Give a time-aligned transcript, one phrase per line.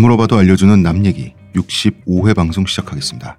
[0.00, 3.36] 안 물어봐도 알려주는 남 얘기 65회 방송 시작하겠습니다.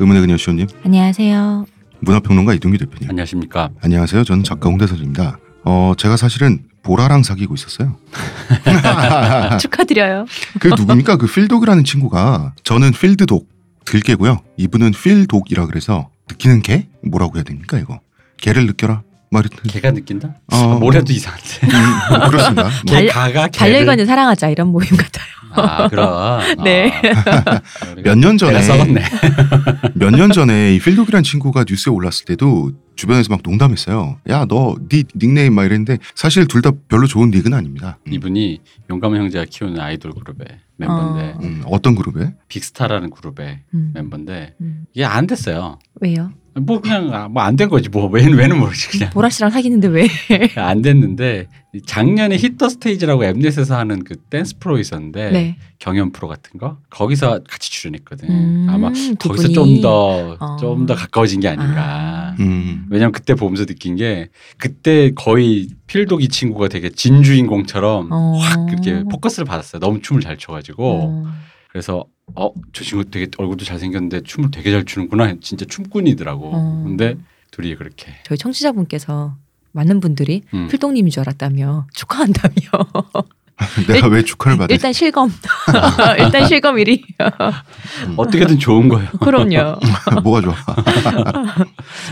[0.00, 1.64] 의문의 그녀 시호님, 안녕하세요.
[2.00, 3.08] 문화평론가 이동규 대표님.
[3.08, 3.70] 안녕하십니까.
[3.80, 4.24] 안녕하세요.
[4.24, 5.38] 저는 작가 홍대선입니다.
[5.64, 7.96] 어, 제가 사실은 보라랑 사귀고 있었어요.
[9.60, 10.26] 축하드려요.
[10.58, 11.18] 그 누굽니까?
[11.18, 13.48] 그 필독이라는 친구가 저는 필드독
[13.84, 14.40] 들개고요.
[14.56, 16.88] 이분은 필독이라 그래서 느끼는 개?
[17.04, 18.00] 뭐라고 해야 됩니까 이거?
[18.38, 19.02] 개를 느껴라.
[19.30, 20.34] 말이 개가 느낀다?
[20.52, 21.46] 어, 뭐래도 이상한데.
[21.62, 22.62] 음, 뭐 그렇습니다.
[22.64, 23.50] 뭐, 달- 개가가 개를.
[23.52, 25.26] 반려견을 사랑하자 이런 모임 같아요.
[25.54, 26.40] 아 그럼.
[26.64, 26.92] 네.
[28.04, 29.02] 몇년 전에 내가 썩었네.
[29.94, 34.18] 몇년 전에 이 필독이라는 친구가 뉴스에 올랐을 때도 주변에서 막 농담했어요.
[34.28, 37.98] 야 너 네 닉네임 막 이랬는데 사실 둘 다 별로 좋은 닉은 아닙니다.
[38.06, 38.60] 음, 이분이
[38.90, 40.46] 용감한 형제가 키우는 아이돌 그룹의
[40.76, 41.38] 멤버인데 어.
[41.42, 42.34] 음, 어떤 그룹에?
[42.48, 43.90] 빅스타라는 그룹의 음.
[43.94, 44.84] 멤버인데 음.
[44.94, 45.78] 이게 안 됐어요.
[46.00, 46.30] 왜요?
[46.54, 50.06] 뭐 그냥 뭐 안 된 거지 뭐 왜는 왜는 모르지 그냥 보라 씨랑 사귀는데 왜?
[50.56, 51.46] 안 됐는데
[51.86, 55.56] 작년에 Hit the Stage라고 엠넷에서 하는 그 댄스 프로 있었는데 네.
[55.78, 58.28] 경연 프로 같은 거 거기서 같이 출연했거든.
[58.28, 59.48] 음, 아마 두 거기서.
[59.48, 60.56] 좀더 어.
[60.60, 61.82] 좀더 가까워진 게 아닌가.
[61.82, 62.36] 아.
[62.40, 68.36] 음, 왜냐면 그때 보면서 느낀 게 그때 거의 필독 이 친구가 되게 진주인공처럼 어.
[68.38, 69.80] 확 그렇게 포커스를 받았어요.
[69.80, 71.32] 너무 춤을 잘 춰가지고 어.
[71.70, 75.34] 그래서 어저 친구 되게 얼굴도 잘 생겼는데 춤을 되게 잘 추는구나.
[75.40, 76.50] 진짜 춤꾼이더라고.
[76.52, 76.84] 어.
[76.84, 77.16] 근데
[77.50, 79.36] 둘이 그렇게 저희 청취자분께서
[79.72, 80.68] 많은 분들이 음.
[80.68, 82.54] 필동님인 줄 알았다며 축하한다며.
[83.86, 84.74] 내가 왜 축하를 받았지?
[84.74, 85.30] 일단 실검.
[86.18, 87.02] 일단 실검 1위.
[88.16, 89.08] 어떻게든 좋은 거예요.
[89.20, 89.78] 그럼요.
[90.22, 90.54] 뭐가 좋아?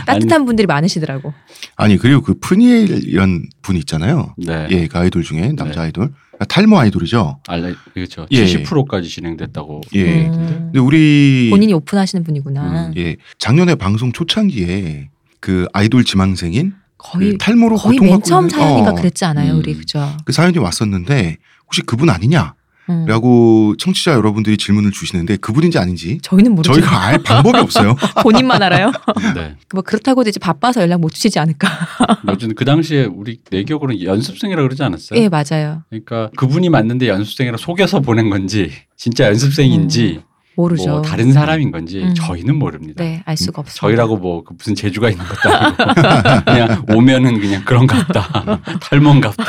[0.05, 1.33] 따뜻한 분들이 많으시더라고.
[1.75, 4.33] 아니 그리고 그 푸니엘이란 분 있잖아요.
[4.37, 4.67] 네.
[4.71, 5.87] 예, 그 아이돌 중에 남자 네.
[5.87, 6.11] 아이돌
[6.47, 7.39] 탈모 아이돌이죠.
[7.47, 8.25] 알레 그렇죠.
[8.31, 8.45] 예.
[8.45, 9.81] 70%까지 진행됐다고.
[9.95, 10.27] 예.
[10.27, 10.31] 음.
[10.65, 12.87] 근데 우리 본인이 오픈하시는 분이구나.
[12.87, 15.09] 음, 예 작년에 방송 초창기에
[15.39, 19.59] 그 아이돌 지망생인 거의 그 탈모로 거의 맨 처음 있는- 사연인가 어, 그랬지 않아요, 음.
[19.59, 20.07] 우리 그죠?
[20.25, 22.53] 그 사연이 왔었는데 혹시 그분 아니냐?
[22.89, 23.05] 음.
[23.05, 26.73] 라고 청취자 여러분들이 질문을 주시는데 그분인지 아닌지 저희는 모르죠.
[26.73, 27.95] 저희가 알 방법이 없어요.
[28.23, 28.91] 본인만 알아요.
[29.35, 29.55] 네.
[29.73, 31.67] 뭐 그렇다고 이제 바빠서 연락 못 주시지 않을까?
[32.27, 35.19] 어쨌든 그 당시에 우리 내 기억으로는 연습생이라 그러지 않았어요?
[35.19, 35.83] 예, 맞아요.
[35.89, 40.21] 그러니까 그분이 맞는데 연습생이라 속여서 보낸 건지 진짜 연습생인지
[40.55, 40.89] 모르죠.
[40.89, 42.13] 뭐 다른 사람인 건지 음.
[42.13, 43.03] 저희는 모릅니다.
[43.03, 43.75] 네, 알 수가 없어요.
[43.75, 45.75] 저희라고 뭐그 무슨 재주가 있는 것도 아니고
[46.45, 49.43] 그냥 오면은 그냥 그런갑다 탈모인갑다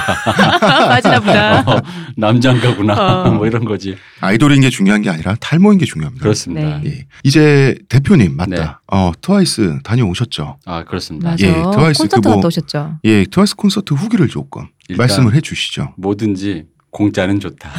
[0.88, 1.60] 맞으나 보다.
[1.60, 1.82] 어,
[2.16, 3.30] 남자인가구나 어.
[3.34, 6.22] 뭐 이런 거지 아이돌인 게 중요한 게 아니라 탈모인 게 중요합니다.
[6.22, 6.78] 그렇습니다.
[6.78, 6.82] 네.
[6.86, 7.06] 예.
[7.24, 8.50] 이제 대표님 맞다.
[8.50, 8.62] 네.
[8.92, 10.58] 어 트와이스 다녀오셨죠?
[10.64, 11.30] 아 그렇습니다.
[11.30, 11.46] 맞아.
[11.46, 12.98] 예, 트와이스 콘서트 그거- 갔다 오셨죠.
[13.04, 15.94] 예, 트와이스 콘서트 후기를 조금 말씀을 해 주시죠.
[15.96, 17.70] 뭐든지 공짜는 좋다.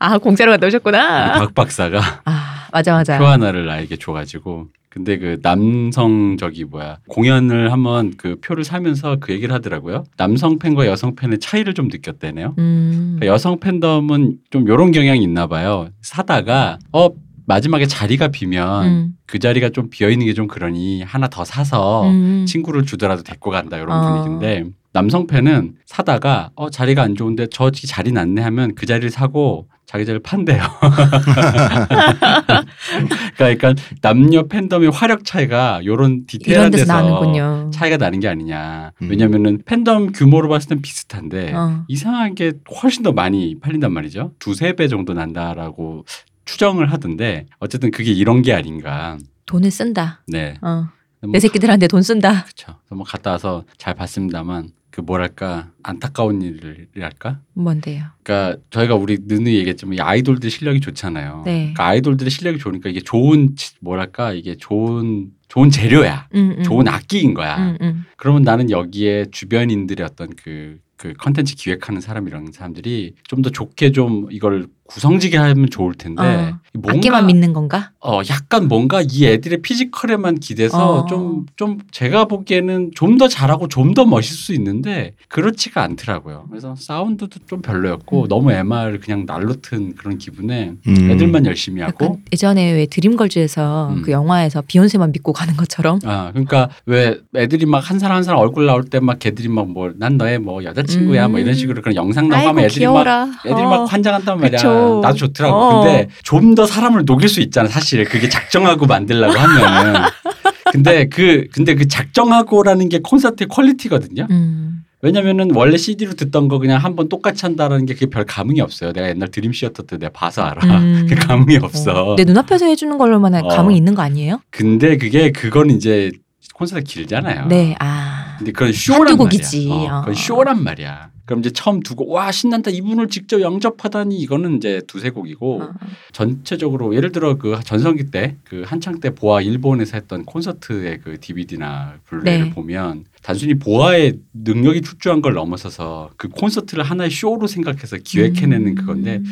[0.00, 1.32] 아, 공짜로 갔다 오셨구나.
[1.34, 3.18] 박 박사가 아, 맞아, 맞아.
[3.18, 9.32] 표 하나를 나에게 줘가지고 근데 그 남성 저기 뭐야 공연을 한번 그 표를 사면서 그
[9.32, 10.04] 얘기를 하더라고요.
[10.16, 12.54] 남성 팬과 여성 팬의 차이를 좀 느꼈대네요.
[12.58, 13.16] 음.
[13.18, 15.90] 그러니까 여성 팬덤은 좀 요런 경향이 있나 봐요.
[16.00, 17.10] 사다가 어
[17.46, 19.12] 마지막에 자리가 비면 음.
[19.26, 22.46] 그 자리가 좀 비어 있는 게 좀 그러니 하나 더 사서 음.
[22.48, 24.22] 친구를 주더라도 데리고 간다 이런 어.
[24.24, 29.68] 분위기인데 남성 팬은 사다가 어 자리가 안 좋은데 저 자리 났네 하면 그 자리를 사고
[29.90, 30.62] 자기 자리를 판대요.
[33.36, 37.70] 그러니까 남녀 팬덤의 화력 차이가 요런 이런 디테일한 데서 데서 나는군요.
[37.74, 38.92] 차이가 나는 게 아니냐.
[39.02, 39.10] 음.
[39.10, 41.84] 왜냐면은 팬덤 규모로 봤을 땐 비슷한데 어.
[41.88, 44.30] 이상하게 훨씬 더 많이 팔린단 말이죠.
[44.38, 46.04] 두세 배 정도 난다라고
[46.44, 49.18] 추정을 하던데 어쨌든 그게 이런 게 아닌가.
[49.46, 50.22] 돈을 쓴다.
[50.28, 50.54] 네.
[50.62, 50.86] 어.
[51.22, 52.44] 뭐 내 새끼들한테 돈 쓴다.
[52.44, 52.78] 그렇죠.
[52.90, 57.40] 뭐 갔다 와서 잘 봤습니다만 그 뭐랄까 안타까운 일이랄까.
[57.54, 58.04] 뭔데요?
[58.22, 61.42] 그러니까 저희가 우리 느느 얘기했지만 이 아이돌들 실력이 좋잖아요.
[61.44, 61.58] 네.
[61.58, 66.28] 그러니까 아이돌들의 실력이 좋으니까 이게 좋은 치- 뭐랄까 이게 좋은 좋은 재료야.
[66.34, 66.62] 음, 음.
[66.62, 67.56] 좋은 악기인 거야.
[67.56, 68.04] 음, 음.
[68.16, 73.92] 그러면 나는 여기에 주변인들의 어떤 그, 그 컨텐츠 기획하는 사람 이런 사람들이 좀 더 좋게
[73.92, 76.58] 좀 이걸 구성지게 하면 좋을 텐데 어.
[76.74, 77.92] 뭔가 악기만 믿는 건가?
[78.00, 81.06] 어 약간 뭔가 이 애들의 physical에만 기대서 어.
[81.06, 86.46] 좀좀 제가 보기에는 좀 더 잘하고 좀 더 멋있을 수 있는데 그렇지가 않더라고요.
[86.50, 88.28] 그래서 사운드도 좀 별로였고 음.
[88.28, 91.10] 너무 MR 그냥 날로 튼 그런 기분에 음.
[91.10, 94.02] 애들만 열심히 하고 예전에 왜 Dreamgirls에서 음.
[94.02, 95.98] 그 영화에서 비욘세만 믿고 가는 것처럼.
[96.04, 99.66] 아, 그러니까 왜 애들이 막 한 사람 한 사람 얼굴 나올 때 막 걔들이 막
[99.68, 101.54] 뭐 난 너의 뭐 여자 친구야 뭐 이런 음.
[101.54, 103.26] 식으로 그런 영상 나오면 아이고 애들이 귀여워라.
[103.26, 103.68] 막 애들이 어.
[103.70, 104.56] 막 환장한단 말이야.
[104.58, 105.00] 그쵸.
[105.02, 105.56] 나도 좋더라고.
[105.56, 105.82] 어.
[105.84, 107.68] 근데 좀 더 사람을 녹일 수 있잖아.
[107.68, 110.02] 사실 그게 작정하고 만들려고 하면.
[110.72, 114.26] 근데 그 근데 그 작정하고라는 게 콘서트의 퀄리티거든요.
[114.30, 114.82] 음.
[115.02, 118.92] 왜냐면은 원래 CD로 듣던 거 그냥 한 번 똑같이 한다는 게 그게 별 감흥이 없어요.
[118.92, 120.60] 내가 옛날 Dream Theater 때 내가 봐서 알아.
[120.78, 121.06] 음.
[121.08, 122.14] 그 감흥이 없어.
[122.18, 123.48] 내 눈앞에서 해주는 걸로만 어.
[123.48, 124.40] 감흥이 있는 거 아니에요?
[124.50, 126.10] 근데 그게 그건 이제
[126.54, 127.46] 콘서트 길잖아요.
[127.46, 127.74] 네.
[127.80, 128.19] 아.
[128.40, 129.38] 근데 그건 쇼란 한두 말이야.
[129.70, 130.00] 어, 어.
[130.00, 131.10] 그건 쇼란 말이야.
[131.30, 135.70] 그럼 이제 처음 두고 와 신난다 이분을 직접 영접하다니 이거는 이제 두세 곡이고 어.
[136.10, 142.00] 전체적으로 예를 들어 그 전성기 때 그 한창 때 보아 일본에서 했던 콘서트의 그 DVD나
[142.06, 142.50] 블루레이를 네.
[142.50, 148.74] 보면 단순히 보아의 능력이 출중한 걸 넘어서서 그 콘서트를 하나의 쇼로 생각해서 기획해내는 음.
[148.74, 149.22] 그건데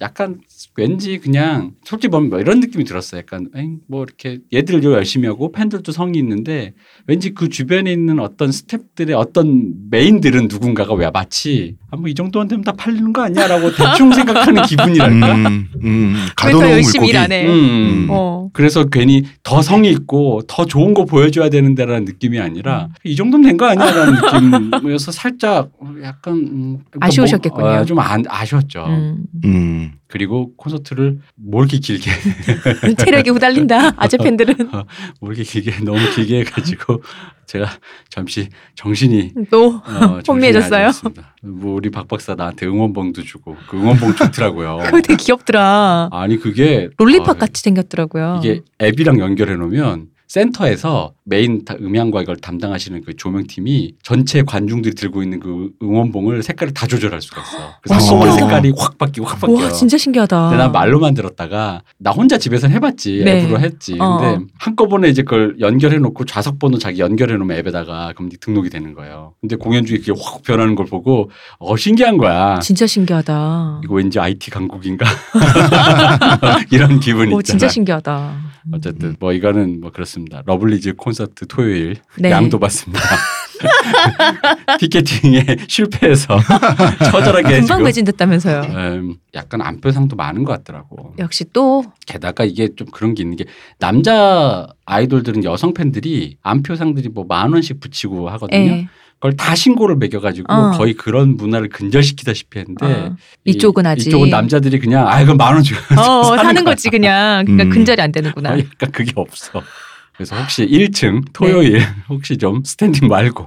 [0.00, 0.40] 약간
[0.74, 3.20] 왠지 그냥 솔직히 보면 뭐 이런 느낌이 들었어요.
[3.20, 3.48] 약간
[3.86, 6.74] 뭐 이렇게 얘들도 열심히 하고 팬들도 성의 있는데
[7.06, 12.48] 왠지 그 주변에 있는 어떤 스탭들의 어떤 main들은 누군가가 왜 마치 气 아, 뭐이 정도는
[12.48, 15.34] 되면 다 팔리는 거 아니야라고 대충 생각하는 기분이랄까.
[15.34, 17.08] 음, 음, 왜더 가둬놓은 열심히.
[17.08, 17.46] 일안 해?
[17.48, 18.06] 음.
[18.10, 18.48] 어.
[18.52, 22.94] 그래서 괜히 더 성의 있고 더 좋은 거 보여줘야 되는데라는 느낌이 아니라 음.
[23.04, 24.14] 이 정도면 된 거 아니야라는
[24.70, 25.70] 느낌이어서 살짝
[26.02, 27.64] 약간 음, 아쉬우셨겠군요.
[27.64, 28.84] 뭐, 어, 좀 안, 아쉬웠죠.
[28.86, 29.24] 음.
[29.44, 29.92] 음.
[30.08, 32.10] 그리고 콘서트를 뭐 이렇게 길게
[32.96, 33.92] 체력이 후달린다.
[33.96, 34.54] 아재 팬들은
[35.20, 37.02] 뭐 이렇게 길게 너무 길게 해가지고
[37.46, 37.66] 제가
[38.08, 40.90] 잠시 정신이 또 어, 정신이 혼미해졌어요?
[41.42, 44.78] 뭐 우리 박 박사 나한테 응원봉도 주고 그 응원봉 좋더라고요.
[44.90, 46.08] 그거 되게 귀엽더라.
[46.10, 48.40] 아니 그게 lollipop 어, 같이 생겼더라고요.
[48.42, 55.22] 이게 앱이랑 연결해 놓으면 센터에서 메인 다- 음향과 이걸 담당하시는 그 조명팀이 전체 관중들이 들고
[55.22, 57.58] 있는 그 응원봉을 색깔을 다 조절할 수가 있어.
[57.82, 58.32] 그래서 신기하다.
[58.38, 59.56] 색깔이 확 바뀌고 확 바뀌어.
[59.56, 60.48] 와 진짜 신기하다.
[60.50, 63.42] 근데 난 말로만 들었다가 나 혼자 집에서 해봤지 네.
[63.44, 63.96] 앱으로 했지.
[64.00, 64.18] 어.
[64.18, 68.94] 근데 한꺼번에 이제 그걸 연결해 놓고 좌석 번호 자기 연결해 놓으면 앱에다가 그럼 등록이 되는
[68.94, 69.34] 거예요.
[69.40, 72.58] 근데 공연 중에 그게 확 변하는 걸 보고 어 신기한 거야.
[72.60, 73.80] 진짜 신기하다.
[73.84, 75.06] 이거 왠지 IT 강국인가
[76.70, 77.72] 이런 기분이 오, 진짜 있잖아.
[77.72, 78.45] 신기하다.
[78.72, 80.42] 어쨌든 뭐 이거는 뭐 그렇습니다.
[80.46, 82.30] 러블리즈 콘서트 토요일 네.
[82.30, 83.00] 양도 받습니다.
[84.78, 86.38] 티켓팅에 실패해서
[87.10, 88.60] 처절하게 금방 매진됐다면서요.
[88.62, 91.14] 음, 약간 암표상도 많은 것 같더라고.
[91.18, 93.44] 역시 또 게다가 이게 좀 그런 게 있는 게
[93.78, 98.58] 남자 아이돌들은 여성 팬들이 안표상들이 뭐 만 원씩 붙이고 하거든요.
[98.70, 98.88] 예.
[99.18, 100.70] 그걸 다 신고를 매겨가지고 어.
[100.72, 103.16] 거의 그런 문화를 근절시키다시피 했는데 어.
[103.44, 104.08] 이 쪽은 이- 아직.
[104.08, 106.64] 이쪽은 남자들이 그냥 아 이건 만원 주고 어, 사는 사는.
[106.64, 107.44] 거지 그냥.
[107.46, 107.70] 그러니까 음.
[107.70, 108.50] 근절이 안 되는구나.
[108.54, 109.62] 어, 약간 그게 없어.
[110.16, 113.44] 그래서 혹시 1층 토요일 혹시 좀 스탠딩 말고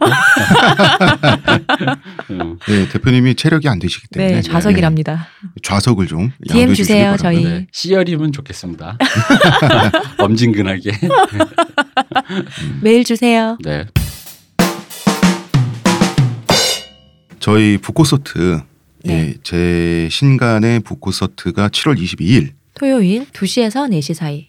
[2.30, 5.28] 음, 네, 대표님이 체력이 안 되시기 때문에 네, 좌석이랍니다.
[5.44, 7.16] 네, 좌석을 좀 DM 주세요.
[7.18, 7.44] 저희.
[7.44, 8.98] 네, C열이면 좋겠습니다.
[10.20, 10.92] 엄진근하게.
[12.82, 13.58] 메일 주세요.
[13.64, 13.86] 네.
[17.40, 18.62] 저희 북콘서트
[19.06, 19.14] 네.
[19.14, 24.48] 예, 제 신간의 북콘서트가 7월 22일에 토요일 2시에서 4시 사이.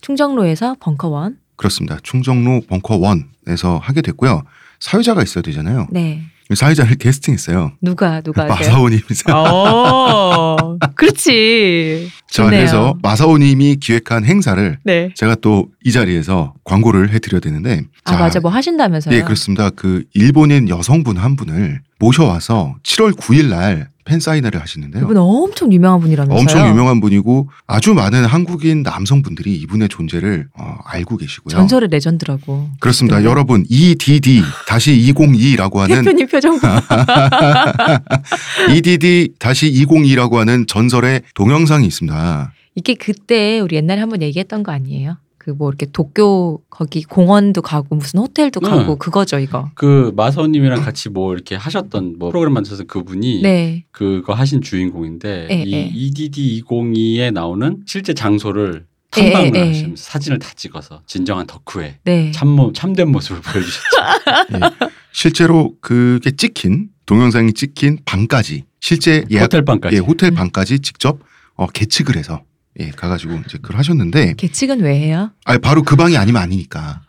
[0.00, 1.38] 충정로에서 벙커원.
[1.56, 1.98] 그렇습니다.
[2.02, 4.42] 충정로 벙커원에서 하게 됐고요.
[4.80, 5.88] 사회자가 있어야 되잖아요.
[5.90, 6.22] 네.
[6.54, 7.72] 사회자를 캐스팅했어요.
[7.82, 8.46] 누가 누가?
[8.46, 9.34] 마사오님이세요.
[9.34, 12.10] 어, 그렇지.
[12.30, 12.60] 자, 좋네요.
[12.60, 15.10] 그래서 마사오님이 기획한 행사를 네.
[15.14, 17.82] 제가 또 이 자리에서 광고를 해드려야 되는데.
[18.04, 19.14] 아 자, 맞아 뭐 하신다면서요?
[19.14, 19.70] 예, 그렇습니다.
[19.70, 25.04] 그 일본인 여성분 한 분을 모셔와서 7월 9일 날 팬 사인회를 하시는데요.
[25.04, 26.40] 이분 엄청 유명한 분이라면서요?
[26.40, 31.52] 엄청 유명한 분이고 아주 많은 한국인 남성분들이 이분의 존재를 어, 알고 계시고요.
[31.54, 32.70] 전설의 레전드라고.
[32.80, 33.18] 그렇습니다.
[33.18, 33.26] 네.
[33.26, 36.80] 여러분 EDD 다시 202라고 하는 대표님 표정 봐.
[38.74, 42.52] EDD 다시 202라고 하는 전설의 동영상이 있습니다.
[42.76, 45.18] 이게 그때 우리 옛날에 한번 얘기했던 거 아니에요?
[45.48, 48.68] 그 뭐 이렇게 도쿄 거기 공원도 가고 무슨 호텔도 네.
[48.68, 49.70] 가고 그거죠 이거.
[49.74, 53.84] 그 마사오님이랑 같이 뭐 이렇게 하셨던 뭐 프로그램 만드셔서 그분이 네.
[53.90, 55.90] 그거 하신 주인공인데 예, 이 예.
[55.92, 59.66] EDD 202에 나오는 실제 장소를 탐방을 예, 예.
[59.68, 62.30] 하시면서 사진을 다 찍어서 진정한 덕후의 네.
[62.32, 64.86] 참모 참된 모습을 보여주셨죠.
[65.12, 69.96] 실제로 그게 찍힌 동영상이 찍힌 방까지 실제 예약 호텔 방까지.
[69.96, 70.34] 예, 호텔 음.
[70.34, 71.20] 방까지 직접
[71.54, 72.42] 어, 계측을 해서
[72.80, 75.30] 예, 가가지고 이제 그걸 하셨는데 계측은 왜 해요?
[75.44, 77.02] 아 바로 그 방이 아니면 아니니까.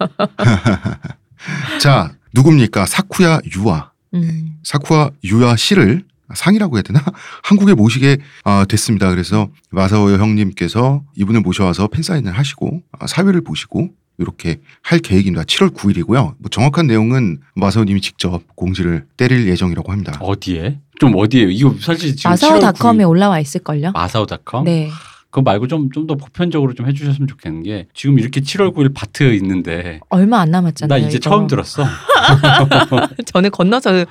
[1.79, 4.57] 자 누굽니까 사쿠야 유아 음.
[4.63, 7.03] 사쿠야 유아 씨를 상이라고 해야 되나
[7.43, 9.09] 한국에 모시게 아, 됐습니다.
[9.09, 15.43] 그래서 마사오 형님께서 이분을 모셔와서 팬 사인을 하시고 아, 사회를 보시고 이렇게 할 계획입니다.
[15.43, 16.35] 7월 9일이고요.
[16.37, 20.17] 뭐 정확한 내용은 마사오님이 직접 공지를 때릴 예정이라고 합니다.
[20.19, 20.79] 어디에?
[20.99, 21.49] 좀 어디에요?
[21.49, 23.91] 이거 사실 지금 마사오닷컴에 7월 9일 올라와 있을 걸요?
[23.93, 24.65] 마사오닷컴?
[24.65, 24.89] 네.
[25.31, 29.31] 그거 말고 좀 좀 더 보편적으로 좀 해주셨으면 좋겠는 게 지금 이렇게 7월 9일 바트
[29.35, 31.07] 있는데 얼마 안나 남았잖아요.
[31.07, 31.29] 이제 이거.
[31.29, 31.85] 처음 들었어.
[33.25, 34.05] 저는 건너서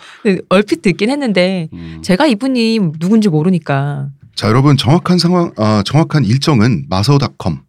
[0.49, 2.01] 얼핏 듣긴 했는데 음.
[2.03, 7.63] 제가 이분이 누군지 모르니까 자 여러분 정확한 상황 아, 정확한 일정은 마사오닷컴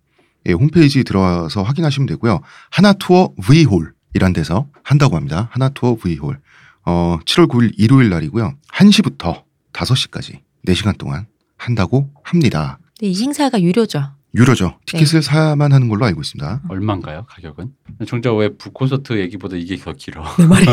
[0.47, 2.39] 예, 홈페이지 들어와서 확인하시면 되고요.
[2.69, 5.49] 하나 투어 V홀이란 데서 한다고 합니다.
[5.51, 6.39] 하나 투어 V홀.
[6.85, 8.53] 어, 7월 9일 일요일 날이고요.
[8.73, 11.27] 1시부터 5시까지 4시간 동안
[11.57, 12.78] 한다고 합니다.
[12.99, 14.03] 근데 이 행사가 유료죠.
[14.35, 14.77] 유료죠.
[14.85, 16.61] 티켓을 사야만 하는 걸로 알고 있습니다.
[16.69, 17.69] 얼마인가요 가격은?
[18.07, 20.23] 정작 왜 북콘서트 얘기보다 이게 더 길어.
[20.37, 20.65] 내 말이.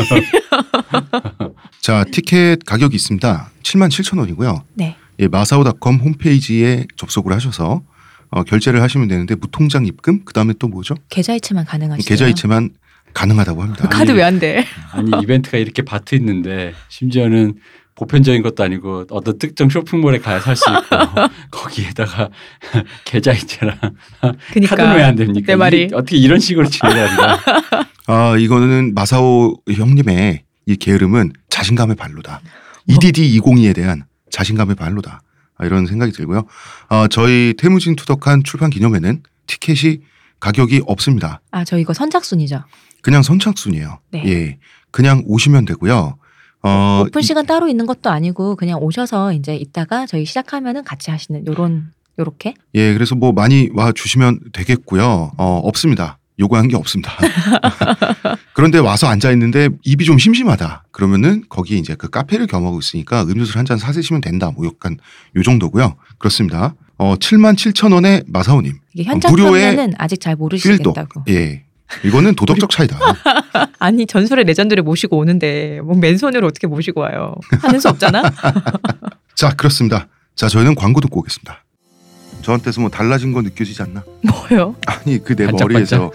[1.81, 3.49] 자, 티켓 가격이 있습니다.
[3.63, 4.63] 7만 7천 원이고요.
[4.75, 4.95] 네.
[5.19, 7.81] 예, 마사오닷컴 홈페이지에 접속을 하셔서
[8.29, 10.95] 어, 결제를 하시면 되는데 무통장 입금 그다음에 또 뭐죠?
[11.09, 12.07] 계좌이체만 가능하시죠.
[12.07, 12.71] 계좌이체만
[13.13, 13.87] 가능하다고 합니다.
[13.87, 14.65] 카드 왜 안 돼?
[14.91, 17.55] 아니 이벤트가 이렇게 바트 있는데 심지어는
[17.97, 20.95] 보편적인 것도 아니고 어떤 특정 쇼핑몰에 가야 살 수 있고
[21.51, 22.29] 거기에다가
[23.05, 23.77] 계좌이체랑
[24.53, 24.75] 그니까.
[24.75, 25.45] 카드는 왜 안 됩니까?
[25.47, 25.85] 내 말이.
[25.93, 27.39] 어떻게 이런 식으로 진행하냐?
[28.07, 32.41] 아, 이거는 마사오 형님의 이 게으름은 자신감의 발로다.
[32.85, 32.95] 뭐?
[32.95, 35.21] EDD 202에 대한 자신감의 발로다.
[35.57, 36.45] 아, 이런 생각이 들고요.
[36.89, 40.01] 아, 저희 태무진 투덕한 출판 기념회는 티켓이
[40.39, 41.41] 가격이 없습니다.
[41.51, 42.63] 아, 저 이거 선착순이죠.
[43.01, 43.99] 그냥 선착순이에요.
[44.11, 44.23] 네.
[44.27, 44.57] 예.
[44.91, 46.17] 그냥 오시면 되고요.
[46.63, 51.45] 어, 오픈 시간 따로 있는 것도 아니고 그냥 오셔서 이제 이따가 저희 시작하면은 같이 하시는
[51.45, 55.31] 요런 요렇게 예, 그래서 뭐 많이 와 주시면 되겠고요.
[55.37, 56.17] 어, 없습니다.
[56.39, 57.11] 요구한 게 없습니다.
[58.53, 60.85] 그런데 와서 앉아 있는데 입이 좀 심심하다.
[60.91, 64.51] 그러면은 거기 이제 그 카페를 겸하고 있으니까 음료수를 한 잔 사드시면 된다.
[64.55, 64.97] 뭐 약간
[65.35, 65.95] 요 정도고요.
[66.17, 66.73] 그렇습니다.
[66.97, 68.73] 어, 7만 7천 원의 마사오님.
[68.93, 70.35] 이게 현장 판매는 아직 잘.
[70.35, 71.23] 모르시겠다고.
[71.29, 71.63] 예.
[72.03, 72.97] 이거는 도덕적 차이다.
[73.79, 77.35] 아니 전설의 레전드를 모시고 오는데 뭐 맨손으로 어떻게 모시고 와요?
[77.61, 78.23] 하는 수 없잖아.
[79.35, 80.07] 자, 그렇습니다.
[80.35, 81.63] 자, 저희는 광고 듣고 오겠습니다.
[82.41, 84.03] 저한테서 뭐 달라진 거 느껴지지 않나?
[84.21, 84.75] 뭐요?
[84.85, 85.47] 아니 그 내?
[85.47, 86.11] 머리에서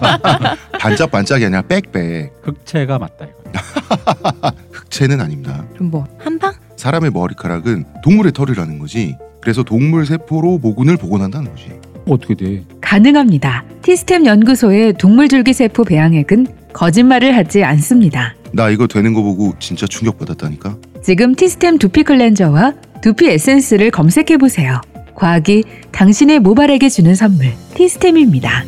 [0.80, 4.52] 반짝반짝이 아니라 빽빽 흑채가 맞다 이거.
[4.72, 5.64] 흑채는 아닙니다.
[5.74, 6.54] 그럼 뭐 한방?
[6.76, 9.16] 사람의 머리카락은 동물의 털이라는 거지.
[9.42, 11.72] 그래서 동물 세포로 모근을 복원한다는 거지.
[12.08, 12.64] 어떻게 돼?
[12.80, 13.64] 가능합니다.
[13.82, 18.34] 티스템 연구소의 동물줄기세포 배양액은 거짓말을 하지 않습니다.
[18.52, 20.76] 나 이거 되는 거 보고 진짜 충격받았다니까.
[21.02, 24.80] 지금 티스템 두피 클렌저와 두피 에센스를 검색해 보세요.
[25.14, 28.64] 과학이 당신의 모발에게 주는 선물 티스템입니다.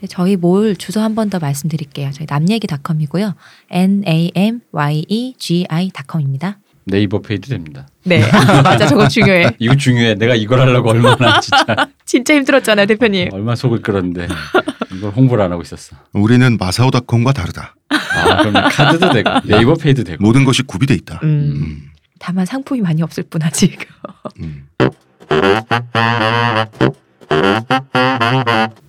[0.00, 2.10] 네, 저희 몰 주소 한 번 더 말씀드릴게요.
[2.12, 3.34] 저희 남얘기닷컴이고요.
[3.70, 6.58] n a m y e g i.com입니다.
[6.86, 7.86] 네이버 페이도 됩니다.
[8.04, 8.20] 네,
[8.62, 9.56] 맞아 저거 중요해.
[9.58, 10.14] 이거 중요해.
[10.16, 11.64] 내가 이걸 하려고 얼마나 진짜
[12.04, 13.30] 진짜 힘들었잖아요, 대표님.
[13.32, 14.28] 얼마 속을 끌었는데
[14.96, 15.96] 이걸 홍보를 안 하고 있었어.
[16.12, 17.74] 우리는 마사오닷컴과 다르다.
[17.88, 20.22] 아 그럼 카드도 되고 네이버 페이도 되고.
[20.22, 21.20] 모든 것이 구비돼 있다.
[21.22, 23.78] 음, 음, 다만 상품이 많이 없을 뿐 아직.
[24.40, 24.66] 음.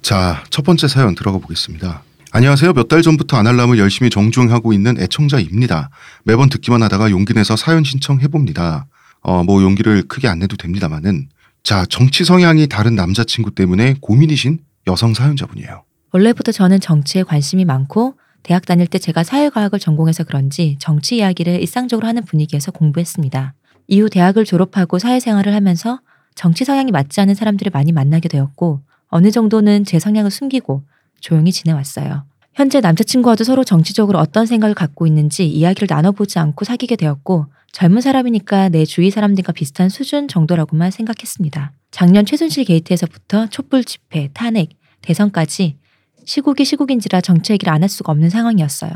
[0.01, 2.03] 자, 첫 번째 사연 들어가 보겠습니다.
[2.35, 2.73] 안녕하세요.
[2.73, 5.89] 몇 달 전부터 아날람을 열심히 정주행하고 있는 애청자입니다.
[6.25, 8.87] 매번 듣기만 하다가 용기 내서 사연 신청해 봅니다.
[9.21, 11.29] 어, 뭐 용기를 크게 안 내도 됩니다만은
[11.63, 15.85] 자, 정치 성향이 다른 남자친구 때문에 고민이신 여성 사연자분이에요.
[16.11, 22.05] 원래부터 저는 정치에 관심이 많고 대학 다닐 때 제가 사회과학을 전공해서 그런지 정치 이야기를 일상적으로
[22.05, 23.53] 하는 분위기에서 공부했습니다.
[23.87, 26.01] 이후 대학을 졸업하고 사회생활을 하면서
[26.35, 30.83] 정치 성향이 맞지 않은 사람들을 많이 만나게 되었고 어느 정도는 제 성향을 숨기고
[31.25, 32.23] 조용히 지내왔어요.
[32.53, 38.69] 현재 남자친구와도 서로 정치적으로 어떤 생각을 갖고 있는지 이야기를 나눠보지 않고 사귀게 되었고 젊은 사람이니까
[38.69, 41.71] 내 주위 사람들과 비슷한 수준 정도라고만 생각했습니다.
[41.89, 44.69] 작년 최순실 게이트에서부터 촛불 집회, 탄핵,
[45.01, 45.77] 대선까지
[46.25, 48.91] 시국이 시국인지라 정치 얘기를 안 할 수가 없는 상황이었어요.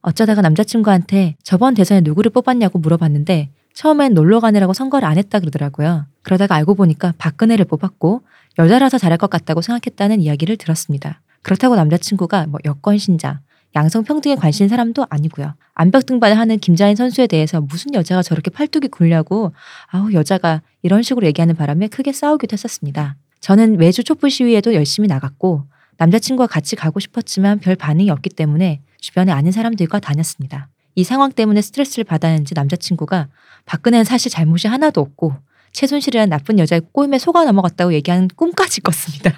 [0.00, 6.06] 어쩌다가 남자친구한테 저번 대선에 누구를 뽑았냐고 물어봤는데 처음엔 놀러 가느라고 선거를 안 했다 그러더라고요.
[6.22, 8.22] 그러다가 알고 보니까 박근혜를 뽑았고
[8.58, 11.20] 여자라서 잘할 것 같다고 생각했다는 이야기를 들었습니다.
[11.44, 13.38] 그렇다고 남자친구가 뭐 여권 신장,
[13.76, 15.54] 양성 평등에 관심 사람도 아니고요.
[15.74, 19.52] 암벽 등반을 하는 김자인 선수에 대해서 무슨 여자가 저렇게 팔뚝이 굴냐고
[19.86, 23.16] 아우 여자가 이런 식으로 얘기하는 바람에 크게 싸우기도 했었습니다.
[23.40, 25.64] 저는 매주 촛불 시위에도 열심히 나갔고
[25.98, 30.68] 남자친구와 같이 가고 싶었지만 별 반응이 없기 때문에 주변에 아는 사람들과 다녔습니다.
[30.94, 33.28] 이 상황 때문에 스트레스를 받았는지 남자친구가
[33.66, 35.34] 박근혜는 사실 잘못이 하나도 없고
[35.74, 39.32] 최순실이라는 나쁜 여자의 꼬임에 속아 넘어갔다고 얘기하는 꿈까지 꿨습니다.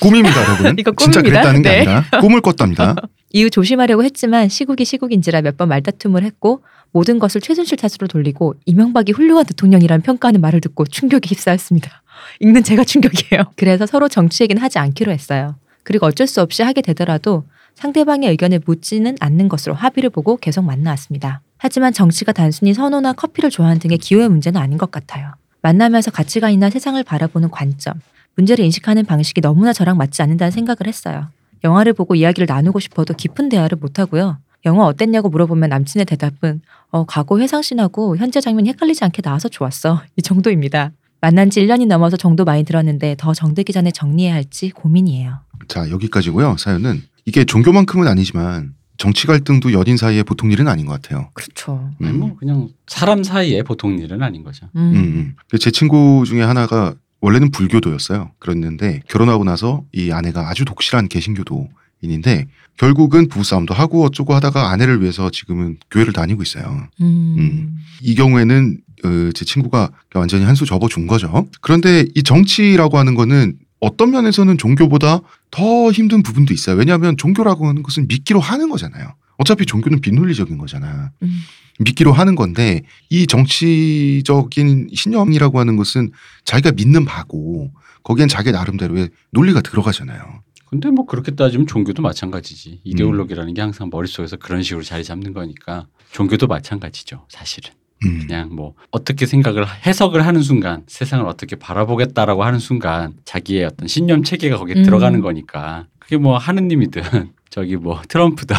[0.00, 0.76] 꿈입니다, 여러분.
[0.78, 1.42] 이거 진짜 꿈입니다.
[1.42, 1.76] 그랬다는 게 네.
[1.78, 2.94] 아니라 꿈을 꿨답니다.
[3.32, 6.62] 이후 조심하려고 했지만 시국이 시국인지라 몇 번 말다툼을 했고
[6.92, 12.02] 모든 것을 최순실 탓으로 돌리고 이명박이 훌륭한 대통령이라는 평가하는 말을 듣고 충격에 휩싸였습니다.
[12.40, 13.44] 읽는 제가 충격이에요.
[13.56, 15.56] 그래서 서로 정치 얘기는 하지 않기로 했어요.
[15.82, 17.44] 그리고 어쩔 수 없이 하게 되더라도
[17.76, 21.40] 상대방의 의견을 묻지는 않는 것으로 합의를 보고 계속 만나왔습니다.
[21.56, 25.32] 하지만 정치가 단순히 선호나 커피를 좋아하는 등의 기호의 문제는 아닌 것 같아요.
[25.62, 27.94] 만나면서 가치관이나 세상을 바라보는 관점,
[28.36, 31.28] 문제를 인식하는 방식이 너무나 저랑 맞지 않는다는 생각을 했어요.
[31.64, 34.38] 영화를 보고 이야기를 나누고 싶어도 깊은 대화를 못하고요.
[34.64, 40.02] 영화 어땠냐고 물어보면 남친의 대답은 어, 과거 회상씬하고 현재 장면이 헷갈리지 않게 나와서 좋았어.
[40.16, 40.92] 이 정도입니다.
[41.20, 45.38] 만난 지 1년이 넘어서 정도 많이 들었는데 더 정되기 전에 정리해야 할지 고민이에요.
[45.68, 46.56] 자, 여기까지고요.
[46.58, 51.28] 사연은 이게 종교만큼은 아니지만 정치 갈등도 연인 사이의 보통 일은 아닌 것 같아요.
[51.34, 51.90] 그렇죠.
[52.00, 54.68] 아니, 뭐 그냥 사람 사이에 보통 일은 아닌 거죠.
[54.76, 54.80] 음.
[54.80, 55.58] 음, 음.
[55.58, 58.30] 제 친구 중에 하나가 원래는 불교도였어요.
[58.38, 61.68] 그랬는데 결혼하고 나서 이 아내가 아주 독실한 개신교도
[62.00, 66.86] 인인데 결국은 부부싸움도 하고 어쩌고 하다가 아내를 위해서 지금은 교회를 다니고 있어요.
[67.00, 67.34] 음.
[67.38, 67.78] 음.
[68.02, 71.48] 이 경우에는 어, 제 친구가 완전히 한 수 접어준 거죠.
[71.60, 75.20] 그런데 이 정치라고 하는 거는 어떤 면에서는 종교보다
[75.50, 76.76] 더 힘든 부분도 있어요.
[76.76, 79.14] 왜냐하면 종교라고 하는 것은 믿기로 하는 거잖아요.
[79.38, 81.10] 어차피 종교는 비논리적인 거잖아.
[81.22, 81.40] 음.
[81.80, 86.12] 믿기로 하는 건데 이 정치적인 신념이라고 하는 것은
[86.44, 87.72] 자기가 믿는 바고
[88.04, 90.42] 거기엔 자기 나름대로의 논리가 들어가잖아요.
[90.66, 92.82] 근데 뭐 그렇게 따지면 종교도 마찬가지지.
[92.84, 97.26] 이데올로기라는 게 항상 머릿속에서 그런 식으로 자리 잡는 거니까 종교도 마찬가지죠.
[97.28, 97.72] 사실은.
[98.04, 98.24] 음.
[98.26, 104.22] 그냥 뭐 어떻게 생각을 해석을 하는 순간 세상을 어떻게 바라보겠다라고 하는 순간 자기의 어떤 신념
[104.22, 104.82] 체계가 거기에 음.
[104.82, 107.02] 들어가는 거니까 그게 뭐 하느님이든
[107.50, 108.56] 저기 뭐 트럼프든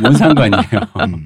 [0.00, 0.80] 뭔 상관이에요.
[1.08, 1.24] 음.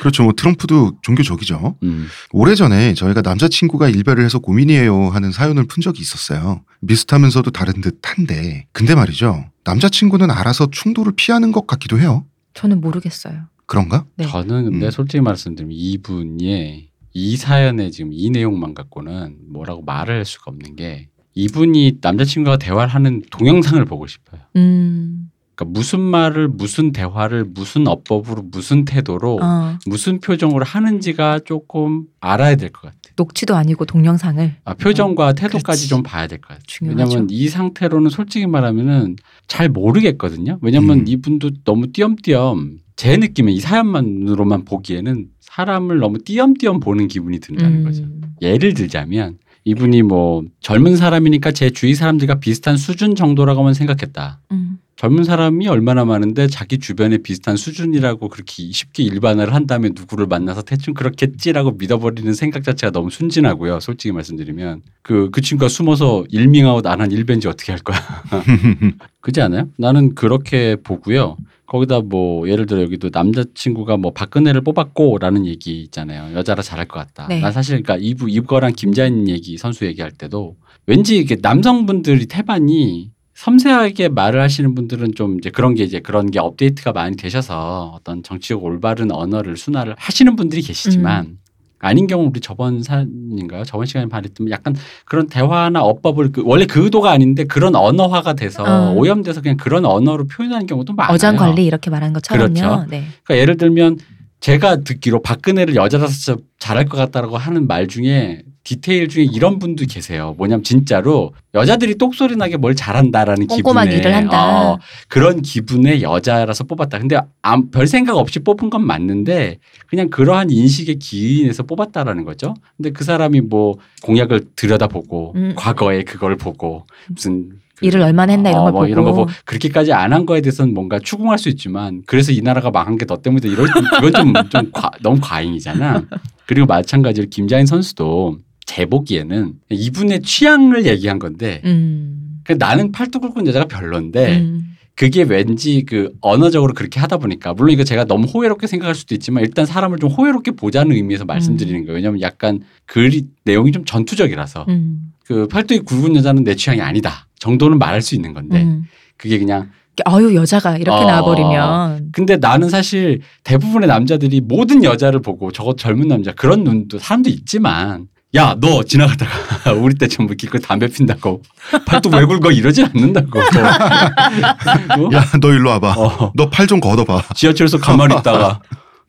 [0.00, 0.22] 그렇죠.
[0.22, 1.76] 뭐 트럼프도 종교적이죠.
[1.82, 2.06] 음.
[2.32, 6.62] 오래전에 저희가 남자친구가 일배를 해서 고민이에요 하는 사연을 푼 적이 있었어요.
[6.86, 9.44] 비슷하면서도 다른 듯한데 근데 말이죠.
[9.64, 12.24] 남자친구는 알아서 충돌을 피하는 것 같기도 해요.
[12.54, 13.44] 저는 모르겠어요.
[13.66, 14.04] 그런가?
[14.16, 14.26] 네.
[14.26, 14.90] 저는 근데 음.
[14.90, 21.08] 솔직히 말씀드리면 이분이 이 사연의 지금 이 내용만 갖고는 뭐라고 말을 할 수가 없는 게
[21.34, 24.40] 이분이 남자친구가 대화를 하는 동영상을 보고 싶어요.
[24.56, 25.30] 음.
[25.54, 32.56] 그러니까 무슨 말을 무슨 대화를 무슨 어법으로 무슨 태도로 어, 무슨 표정으로 하는지가 조금 알아야
[32.56, 33.00] 될 것 같아요.
[33.16, 34.56] 녹취도 아니고 동영상을.
[34.64, 35.88] 아, 표정과 태도까지 그렇지.
[35.88, 36.62] 좀 봐야 될 것 같아요.
[36.66, 36.98] 중요하죠.
[37.00, 39.14] 왜냐하면 이 상태로는 솔직히 말하면은
[39.46, 40.58] 잘 모르겠거든요.
[40.60, 41.04] 왜냐하면 음.
[41.06, 48.02] 이분도 너무 띄엄띄엄 제 느낌에 이 사연만으로만 보기에는 사람을 너무 띄엄띄엄 보는 기분이 든다는 거죠.
[48.02, 48.22] 음.
[48.42, 54.40] 예를 들자면 이분이 뭐 젊은 사람이니까 제 주위 사람들과 비슷한 수준 정도라고만 생각했다.
[54.50, 54.73] 음.
[54.96, 60.62] 젊은 사람이 얼마나 많은데 자기 주변에 비슷한 수준이라고 그렇게 쉽게 일반화를 한 다음에 누구를 만나서
[60.62, 63.80] 대충 그렇겠지라고 믿어버리는 생각 자체가 너무 순진하고요.
[63.80, 67.98] 솔직히 말씀드리면 그, 그 친구가 숨어서 일밍아웃 안 한 일벤지 어떻게 할 거야.
[69.20, 69.68] 그지 않아요?
[69.76, 71.36] 나는 그렇게 보고요.
[71.66, 76.36] 거기다 뭐 예를 들어 여기도 남자친구가 뭐 박근혜를 뽑았고라는 얘기 있잖아요.
[76.36, 77.26] 여자라 잘할 것 같다.
[77.28, 77.40] 네.
[77.40, 84.08] 나 사실 그러니까 이부 이거랑 김자인 얘기 선수 얘기할 때도 왠지 이게 남성분들이 태반이 섬세하게
[84.08, 88.62] 말을 하시는 분들은 좀 이제 그런 게 이제 그런 게 업데이트가 많이 되셔서 어떤 정치적
[88.62, 91.38] 올바른 언어를 순화를 하시는 분들이 계시지만
[91.80, 93.64] 아닌 경우 우리 저번 사인가요?
[93.64, 98.62] 저번 시간에 말했던 약간 그런 대화나 어법을 그 원래 그 의도가 아닌데 그런 언어화가 돼서
[98.62, 98.94] 어.
[98.94, 101.14] 오염돼서 그냥 그런 언어로 표현하는 경우도 많아요.
[101.14, 102.54] 어장 관리 이렇게 말하는 것처럼요.
[102.54, 102.86] 그렇죠.
[102.88, 103.04] 네.
[103.24, 103.98] 그러니까 예를 들면
[104.44, 110.34] 제가 듣기로 박근혜를 여자라서 잘할 것 같다라고 하는 말 중에 디테일 중에 이런 분도 계세요.
[110.36, 114.72] 뭐냐면 진짜로 여자들이 똑소리 나게 뭘 잘한다라는 꼼꼼한 기분에 일을 한다.
[114.72, 114.78] 어,
[115.08, 116.98] 그런 기분의 여자라서 뽑았다.
[116.98, 122.52] 근데 아무- 별 생각 없이 뽑은 건 맞는데 그냥 그러한 인식에 기인해서 뽑았다라는 거죠.
[122.76, 125.54] 근데 그 사람이 뭐 공약을 들여다보고 음.
[125.56, 128.90] 과거에 그걸 보고 무슨 그 일을 얼마나 했나 이런 어, 걸 뭐 보고.
[128.92, 132.70] 이런 거 보고 그렇게까지 안 한 거에 대해서는 뭔가 추궁할 수 있지만 그래서 이 나라가
[132.70, 133.66] 망한 게 너 때문이다 이런
[134.00, 136.04] 그건 좀, 좀 과- 너무 과잉이잖아.
[136.46, 142.40] 그리고 마찬가지로 김자인 선수도 제 보기에는 이분의 취향을 얘기한 건데 음.
[142.44, 144.70] 그 나는 팔뚝 굵은 여자가 별론데 음.
[144.96, 149.42] 그게 왠지 그 언어적으로 그렇게 하다 보니까 물론 이거 제가 너무 호혜롭게 생각할 수도 있지만
[149.42, 151.96] 일단 사람을 좀 호혜롭게 보자는 의미에서 말씀드리는 거예요.
[151.96, 155.12] 왜냐하면 약간 글이 내용이 좀 전투적이라서 음.
[155.26, 158.84] 그 팔뚝이 굵은 여자는 내 취향이 아니다 정도는 말할 수 있는 건데 음.
[159.18, 159.70] 그게 그냥
[160.06, 161.06] 아유 여자가 이렇게 어.
[161.06, 167.28] 나와버리면 근데 나는 사실 대부분의 남자들이 모든 여자를 보고 저거 젊은 남자 그런 눈도 사람도
[167.30, 171.42] 있지만 야 너 지나가다가 우리 때처럼 뭐 길거리 담배 핀다고
[171.86, 173.42] 팔뚝 왜 굵어 이러진 않는다고 어?
[175.14, 175.94] 야, 너 일로 와봐.
[175.96, 177.22] 어, 너팔 좀 걷어봐.
[177.34, 178.60] 지하철에서 가만히 있다가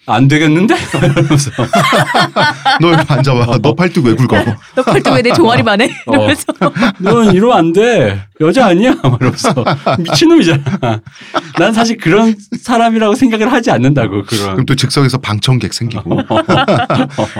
[0.08, 1.52] 안 되겠는데 이러면서
[2.80, 3.58] 너 일로 앉아봐.
[3.62, 4.38] 너 팔뚝 왜 굵어?
[4.76, 5.86] 너 팔뚝 왜 내 종아리만 해?
[6.06, 6.13] 어.
[6.13, 6.44] 이러면서
[7.00, 8.22] 넌 이러면 안 돼.
[8.41, 8.94] 여자 아니야?
[9.02, 9.54] 막 이러면서
[10.00, 11.02] 미친놈이잖아.
[11.58, 14.52] 난 사실 그런 사람이라고 생각을 하지 않는다고 그런.
[14.52, 16.20] 그럼 또 즉석에서 방청객 생기고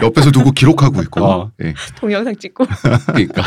[0.02, 1.24] 옆에서 두고 기록하고 있고.
[1.24, 1.52] 어.
[1.64, 1.74] 예.
[1.98, 2.66] 동영상 찍고
[3.08, 3.44] 그러니까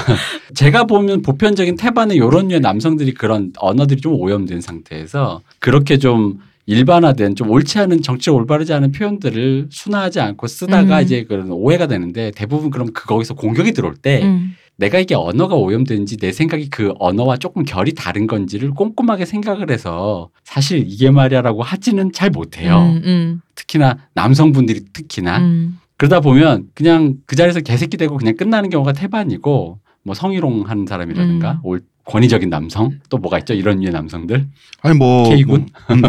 [0.55, 7.35] 제가 보면 보편적인 태반의 이런 류의 남성들이 그런 언어들이 좀 오염된 상태에서 그렇게 좀 일반화된
[7.35, 11.03] 좀 옳지 않은 정치적 올바르지 않은 표현들을 순화하지 않고 쓰다가 음.
[11.03, 14.55] 이제 그런 오해가 되는데 대부분 그럼 그 거기서 공격이 들어올 때 음.
[14.77, 20.29] 내가 이게 언어가 오염된지 내 생각이 그 언어와 조금 결이 다른 건지를 꼼꼼하게 생각을 해서
[20.45, 22.79] 사실 이게 말이야라고 하지는 잘 못해요.
[22.83, 25.79] 음, 음, 특히나 남성분들이 특히나 음.
[25.97, 31.53] 그러다 보면 그냥 그 자리에서 개새끼 되고 그냥 끝나는 경우가 태반이고 뭐 성희롱 하는 사람이라든가
[31.53, 31.59] 음.
[31.63, 34.47] 올 권위적인 남성 또 뭐가 있죠 이런 류의 남성들
[34.83, 35.67] 아니 뭐 K군?
[35.89, 36.03] 뭐, 음.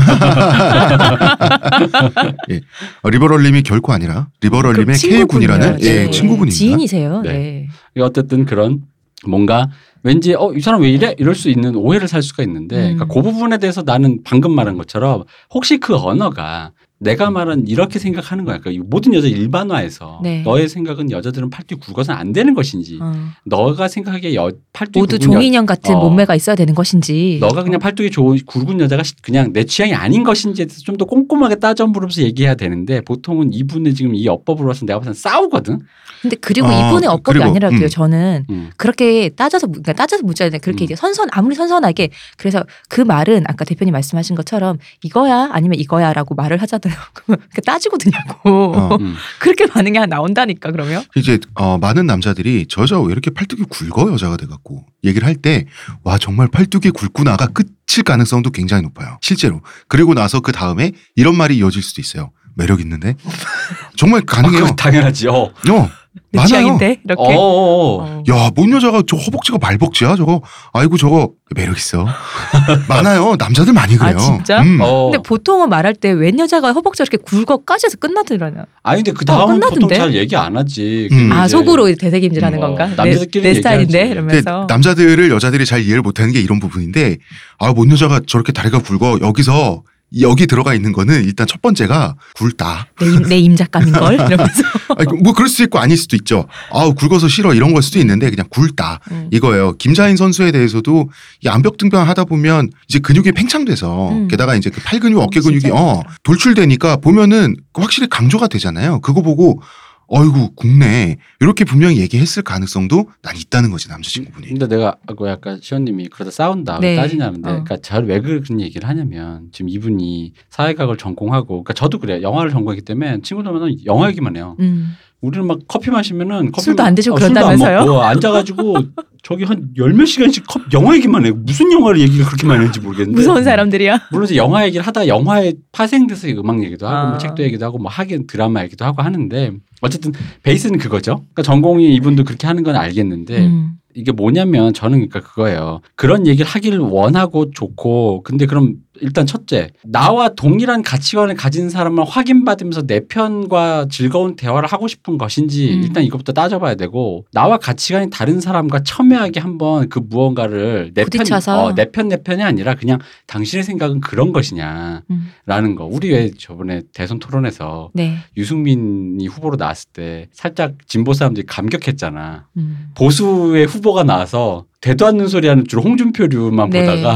[2.50, 2.62] 예.
[3.02, 5.82] 어, 리버럴님이 결코 아니라 리버럴님의 그 K군이라는.
[5.82, 6.10] 예, 네.
[6.12, 6.56] 친구분입니다.
[6.58, 7.22] 지인이세요.
[7.22, 7.68] 네.
[7.96, 8.02] 네.
[8.02, 8.84] 어쨌든 그런
[9.28, 9.70] 뭔가
[10.04, 12.98] 왠지 어 이 사람 왜 이래 이럴 수 있는 오해를 살 수가 있는데 음.
[12.98, 18.44] 그러니까 그 부분에 대해서 나는 방금 말한 것처럼 혹시 그 언어가 내가 말한 이렇게 생각하는
[18.44, 18.60] 거야.
[18.60, 20.42] 그러니까 이 모든 여자 일반화해서 네.
[20.44, 23.14] 너의 생각은 여자들은 팔뚝이 굵어서는 안 되는 것인지 어.
[23.46, 26.00] 너가 생각하기에 여, 팔뚝이 모두 굵은 여- 종인형 같은 어.
[26.02, 27.38] 몸매가 있어야 되는 것인지.
[27.40, 31.06] 너가 그냥 팔뚝이 좋은 굵은 여자가 시- 그냥 내 취향이 아닌 것인지에 대해서 좀 더
[31.06, 35.80] 꼼꼼하게 따져 물으면서 얘기해야 되는데 보통은 이분의 지금 이 어법으로 와서 내가 봐서는 싸우거든.
[36.22, 37.80] 근데 그리고 아, 이분의 어법이 그리고, 아니라도요.
[37.84, 37.88] 음.
[37.88, 38.70] 저는 음.
[38.76, 40.58] 그렇게 따져서 묻- 그러니까 따져서 묻자야 돼.
[40.58, 40.96] 그렇게 음.
[40.98, 46.89] 선선 아무리 선선하게 그래서 그 말은 아까 대표님 말씀하신 것처럼 이거야 아니면 이거야라고 말을 하잖아요.
[47.14, 48.96] 그러면 그 따지고 드냐고 어.
[49.02, 49.16] 음.
[49.40, 51.04] 그렇게 반응이 나온다니까 그러면.
[51.16, 55.66] 이제 어, 많은 남자들이 저 여자 왜 이렇게 팔뚝이 굵어 여자가 돼갖고 얘기를 할 때
[56.04, 61.58] 와 정말 팔뚝이 굵구나가 끝일 가능성도 굉장히 높아요 실제로 그리고 나서 그 다음에 이런 말이
[61.58, 63.16] 이어질 수도 있어요 매력 있는데
[63.96, 65.28] 정말 가능해요 아, 그거 당연하지.
[65.30, 65.34] 어.
[65.70, 65.90] 어
[66.38, 67.22] 취향인데 이렇게.
[67.22, 68.04] 어, 어.
[68.04, 68.24] 어.
[68.30, 70.16] 야, 뭔 여자가 저 허벅지가 말벅지야?
[70.16, 70.42] 저거.
[70.74, 72.06] 아이고 저거 매력 있어.
[72.88, 73.36] 많아요.
[73.40, 74.16] 남자들 많이 그래요.
[74.16, 74.62] 아, 진짜?
[74.62, 74.80] 음.
[74.82, 75.10] 어.
[75.12, 78.66] 근데 보통은 말할 때 웬 여자가 허벅지가 이렇게 굵어 까져서 끝나더라냐.
[78.84, 79.96] 아니 근데 그 어, 다음은 보통 끝났는데?
[79.96, 81.10] 잘 얘기 안 하지.
[81.12, 81.30] 음.
[81.30, 82.84] 그아 속으로 되새김질하는 음, 건가?
[82.86, 84.66] 어, 내, 남자들끼리 내 스타일인데 이러면서.
[84.70, 87.18] 남자들을 여자들이 잘 이해를 못하는 게 이런 부분인데
[87.58, 89.84] 아, 뭔 여자가 저렇게 다리가 굵어 여기서
[90.22, 92.88] 여기 들어가 있는 거는 일단 첫 번째가 굵다.
[93.00, 94.64] 내, 임, 내 임 작감인 걸 이러면서.
[94.98, 96.48] 아니, 뭐 그럴 수도 있고 아닐 수도 있죠.
[96.72, 99.30] 아우 굵어서 싫어 이런 걸 수도 있는데 그냥 굵다 음.
[99.32, 99.74] 이거예요.
[99.78, 101.10] 김자인 선수에 대해서도
[101.44, 104.28] 이 암벽 등반 하다 보면 이제 근육이 팽창돼서 음.
[104.28, 109.02] 게다가 이제 그 팔 근육, 어깨 근육이 어 돌출되니까 보면은 확실히 강조가 되잖아요.
[109.02, 109.62] 그거 보고
[110.10, 114.48] 어이구 굵네 이렇게 분명히 얘기했을 가능성도 난 있다는 거지 남자친구분이.
[114.48, 116.92] 근데 내가 그 약간 시원님이 그러다 싸운다 네.
[116.92, 117.64] 왜 따지냐는데 어.
[117.64, 122.84] 그러니까 저왜 그런 얘기를 하냐면 지금 이분이 사회학을 전공하고 그러니까 저도 그래 요 영화를 전공했기
[122.86, 124.56] 때문에 친구들만 영화 얘기만 해요.
[124.60, 124.96] 음.
[125.22, 127.80] 우리는 막 커피 마시면은 커피 술도 안 드시고 안 그런다면서요?
[127.86, 128.78] 먹고 앉아가지고
[129.22, 131.32] 저기 한 열 몇 시간씩 컵 영화 얘기만 해.
[131.32, 133.18] 무슨 영화를 얘기를 그렇게 많이 하는지 모르겠는데.
[133.20, 134.08] 무서운 사람들이야.
[134.12, 137.10] 물론 이제 영화 얘기를 하다 영화에 파생돼서 음악 얘기도 하고 아.
[137.10, 140.12] 뭐 책도 얘기도 하고 뭐 하긴 드라마 얘기도 하고 하는데 어쨌든
[140.44, 141.18] 베이스는 그거죠.
[141.34, 143.72] 그러니까 전공이 이분도 그렇게 하는 건 알겠는데 음.
[143.96, 145.82] 이게 뭐냐면 저는 그러니까 그거예요.
[145.96, 152.84] 그런 얘기를 하기를 원하고 좋고 근데 그럼 일단 첫째 나와 동일한 가치관을 가진 사람을 확인받으면서
[152.84, 155.84] 내 편과 즐거운 대화를 하고 싶은 것인지 음.
[155.84, 161.64] 일단 이것부터 따져봐야 되고 나와 가치관이 다른 사람과 첨예하게 한번 그 무언가를 내 편, 부딪혀서.
[161.64, 165.76] 어, 내 편, 내 편이 아니라 그냥 당신의 생각은 그런 것이냐라는 음.
[165.76, 165.86] 거.
[165.86, 168.18] 우리 왜 저번에 대선 토론에서 네.
[168.38, 172.48] 유승민이 후보로 나왔을 때 살짝 진보 사람들이 감격했잖아.
[172.58, 172.90] 음.
[172.96, 176.86] 보수의 후보가 나와서 대도 않는 소리 하는 주로 홍준표류만 네.
[176.86, 177.12] 보다가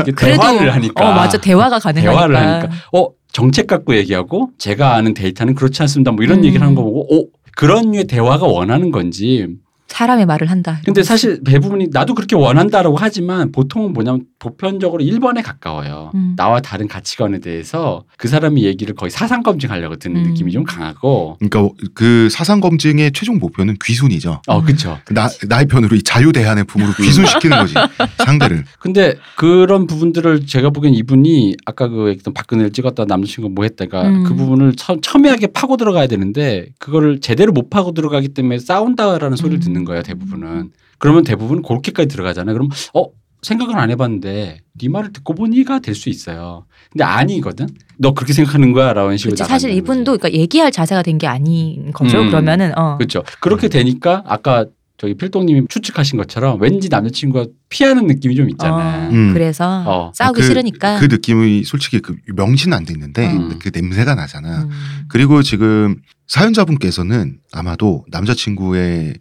[0.00, 0.04] 어.
[0.16, 1.08] 대화를 하니까.
[1.10, 2.12] 어 맞아 대화가 가능하니까.
[2.12, 6.12] 대화를 하니까 어 정책 갖고 얘기하고 제가 아는 데이터는 그렇지 않습니다.
[6.12, 6.44] 뭐 이런 음.
[6.44, 9.46] 얘기를 하는 거 보고 어 그런 류의 대화가 원하는 건지.
[9.92, 10.80] 사람의 말을 한다.
[10.84, 16.10] 근데 사실 대부분이 나도 그렇게 원한다라고 하지만 보통은 뭐냐면 보편적으로 1번에 가까워요.
[16.14, 16.32] 음.
[16.34, 20.30] 나와 다른 가치관에 대해서 그 사람의 얘기를 거의 사상 검증하려고 듣는 음.
[20.30, 21.36] 느낌이 좀 강하고.
[21.38, 24.40] 그러니까 그 사상 검증의 최종 목표는 귀순이죠.
[24.48, 24.64] 어, 음.
[24.64, 24.98] 그쵸.
[25.10, 27.74] 나 나의 편으로 이 자유 대한의 품으로 귀순시키는 거지
[28.24, 28.64] 상대를.
[28.78, 34.24] 근데 그런 부분들을 제가 보기엔 이분이 아까 그 얘기했던 박근혜를 찍었다 남자친구 뭐 했다가 음.
[34.24, 39.58] 그 부분을 첨, 첨예하게 파고 들어가야 되는데 그거를 제대로 못 파고 들어가기 때문에 싸운다라는 소리를
[39.58, 39.60] 음.
[39.60, 40.70] 듣는 거예요 대부분은.
[40.98, 42.54] 그러면 대부분 그렇게까지 들어가잖아요.
[42.54, 43.06] 그럼 어
[43.42, 46.64] 생각은 안 해봤는데 네 말을 듣고 보니가 될 수 있어요.
[46.92, 47.66] 근데 아니거든.
[47.98, 49.34] 너 그렇게 생각하는 거야라는 식으로.
[49.36, 52.20] 사실 이분도 그러니까 얘기할 자세가 된 게 아닌 거죠.
[52.22, 52.28] 음.
[52.28, 52.96] 그러면은 어.
[52.98, 53.24] 그렇죠.
[53.40, 54.66] 그렇게 되니까 아까
[54.98, 59.08] 저기 필동님이 추측하신 것처럼 왠지 남자친구가 피하는 느낌이 좀 있잖아요.
[59.08, 59.32] 어, 음.
[59.32, 60.12] 그래서 어.
[60.14, 61.00] 싸우기 그- 싫으니까.
[61.00, 63.58] 그 느낌이 솔직히 그 명신 안 됐는데 음.
[63.60, 64.62] 그 냄새가 나잖아.
[64.62, 64.70] 음.
[65.08, 65.96] 그리고 지금
[66.28, 69.14] 사연자분께서는 아마도 남자친구의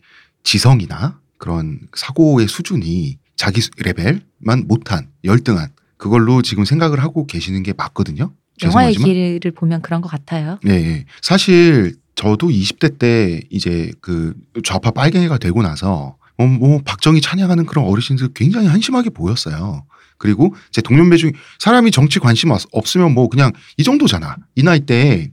[0.43, 7.73] 지성이나 그런 사고의 수준이 자기 수- 레벨만 못한 열등한 그걸로 지금 생각을 하고 계시는 게
[7.75, 8.31] 맞거든요.
[8.63, 9.09] 영화 죄송하지만.
[9.09, 10.59] 얘기를 보면 그런 것 같아요.
[10.67, 11.05] 예, 예.
[11.21, 17.85] 사실 저도 20대 때 이제 그 좌파 빨갱이가 되고 나서 어, 뭐 박정희 찬양하는 그런
[17.85, 19.85] 어르신들 굉장히 한심하게 보였어요.
[20.17, 24.35] 그리고 제 동년배 중에 사람이 정치 관심 없- 없으면 뭐 그냥 이 정도잖아.
[24.55, 25.31] 이 나이 때,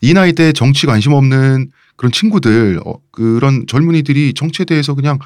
[0.00, 1.70] 이 나이 때 정치 관심 없는
[2.02, 5.20] 그런 친구들, 어, 그런 젊은이들이 정치에 대해서 그냥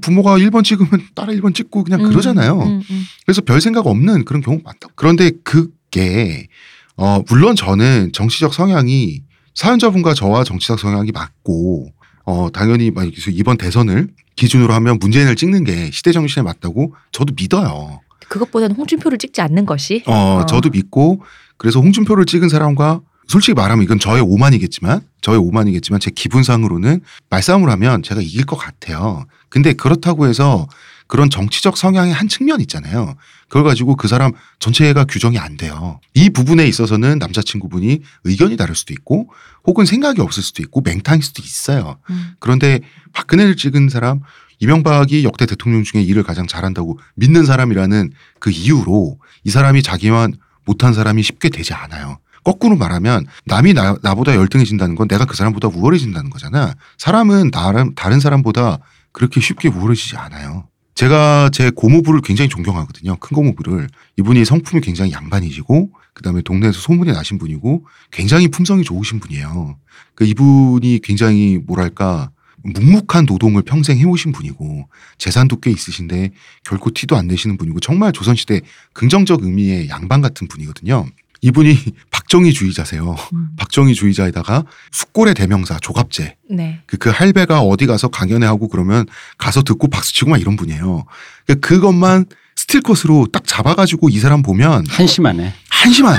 [0.00, 2.58] 부모가 1번 찍으면 따라 1번 찍고 그냥 음, 그러잖아요.
[2.58, 3.04] 음, 음.
[3.26, 4.88] 그래서 별 생각 없는 그런 경우가 많다.
[4.94, 6.48] 그런데 그게
[6.96, 9.20] 어 물론 저는 정치적 성향이
[9.54, 11.92] 사연자분과 저와 정치적 성향이 맞고
[12.24, 17.34] 어 당연히 막 이렇게 이번 대선을 기준으로 하면 문재인을 찍는 게 시대 정신에 맞다고 저도
[17.36, 18.00] 믿어요.
[18.28, 20.46] 그것보다는 홍준표를 찍지 않는 것이 어, 어.
[20.46, 21.22] 저도 믿고
[21.58, 28.02] 그래서 홍준표를 찍은 사람과 솔직히 말하면 이건 저의 오만이겠지만 저의 오만이겠지만 제 기분상으로는 말싸움을 하면
[28.02, 29.24] 제가 이길 것 같아요.
[29.48, 30.66] 근데 그렇다고 해서
[31.06, 33.14] 그런 정치적 성향의 한 측면 있잖아요.
[33.48, 36.00] 그걸 가지고 그 사람 전체가 규정이 안 돼요.
[36.14, 39.28] 이 부분에 있어서는 남자친구분이 의견이 다를 수도 있고
[39.66, 41.98] 혹은 생각이 없을 수도 있고 맹탕일 수도 있어요.
[42.08, 42.32] 음.
[42.40, 42.80] 그런데
[43.12, 44.20] 박근혜를 찍은 사람
[44.60, 50.94] 이명박이 역대 대통령 중에 일을 가장 잘한다고 믿는 사람이라는 그 이유로 이 사람이 자기만 못한
[50.94, 52.20] 사람이 쉽게 되지 않아요.
[52.44, 56.74] 거꾸로 말하면 남이 나, 나보다 열등해진다는 건 내가 그 사람보다 우월해진다는 거잖아.
[56.98, 58.78] 사람은 다른, 다른 사람보다
[59.12, 60.66] 그렇게 쉽게 우월해지지 않아요.
[60.94, 63.16] 제가 제 고모부를 굉장히 존경하거든요.
[63.16, 63.88] 큰 고모부를.
[64.18, 69.78] 이분이 성품이 굉장히 양반이시고 그 다음에 동네에서 소문이 나신 분이고 굉장히 품성이 좋으신 분이에요.
[70.14, 72.30] 그 이분이 굉장히 뭐랄까
[72.64, 76.30] 묵묵한 노동을 평생 해오신 분이고 재산도 꽤 있으신데
[76.64, 78.60] 결코 티도 안 내시는 분이고 정말 조선시대
[78.92, 81.06] 긍정적 의미의 양반 같은 분이거든요.
[81.42, 81.76] 이분이
[82.10, 83.16] 박정희주의자세요.
[83.34, 83.48] 음.
[83.58, 86.80] 박정희주의자에다가 숙골의 대명사 조갑제 네.
[86.86, 89.06] 그, 그 할배가 어디 가서 강연회 하고 그러면
[89.38, 91.04] 가서 듣고 박수 치고 막 이런 분이에요.
[91.46, 92.26] 그러니까 그것만
[92.56, 95.52] 스틸컷으로 딱 잡아가지고 이 사람 보면 한심하네.
[95.68, 96.16] 한심한.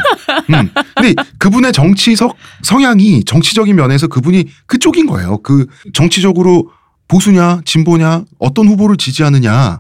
[0.50, 0.70] 음.
[0.96, 5.38] 근데 그분의 정치적 성향이 정치적인 면에서 그분이 그쪽인 거예요.
[5.42, 6.70] 그 정치적으로
[7.08, 9.80] 보수냐 진보냐 어떤 후보를 지지하느냐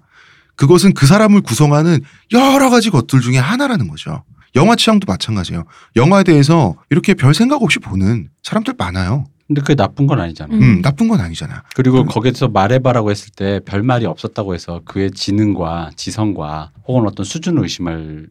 [0.55, 1.99] 그것은 그 사람을 구성하는
[2.31, 4.23] 여러 가지 것들 중에 하나라는 거죠.
[4.55, 5.63] 영화 취향도 마찬가지예요.
[5.95, 9.25] 영화에 대해서 이렇게 별 생각 없이 보는 사람들 많아요.
[9.47, 10.53] 근데 그게 나쁜 건 아니잖아.
[10.55, 10.61] 음.
[10.61, 11.63] 음, 나쁜 건 아니잖아.
[11.75, 12.05] 그리고 음.
[12.05, 18.27] 거기서 말해봐라고 했을 때 별 말이 없었다고 해서 그의 지능과 지성과 혹은 어떤 수준을 의심하는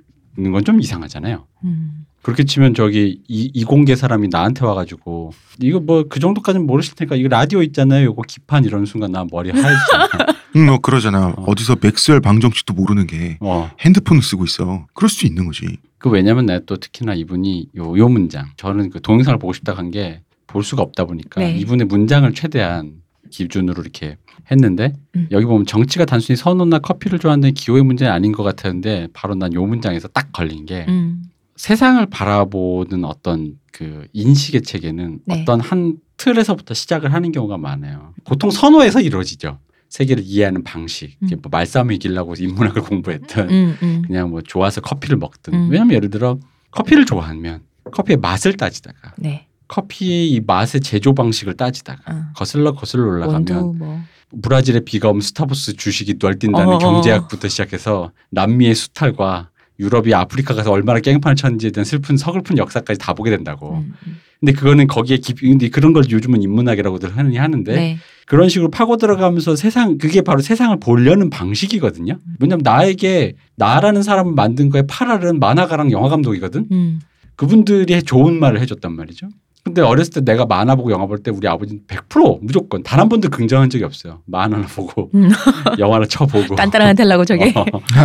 [0.53, 1.47] 건 좀 이상하잖아요.
[1.65, 2.07] 음.
[2.23, 7.29] 그렇게 치면 저기 이, 이공계 사람이 나한테 와가지고 이거 뭐 그 정도까지는 모르실 테니까 이거
[7.29, 8.11] 라디오 있잖아요.
[8.11, 10.09] 이거 기판 이런 순간 나 머리 하얘지잖아.
[10.57, 11.29] 음, 뭐 그러잖아.
[11.37, 11.45] 어.
[11.47, 11.55] 어.
[11.57, 13.71] 디서 맥스웰 방정식도 모르는 게 어.
[13.81, 14.87] 핸드폰을 쓰고 있어.
[14.95, 15.67] 그럴 수 있는 거지.
[15.99, 19.91] 그 왜냐면 내가 또 특히나 이분이 요, 요 문장 저는 그 동영상을 보고 싶다 한
[19.91, 21.57] 게 볼 수가 없다 보니까 네.
[21.57, 22.97] 이분의 문장을 최대한
[23.31, 24.19] 기준으로 이렇게
[24.51, 25.27] 했는데 음.
[25.31, 29.65] 여기 보면 정치가 단순히 선호나 커피를 좋아하는 기호의 문제는 아닌 것 같았는데 바로 난 요
[29.65, 31.23] 문장에서 딱 걸린 게 음.
[31.57, 35.43] 세상을 바라보는 어떤 그 인식의 체계는 네.
[35.43, 38.15] 어떤 한 틀에서부터 시작을 하는 경우가 많아요.
[38.25, 39.59] 보통 선호에서 이루어지죠.
[39.89, 41.17] 세계를 이해하는 방식.
[41.23, 41.29] 음.
[41.43, 43.77] 뭐 말싸움을 이기려고 인문학을 공부했든 음.
[43.83, 44.03] 음.
[44.07, 45.53] 그냥 뭐 좋아서 커피를 먹든.
[45.53, 45.69] 음.
[45.71, 46.39] 왜냐면 예를 들어
[46.71, 47.63] 커피를 좋아하면
[47.93, 49.49] 커피의 맛을 따지다가 네.
[49.69, 52.25] 커피의 이 맛의 제조 방식을 따지다가 어.
[52.35, 54.01] 거슬러 거슬러 올라가면 뭐.
[54.43, 56.79] 브라질의 비가 오면 스타벅스 주식이 널뛴다는 어.
[56.79, 59.51] 경제학부터 시작해서 남미의 수탈과
[59.83, 63.75] 유럽이 아프리카 가서 얼마나 깽판을 쳤는지에 대한 슬픈 서글픈 역사까지 다 보게 된다고.
[63.77, 63.95] 음.
[64.07, 64.17] 음.
[64.41, 67.99] 근데 그거는 거기에 깊이 근데 그런 걸 요즘은 인문학이라고들 하느니 하는데 네.
[68.27, 72.19] 그런 식으로 파고 들어가면서 세상 그게 바로 세상을 보려는 방식이거든요.
[72.41, 76.67] 왜냐면 나에게 나라는 사람을 만든 거에 파랄은 만화가랑 영화 감독이거든.
[76.73, 77.01] 음.
[77.37, 79.29] 그분들이 좋은 말을 해줬단 말이죠.
[79.65, 83.09] 근데 어렸을 때 내가 만화 보고 영화 볼 때 우리 아버지는 100% 무조건 단 한
[83.09, 84.23] 번도 긍정한 적이 없어요.
[84.27, 85.29] 만화나 보고 음.
[85.79, 87.53] 영화나 쳐보고 깐따랑한 텔라고 저게.
[87.55, 87.65] 어,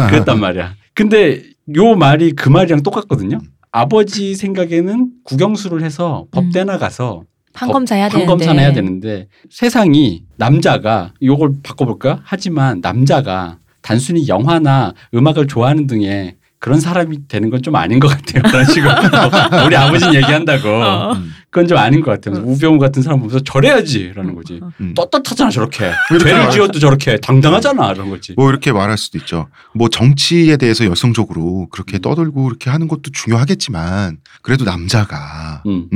[0.10, 0.76] 그랬단 말이야.
[0.94, 1.42] 근데
[1.76, 3.40] 요 말이 그 말이랑 똑같거든요.
[3.72, 8.26] 아버지 생각에는 국영수를 해서 법대 나가서 판검사 해야 되는데.
[8.26, 12.22] 판검사는 해야 되는데 세상이 남자가 요걸 바꿔볼까?
[12.24, 18.42] 하지만 남자가 단순히 영화나 음악을 좋아하는 등의 그런 사람이 되는 건 좀 아닌 것 같아요.
[18.44, 18.92] 그런 식으로
[19.66, 21.14] 우리 아버지는 얘기한다고 어.
[21.58, 21.58] 음.
[21.58, 22.44] 그건 좀 아닌 것 같아요.
[22.44, 24.60] 우병우 같은 사람 보면서 저래야지라는 거지.
[24.80, 24.94] 음.
[24.94, 25.92] 떳떳하잖아 저렇게.
[26.22, 26.52] 죄를.
[26.52, 28.34] 지어도 저렇게 당당하잖아 이런 거지.
[28.38, 29.50] 뭐 이렇게 말할 수도 있죠.
[29.74, 35.90] 뭐 정치에 대해서 여성적으로 그렇게 떠들고 이렇게 하는 것도 중요하겠지만 그래도 남자가 음.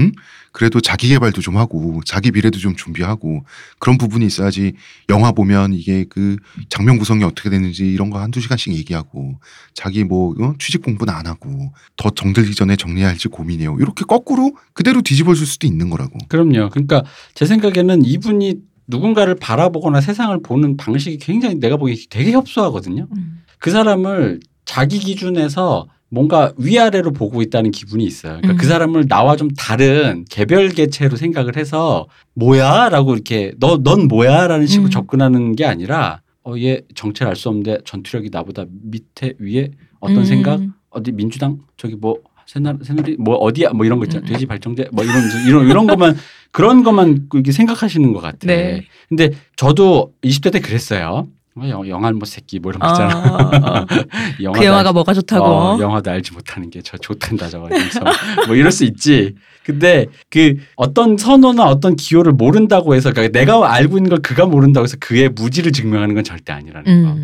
[0.52, 3.46] 그래도 자기 개발도 좀 하고 자기 미래도 좀 준비하고
[3.80, 4.74] 그런 부분이 있어야지
[5.10, 6.36] 영화 보면 이게 그
[6.70, 9.40] 장면 구성이 어떻게 되는지 이런 거 한두 시간씩 얘기하고
[9.74, 10.54] 자기 뭐 어?
[10.60, 13.78] 취직 공부는 안 하고 더 정들기 전에 정리해야 할지 고민해요.
[13.80, 16.18] 이렇게 거꾸로 그대로 뒤집어 줄 수도 있는 거라고.
[16.30, 16.70] 그럼요.
[16.70, 17.04] 그러니까
[17.36, 18.56] 제 생각에는 이분이
[18.88, 23.08] 누군가를 바라보거나 세상을 보는 방식이 굉장히 내가 보기에 되게 협소하거든요.
[23.16, 23.42] 음.
[23.60, 28.34] 그 사람을 자기 기준에서 뭔가 위아래로 보고 있다는 기분이 있어요.
[28.42, 28.58] 그러니까 음.
[28.58, 34.90] 그 사람을 나와 좀 다른 개별 개체로 생각을 해서 뭐야라고 이렇게 너 넌 뭐야라는 식으로
[34.90, 34.92] 음.
[34.92, 40.26] 접근하는 게 아니라 어 얘 정체를 알 수 없는데 전투력이 나보다 밑에 위에 어떤 음.
[40.26, 40.60] 생각
[40.90, 42.18] 어디 민주당 저기 뭐
[42.52, 44.28] 새날 새누리 뭐 어디야 뭐 이런 거 있잖아 음.
[44.28, 45.16] 돼지 발정제 뭐 이런
[45.48, 46.18] 이런 이런 것만
[46.52, 48.40] 그런 것만 이렇게 생각하시는 것 같아.
[48.46, 48.84] 네.
[49.08, 51.28] 근데 저도 20대 때 그랬어요.
[51.56, 53.18] 어, 영- 영화 뭐 새끼 뭐 이런 거 있잖아.
[53.18, 53.86] 어, 어.
[54.44, 55.46] 영화도 그 영화가 알지- 뭐가 좋다고.
[55.46, 57.70] 어, 영화도 알지 못하는 게 저 좋단다 저거
[58.48, 59.36] 뭐 이럴 수 있지.
[59.64, 64.84] 근데 그 어떤 선호나 어떤 기호를 모른다고 해서 그러니까 내가 알고 있는 걸 그가 모른다고
[64.84, 67.16] 해서 그의 무지를 증명하는 건 절대 아니라는 거.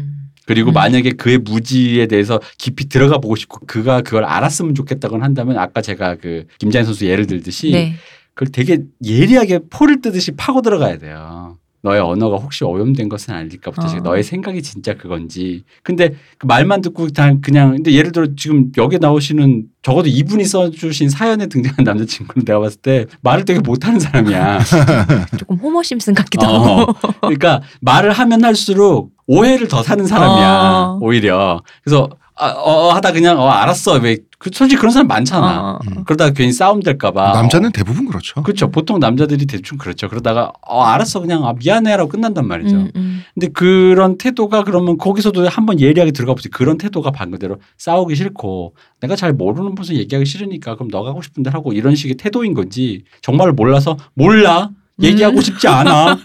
[0.47, 0.53] 음.
[0.53, 0.73] 그리고 음.
[0.73, 6.15] 만약에 그의 무지에 대해서 깊이 들어가 보고 싶고 그가 그걸 알았으면 좋겠다고 한다면 아까 제가
[6.15, 7.93] 그 김자인 선수 예를 들듯이 네.
[8.33, 11.57] 그걸 되게 예리하게 포를 뜨듯이 파고 들어가야 돼요.
[11.83, 13.99] 너의 언어가 혹시 오염된 것은 아닐까부터 어.
[14.01, 15.63] 너의 생각이 진짜 그건지.
[15.83, 21.09] 근데 그 말만 듣고 그냥 그냥 근데 예를 들어 지금 여기 나오시는 적어도 이분이 써주신
[21.09, 24.59] 사연에 등장한 남자친구는 내가 봤을 때 말을 되게 못하는 사람이야.
[25.37, 26.79] 조금 호모 심슨 같기도 어.
[26.79, 26.93] 하고.
[27.21, 30.47] 그러니까 말을 하면 할수록 오해를 더 사는 사람이야.
[30.49, 30.99] 어.
[31.01, 31.61] 오히려.
[31.83, 32.09] 그래서
[32.39, 33.95] 아, 어, 어, 하다 그냥 어 알았어.
[33.95, 35.61] 왜 그, 솔직히 그런 사람 많잖아.
[35.61, 35.79] 어.
[35.87, 36.03] 음.
[36.05, 37.33] 그러다가 괜히 싸움 될까봐.
[37.33, 38.43] 남자는 대부분 그렇죠.
[38.43, 38.69] 그렇죠.
[38.69, 40.07] 보통 남자들이 대충 그렇죠.
[40.07, 42.75] 그러다가 어 알았어 그냥 아, 미안해라고 끝난단 말이죠.
[42.75, 43.23] 음, 음.
[43.33, 46.49] 근데 그런 태도가 그러면 거기서도 한번 예리하게 들어가 보지.
[46.49, 51.23] 그런 태도가 방금 대로 싸우기 싫고 내가 잘 모르는 무슨 얘기하기 싫으니까 그럼 너가 하고
[51.23, 54.69] 싶은 대로 하고 이런 식의 태도인 건지 정말 몰라서 몰라
[55.01, 55.41] 얘기하고 음.
[55.41, 56.17] 싶지 않아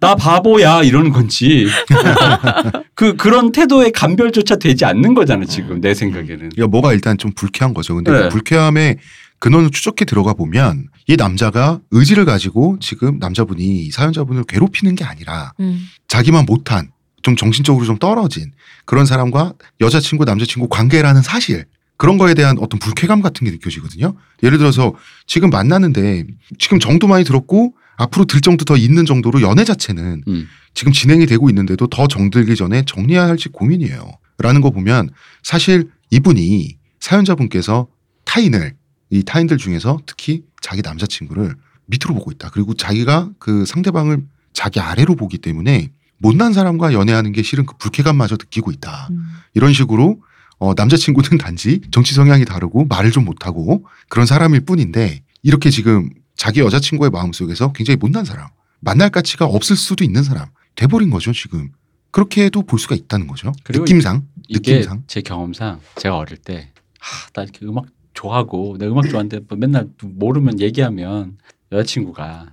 [0.00, 1.66] 나 바보야 이러는 건지
[2.94, 6.50] 그 그런 태도의 감별조차 되지 않는 거잖아 지금 내 생각에는.
[6.50, 7.94] 그러니까 뭐가 일단 좀 불쾌한 거죠.
[7.94, 8.22] 근데 네.
[8.22, 8.98] 그 불쾌함의
[9.38, 15.52] 근원을 추적해 들어가 보면 이 남자가 의지를 가지고 지금 남자분이 이 사연자분을 괴롭히는 게 아니라
[15.60, 15.86] 음.
[16.08, 16.90] 자기만 못한
[17.22, 18.52] 좀 정신적으로 좀 떨어진
[18.84, 21.66] 그런 사람과 여자친구 남자친구 관계라는 사실
[21.96, 24.14] 그런 거에 대한 어떤 불쾌감 같은 게 느껴지거든요.
[24.42, 24.94] 예를 들어서
[25.26, 26.24] 지금 만나는데
[26.58, 30.46] 지금 정도 많이 들었고 앞으로 들 정도 더 있는 정도로 연애 자체는 음.
[30.72, 34.10] 지금 진행이 되고 있는데도 더 정들기 전에 정리해야 할지 고민이에요.
[34.38, 35.10] 라는 거 보면
[35.42, 37.88] 사실 이분이 사연자분께서
[38.24, 38.74] 타인을
[39.10, 41.56] 이 타인들 중에서 특히 자기 남자친구를
[41.86, 42.50] 밑으로 보고 있다.
[42.50, 48.36] 그리고 자기가 그 상대방을 자기 아래로 보기 때문에 못난 사람과 연애하는 게 싫은 그 불쾌감마저
[48.36, 49.08] 느끼고 있다.
[49.10, 49.24] 음.
[49.54, 50.20] 이런 식으로
[50.58, 56.60] 어, 남자친구는 단지 정치 성향이 다르고 말을 좀 못하고 그런 사람일 뿐인데 이렇게 지금 자기
[56.60, 58.48] 여자친구의 마음속에서 굉장히 못난 사람,
[58.80, 60.46] 만날 가치가 없을 수도 있는 사람
[60.76, 61.70] 돼버린 거죠 지금.
[62.12, 63.52] 그렇게도 볼 수가 있다는 거죠.
[63.68, 65.02] 느낌상, 이게 느낌상.
[65.08, 69.88] 제 경험상 제가 어릴 때, 하, 나 이렇게 음악 좋아하고 내가 음악 좋아하는데 뭐 맨날
[70.02, 71.36] 모르면 얘기하면
[71.70, 72.46] 여자친구가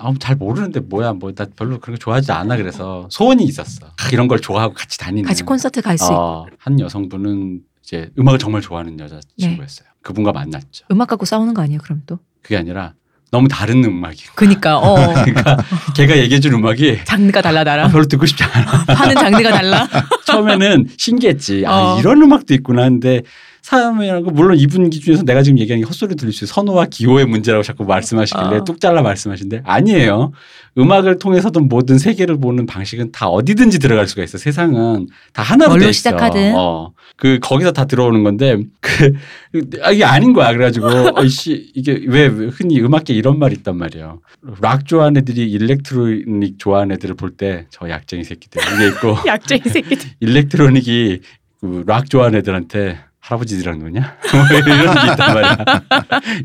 [0.00, 3.86] 아, 잘 모르는데 뭐야 뭐 나 별로 그런 거 좋아하지 않아 그래서 소원이 있었어.
[3.96, 5.26] 하, 이런 걸 좋아하고 같이 다니는.
[5.26, 9.88] 같이 콘서트 갈수 있고 어, 한 여성분은 이제 음악을 정말 좋아하는 여자친구였어요.
[10.02, 10.86] 그분과 만났죠.
[10.92, 11.80] 음악 갖고 싸우는 거 아니에요?
[11.82, 12.18] 그럼 또?
[12.42, 12.94] 그게 아니라
[13.30, 14.24] 너무 다른 음악이.
[14.34, 15.56] 그니까 어 그러니까
[15.94, 18.84] 걔가 얘기해준 음악이 장르가 달라 아, 나랑 별로 듣고 싶지 않아.
[18.88, 19.88] 하는 장르가 달라.
[20.24, 21.64] 처음에는 신기했지.
[21.66, 21.98] 아, 어.
[22.00, 23.22] 이런 음악도 있구나 하는데
[23.68, 26.54] 사람이라고 물론 이분 기준에서 내가 지금 얘기하는 게 헛소리 들릴 수 있어요.
[26.54, 28.64] 선호와 기호의 문제라고 자꾸 말씀하시길래 어.
[28.64, 30.32] 뚝 잘라 말씀하시는데 아니에요.
[30.78, 34.38] 음악을 통해서든 뭐든 세계를 보는 방식은 다 어디든지 들어갈 수가 있어.
[34.38, 35.92] 세상은 다 하나로 돼 있어.
[35.92, 36.54] 시작하든.
[36.56, 36.92] 어.
[37.16, 39.12] 그 거기서 다 들어오는 건데 그
[39.82, 40.50] 아, 이게 아닌 거야.
[40.52, 40.86] 그래가지고
[41.20, 44.20] 어이씨 이게 왜 흔히 음악계 이런 말이 있단 말이에요.
[44.62, 50.10] 락 좋아하는 애들이 electronic 좋아하는 애들을 볼 때 저 약쟁이 새끼들 이게 있고 약쟁이 새끼들.
[50.20, 51.20] electronic이
[51.60, 54.16] 그 락 좋아하는 애들한테 할아버지들이랑 노냐?
[54.32, 55.58] 뭐 이런 게 있단 말이야.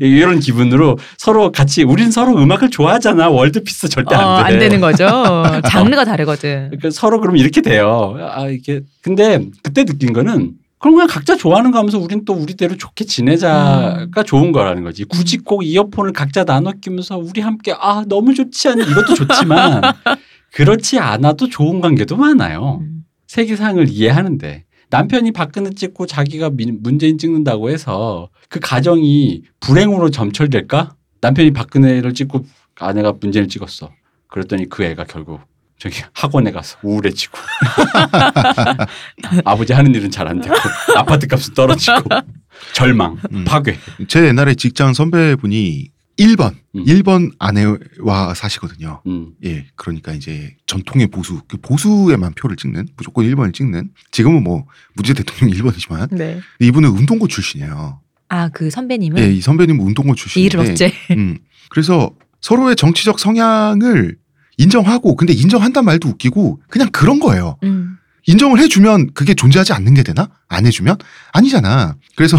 [0.00, 3.30] 이런 기분으로 서로 같이 우린 서로 음악을 좋아하잖아.
[3.30, 4.52] world peace 절대 어, 안 돼.
[4.52, 5.06] 안 되는 거죠.
[5.66, 6.66] 장르가 다르거든.
[6.68, 8.16] 그러니까 서로 그럼 이렇게 돼요.
[8.20, 12.76] 아 이게 근데 그때 느낀 거는 그럼 그냥 각자 좋아하는 거 하면서 우린 또 우리대로
[12.76, 15.04] 좋게 지내자가 좋은 거라는 거지.
[15.04, 19.80] 굳이 꼭 이어폰을 각자 나눠 끼면서 우리 함께 아 너무 좋지 않니 이것도 좋지만
[20.52, 22.80] 그렇지 않아도 좋은 관계도 많아요.
[22.82, 23.04] 음.
[23.26, 24.64] 세계상을 이해하는데
[24.94, 30.94] 남편이 박근혜 찍고 자기가 민- 문재인 찍는다고 해서 그 가정이 불행으로 점철될까?
[31.20, 32.46] 남편이 박근혜를 찍고
[32.78, 33.90] 아내가 문재인을 찍었어.
[34.28, 35.40] 그랬더니 그 애가 결국
[35.78, 37.36] 저기 학원에 가서 우울해지고
[39.44, 40.54] 아버지 하는 일은 잘 안 되고
[40.96, 42.02] 아파트 값은 떨어지고
[42.72, 43.44] 절망, 음.
[43.44, 43.76] 파괴.
[44.06, 46.84] 제 옛날에 직장 선배분이 1번, 음.
[46.84, 49.02] 1번 아내와 사시거든요.
[49.06, 53.90] 음, 예, 그러니까 이제 전통의 보수, 그 보수에만 표를 찍는, 무조건 1번을 찍는.
[54.12, 56.40] 지금은 뭐 문재인 대통령 1번이지만 네.
[56.60, 58.00] 이분은 운동고 출신이에요.
[58.28, 60.46] 아 그 선배님은 예, 이 선배님은 운동고 출신인데.
[60.46, 60.92] 이를 어째?
[61.12, 61.38] 음,
[61.70, 64.16] 그래서 서로의 정치적 성향을
[64.56, 67.56] 인정하고, 근데 인정한단 말도 웃기고 그냥 그런 거예요.
[67.64, 67.96] 음.
[68.26, 70.30] 인정을 해주면 그게 존재하지 않는 게 되나?
[70.48, 70.96] 안 해주면?
[71.32, 71.96] 아니잖아.
[72.16, 72.38] 그래서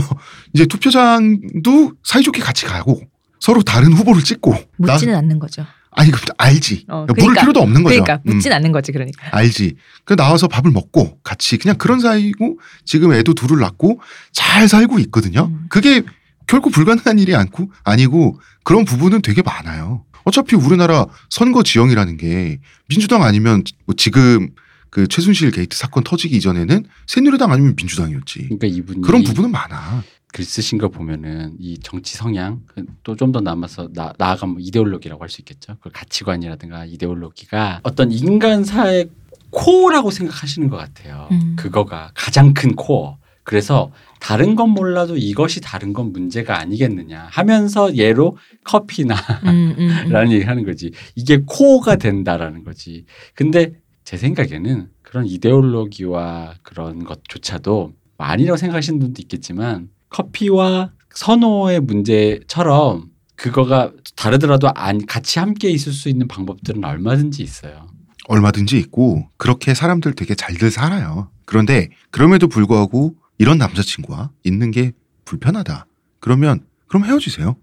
[0.54, 3.02] 이제 투표장도 사이좋게 같이 가고
[3.46, 5.68] 서로 다른 후보를 찍고 나- 묻지는 않는 거죠.
[5.92, 6.86] 아니 그 알지.
[6.90, 8.02] 어, 물을 그러니까, 필요도 없는 거죠.
[8.02, 9.28] 그러니까 음, 묻진 않는 거지 그러니까.
[9.38, 9.76] 알지.
[10.04, 15.52] 그 나와서 밥을 먹고 같이 그냥 그런 사이고 지금 애도 둘을 낳고 잘 살고 있거든요.
[15.52, 15.68] 음.
[15.70, 16.02] 그게
[16.48, 20.04] 결코 불가능한 일이 않고 아니고 그런 부분은 되게 많아요.
[20.24, 22.58] 어차피 우리나라 선거 지형이라는 게
[22.90, 24.50] 민주당 아니면 뭐 지금
[24.90, 28.40] 그 최순실 게이트 사건 터지기 이전에는 새누리당 아니면 민주당이었지.
[28.46, 30.04] 그러니까 이분이 그런 부분은 많아.
[30.36, 32.62] 글 쓰신 거 보면은 이 정치 성향
[33.04, 35.78] 또 좀 더 남아서 나, 나아가면 뭐 이데올로기라고 할 수 있겠죠.
[35.80, 39.10] 그 가치관이라든가 이데올로기가 어떤 인간사의
[39.52, 41.30] 코어라고 생각하시는 것 같아요.
[41.32, 41.56] 음.
[41.58, 43.18] 그거가 가장 큰 코어.
[43.44, 49.16] 그래서 다른 건 몰라도 이것이 다른 건 문제가 아니겠느냐 하면서 예로 커피나
[49.46, 50.10] 음, 음, 음.
[50.12, 50.92] 라는 얘기를 하는 거지.
[51.16, 53.06] 이게 코어가 된다라는 거지.
[53.36, 53.72] 근데
[54.04, 59.90] 제 생각에는 그런 이데올로기와 그런 것조차도 아니라고 생각하시는 분도 있겠지만
[60.20, 67.88] 커피와 선호의 문제처럼 그거가 다르더라도 안 같이 함께 있을 수 있는 방법들은 얼마든지 있어요.
[68.30, 71.30] 얼마든지 있고 그렇게 사람들 되게 잘들 살아요.
[71.44, 74.94] 그런데 그럼에도 불구하고 이런 남자친구와 있는 게
[75.26, 75.86] 불편하다.
[76.22, 77.58] 그러면 그럼 헤어지세요.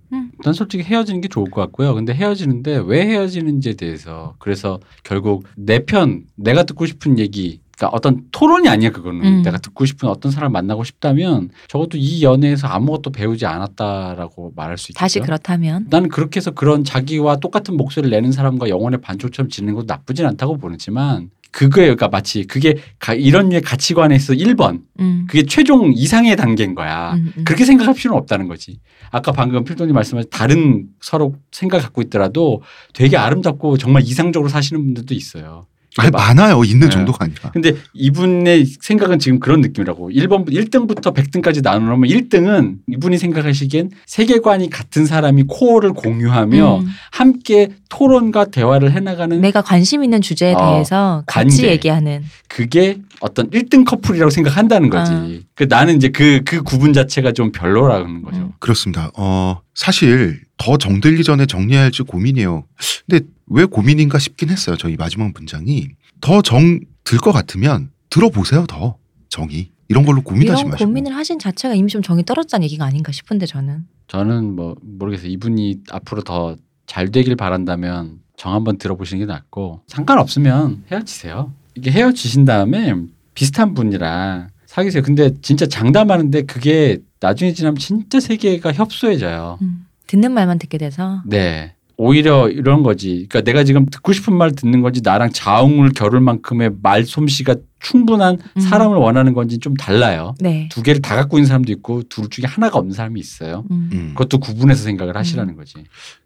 [0.45, 1.95] 난 솔직히 헤어지는 게 좋을 것 같고요.
[1.95, 8.22] 근데 헤어지는데 왜 헤어지는지에 대해서 그래서 결국 내 편 내가 듣고 싶은 얘기 그러니까 어떤
[8.30, 9.43] 토론이 아니야 그거는 음.
[9.43, 14.93] 내가 듣고 싶은 어떤 사람 만나고 싶다면 적어도 이 연애에서 아무것도 배우지 않았다라고 말할 수
[14.93, 15.01] 있겠죠.
[15.01, 19.87] 다시 그렇다면 나는 그렇게 해서 그런 자기와 똑같은 목소리를 내는 사람과 영혼의 반쪽처럼 지내는 것도
[19.89, 21.97] 나쁘진 않다고 보지만 그거예요.
[21.97, 25.26] 그러니까 마치 그게 가- 이런 류의 가치관에서 1번 음.
[25.28, 27.14] 그게 최종 이상의 단계인 거야.
[27.14, 27.45] 음, 음.
[27.45, 28.78] 그렇게 생각할 필요는 없다는 거지.
[29.11, 32.62] 아까 방금 필동님 말씀하신 다른 서로 생각 갖고 있더라도
[32.95, 35.66] 되게 아름답고 정말 이상적으로 사시는 분들도 있어요.
[35.99, 36.64] 아니, 막- 많아요.
[36.64, 36.90] 있는 네.
[36.90, 37.51] 정도가 아니라.
[37.51, 40.11] 근데 이분의 생각은 지금 그런 느낌이라고.
[40.11, 46.86] 1번, 1등부터 100등까지 나누면 1등은 이분이 생각하시기엔 세계관이 같은 사람이 코어를 공유하며 음.
[47.11, 51.72] 함께 토론과 대화를 해 나가는 내가 관심 있는 주제에 어, 대해서 같이 관계.
[51.72, 55.12] 얘기하는 그게 어떤 1등 커플이라고 생각한다는 거지.
[55.12, 55.28] 아.
[55.55, 58.38] 그 나는 이제 그, 그 구분 자체가 좀 별로라는 거죠.
[58.38, 58.53] 음.
[58.61, 59.11] 그렇습니다.
[59.16, 62.64] 어, 사실 더 정들기 전에 정리해야 할지 고민이에요.
[63.07, 64.77] 근데 왜 고민인가 싶긴 했어요.
[64.77, 65.89] 저희 마지막 문장이
[66.21, 68.65] 더 정 들 것 같으면 들어보세요.
[68.69, 68.97] 더
[69.29, 70.89] 정이 이런 걸로 고민하지 이런 마시고.
[70.89, 75.31] 고민을 하신 자체가 이미 좀 정이 떨어졌다는 얘기가 아닌가 싶은데 저는 저는 뭐 모르겠어요.
[75.31, 81.53] 이분이 앞으로 더 잘 되길 바란다면 정 한번 들어보시는 게 낫고 상관없으면 헤어지세요.
[81.75, 82.95] 이게 헤어지신 다음에
[83.35, 85.03] 비슷한 분이랑 사귀세요.
[85.03, 89.59] 근데 진짜 장담하는데 그게 나중에 지나면 진짜 세계가 협소해져요.
[89.63, 89.87] 음.
[90.07, 91.75] 듣는 말만 듣게 돼서 네.
[91.97, 93.26] 오히려 이런 거지.
[93.28, 98.38] 그러니까 내가 지금 듣고 싶은 말 듣는 건지 나랑 자웅을 겨룰 만큼의 말 솜씨가 충분한
[98.57, 98.61] 음.
[98.61, 100.34] 사람을 원하는 건지 좀 달라요.
[100.40, 100.68] 네.
[100.70, 103.64] 두 개를 다 갖고 있는 사람도 있고 둘 중에 하나가 없는 사람이 있어요.
[103.70, 103.90] 음.
[103.93, 105.74] 음, 그것도 구분해서 생각을 하시라는 거지.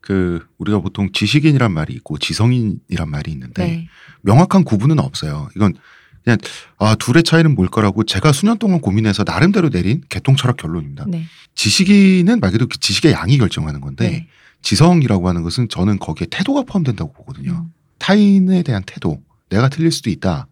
[0.00, 3.88] 그 우리가 보통 지식인이란 말이 있고 지성인이란 말이 있는데 네.
[4.22, 5.48] 명확한 구분은 없어요.
[5.56, 5.74] 이건
[6.24, 6.38] 그냥
[6.78, 11.06] 아 둘의 차이는 뭘 거라고 제가 수년 동안 고민해서 나름대로 내린 개통 철학 결론입니다.
[11.08, 11.24] 네.
[11.54, 14.26] 지식인은 말 그대로 그 지식의 양이 결정하는 건데 네.
[14.66, 17.52] 지성이라고 하는 것은 저는 거기에 태도가 포함된다고 보거든요.
[17.52, 17.72] 음.
[17.98, 20.48] 타인에 대한 태도, 내가 틀릴 수도 있다.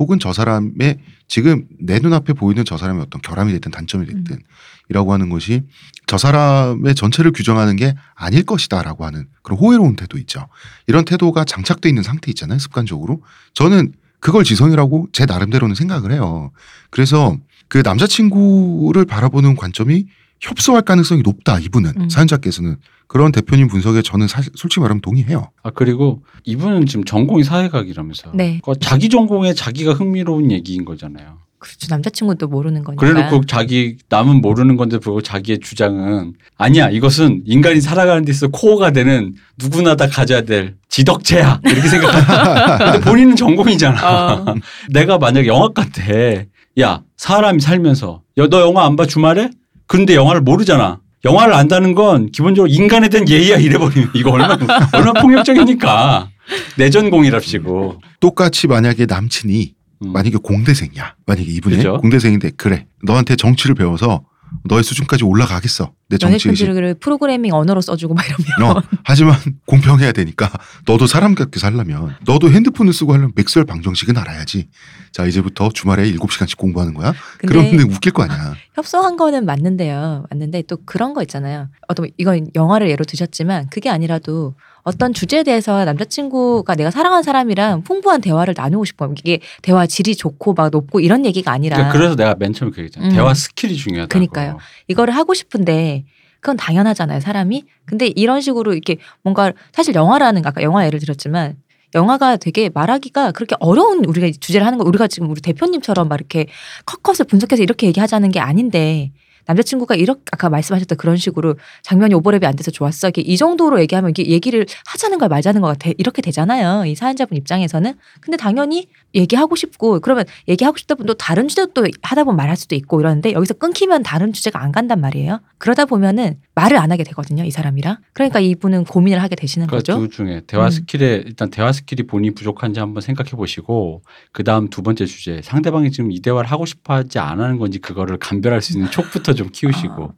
[0.00, 0.98] 혹은 저 사람의
[1.28, 4.42] 지금 내 눈앞에 보이는 저 사람의 어떤 결함이 됐든 단점이 됐든
[4.88, 5.62] 이라고 하는 것이
[6.08, 10.48] 저 사람의 전체를 규정하는 게 아닐 것이다라고 하는 그런 호혜로운 태도 있죠.
[10.88, 12.58] 이런 태도가 장착돼 있는 상태 있잖아요.
[12.58, 13.22] 습관적으로.
[13.54, 16.50] 저는 그걸 지성이라고 제 나름대로는 생각을 해요.
[16.90, 17.36] 그래서
[17.68, 20.06] 그 남자친구를 바라보는 관점이
[20.42, 21.58] 협소할 가능성이 높다.
[21.60, 22.08] 이분은 음.
[22.08, 22.76] 사연자께서는
[23.06, 25.50] 그런 대표님 분석에 저는 사실 솔직히 말하면 동의해요.
[25.62, 28.32] 아 그리고 이분은 지금 전공이 사회학이라면서.
[28.34, 28.56] 네.
[28.56, 31.38] 그거 자기 전공에 자기가 흥미로운 얘기인 거잖아요.
[31.58, 31.86] 그렇죠.
[31.90, 33.06] 남자친구도 모르는 거니까.
[33.06, 38.90] 그래놓고 자기 남은 모르는 건데 불구하고 자기의 주장은 아니야 이것은 인간이 살아가는 데 있어 코어가
[38.90, 44.34] 되는 누구나 다 가져야 될 지덕체야 이렇게 생각하는데 근데 본인은 전공이잖아.
[44.48, 44.54] 어.
[44.90, 46.48] 내가 만약에 영화과 때
[46.80, 49.50] 야 사람이 살면서 야, 너 영화 안 봐 주말에?
[49.92, 51.00] 근데 영화를 모르잖아.
[51.22, 54.54] 영화를 안다는 건 기본적으로 인간에 대한 예의야 이래버리면 이거 얼마나
[54.94, 56.30] 얼마나 폭력적이니까
[56.78, 58.00] 내 전공이랍시고.
[58.18, 59.74] 똑같이 만약에 남친이
[60.04, 60.12] 음.
[60.14, 61.16] 만약에 공대생이야.
[61.26, 61.98] 만약에 이분이 그죠.
[61.98, 62.86] 공대생인데 그래.
[63.02, 64.22] 너한테 정치를 배워서
[64.64, 65.92] 너의 수준까지 올라가겠어.
[66.08, 66.68] 내 정치 의식.
[67.00, 69.36] 프로그래밍 언어로 써주고 막 이러면 어, 하지만
[69.66, 70.50] 공평해야 되니까
[70.86, 74.68] 너도 사람답게 살려면 너도 핸드폰을 쓰고 하려면 맥스웰 방정식은 알아야지.
[75.12, 77.14] 자 이제부터 주말에 7시간씩 공부하는 거야.
[77.38, 78.54] 그러면 웃길 거 아니야.
[78.74, 80.26] 협소한 거는 맞는데요.
[80.30, 81.68] 맞는데 또 그런 거 있잖아요.
[81.88, 84.54] 어떤 이건 영화를 예로 드셨지만 그게 아니라도
[84.84, 89.12] 어떤 주제에 대해서 남자친구가 내가 사랑하는 사람이랑 풍부한 대화를 나누고 싶어.
[89.16, 92.80] 이게 대화 질이 좋고 막 높고 이런 얘기가 아니라 그러니까 그래서 내가 맨 처음에 그
[92.80, 93.06] 얘기했잖아.
[93.06, 93.12] 음.
[93.12, 94.08] 대화 스킬이 중요하다고.
[94.08, 94.58] 그러니까요.
[94.88, 96.04] 이거를 하고 싶은데
[96.40, 97.64] 그건 당연하잖아요, 사람이.
[97.84, 101.56] 근데 이런 식으로 이렇게 뭔가 사실 영화라는 아까 영화 예를 들었지만
[101.94, 106.46] 영화가 되게 말하기가 그렇게 어려운 우리가 주제를 하는 거 우리가 지금 우리 대표님처럼 막 이렇게
[106.86, 109.12] 컷컷을 분석해서 이렇게 얘기하자는 게 아닌데
[109.46, 113.08] 남자친구가 이렇게 아까 말씀하셨던 그런 식으로 장면이 오버랩이 안 돼서 좋았어.
[113.08, 115.90] 이게 이 정도로 얘기하면 이게 얘기를 하자는 걸 말자는 것 같아.
[115.98, 116.86] 이렇게 되잖아요.
[116.86, 117.94] 이 사연자분 입장에서는.
[118.20, 122.74] 근데 당연히 얘기하고 싶고 그러면 얘기하고 싶다 분도 다른 주제도 또 하다 보면 말할 수도
[122.74, 125.40] 있고 이러는데 여기서 끊기면 다른 주제가 안 간단 말이에요.
[125.58, 127.44] 그러다 보면은 말을 안 하게 되거든요.
[127.44, 127.98] 이 사람이랑.
[128.12, 129.98] 그러니까 이분은 고민을 하게 되시는 그 거죠.
[129.98, 130.70] 두 중에 대화 음.
[130.70, 135.90] 스킬에 일단 대화 스킬이 본인이 부족한지 한번 생각해 보시고 그 다음 두 번째 주제 상대방이
[135.90, 139.48] 지금 이 대화를 하고 싶어 하지 안 하는 건지 그거를 감별할 수 있는 촉부터 좀
[139.52, 140.12] 키우시고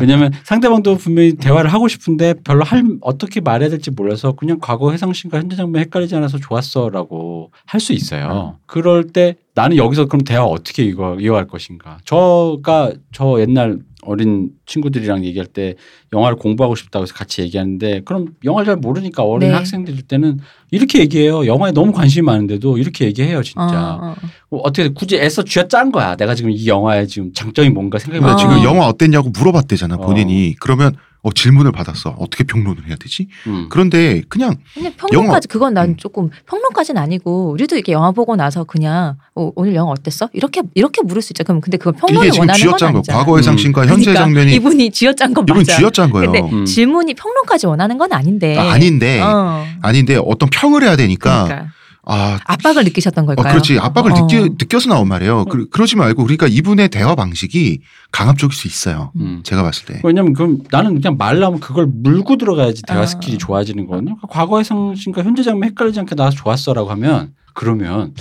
[0.00, 5.38] 왜냐하면 상대방도 분명히 대화를 하고 싶은데 별로 할 어떻게 말해야 될지 몰라서 그냥 과거 회상신과
[5.38, 8.58] 현재 장면 헷갈리지 않아서 좋았어라고 할 수 있어요.
[8.66, 11.98] 그럴 때 나는 여기서 그럼 대화 어떻게 이거 이어갈 것인가?
[12.04, 15.74] 저가 저 옛날 어린 친구들이랑 얘기할 때
[16.12, 19.54] 영화를 공부하고 싶다고 해서 같이 얘기하는데 그럼 영화를 잘 모르니까 어린 네.
[19.54, 20.40] 학생들 때는
[20.74, 21.46] 이렇게 얘기해요.
[21.46, 23.62] 영화에 너무 관심이 많은데도 이렇게 얘기해요, 진짜.
[23.62, 24.14] 어, 어.
[24.50, 26.16] 뭐 어떻게 굳이 애써 쥐어짠 거야.
[26.16, 28.36] 내가 지금 이 영화의 지금 장점이 뭔가 생각해 근데 어.
[28.36, 29.98] 지금 영화 어땠냐고 물어봤대잖아 어.
[29.98, 30.54] 본인이.
[30.60, 32.10] 그러면 어, 질문을 받았어.
[32.18, 33.28] 어떻게 평론을 해야 되지?
[33.46, 33.66] 음.
[33.70, 35.96] 그런데 그냥 그냥 평론까지 그건 난 음.
[35.96, 40.28] 조금 평론까지는 아니고 우리도 이렇게 영화 보고 나서 그냥 어, 오늘 영화 어땠어?
[40.34, 41.42] 이렇게 이렇게 물을 수 있죠.
[41.42, 42.98] 그럼 근데 그건 평론을 원하는 건 쥐어짠 거.
[42.98, 43.18] 아니잖아.
[43.18, 43.42] 과거의 음.
[43.42, 45.76] 상신과 현재 그러니까 장면이 이분이 쥐어짠 건 이분 맞아.
[45.78, 46.30] 쥐어짠 거예요.
[46.30, 46.66] 근데 음.
[46.66, 48.58] 질문이 평론까지 원하는 건 아닌데.
[48.58, 49.64] 아, 아닌데 어.
[49.80, 51.68] 아닌데 어떤 평을 해야 되니까 그러니까
[52.06, 53.52] 아 압박을 느끼셨던 어, 걸까요?
[53.52, 54.14] 그렇지 압박을 어.
[54.14, 55.44] 느끼, 느껴서 나온 말이에요.
[55.46, 57.80] 그, 그러지 말고 그러니까 이분의 대화 방식이
[58.12, 59.12] 강압적일 수 있어요.
[59.16, 59.40] 음.
[59.42, 60.00] 제가 봤을 때.
[60.04, 63.06] 왜냐면 그럼 나는 그냥 말하면 그걸 물고 들어가야지 대화 아.
[63.06, 64.16] 스킬이 좋아지는 거거든요.
[64.16, 68.14] 그러니까 과거 회 상신과 현재 장면 헷갈리지 않게 나와서 좋았어라고 하면 그러면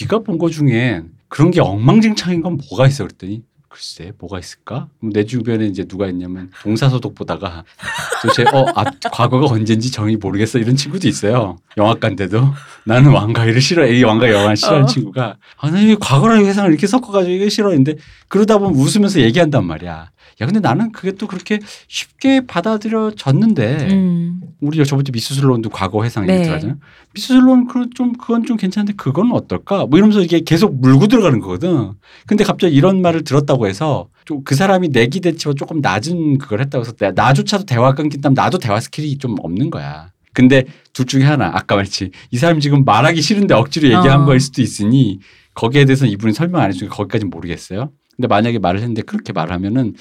[0.00, 4.88] 네가 본 거 중에 그런 게 엉망진창인 건 뭐가 있어 그랬더니 글쎄 뭐가 있을까?
[5.00, 7.62] 내 주변에 이제 누가 있냐면 동사서독 보다가
[8.20, 11.56] 도대체 어 앞, 과거가 언젠지 정이 모르겠어 이런 친구도 있어요.
[11.76, 12.52] 영화관인데도
[12.84, 13.96] 나는 왕가위를 싫어해.
[13.96, 14.86] 이 왕가위 영화를 싫어하는 어.
[14.86, 17.94] 친구가 아니 과거랑 회상을 이렇게 섞어가지고 이거 싫어했는데
[18.26, 20.10] 그러다 보면 웃으면서 얘기한단 말이야.
[20.40, 24.40] 야 근데 나는 그게 또 그렇게 쉽게 받아들여졌는데 음.
[24.60, 26.34] 우리 저번주 미스슬론도 과거 회상 네.
[26.34, 26.78] 얘기 들어가잖아요.
[27.14, 29.86] 미스슬론 그좀 그건 좀 괜찮은데 그건 어떨까?
[29.86, 31.92] 뭐 이러면서 이게 계속 물고 들어가는 거거든.
[32.26, 36.60] 근데 갑자기 이런 말을 들었다고 해서 좀 그 사람이 내 기 대치와 조금 낮은 그걸
[36.60, 40.10] 했다고 해서 나- 나조차도 대화 끊긴다면 나도 대화 스킬이 좀 없는 거야.
[40.32, 44.24] 근데 둘 중에 하나 아까 말했지 이 사람이 지금 말하기 싫은데 억지로 얘기한 어.
[44.26, 45.18] 거일 수도 있으니
[45.54, 47.90] 거기에 대해서는 이분이 설명 안 해주니까 거기까지는 모르겠어요.
[48.20, 49.94] 근데 만약에 말을 했는데 그렇게 말하면은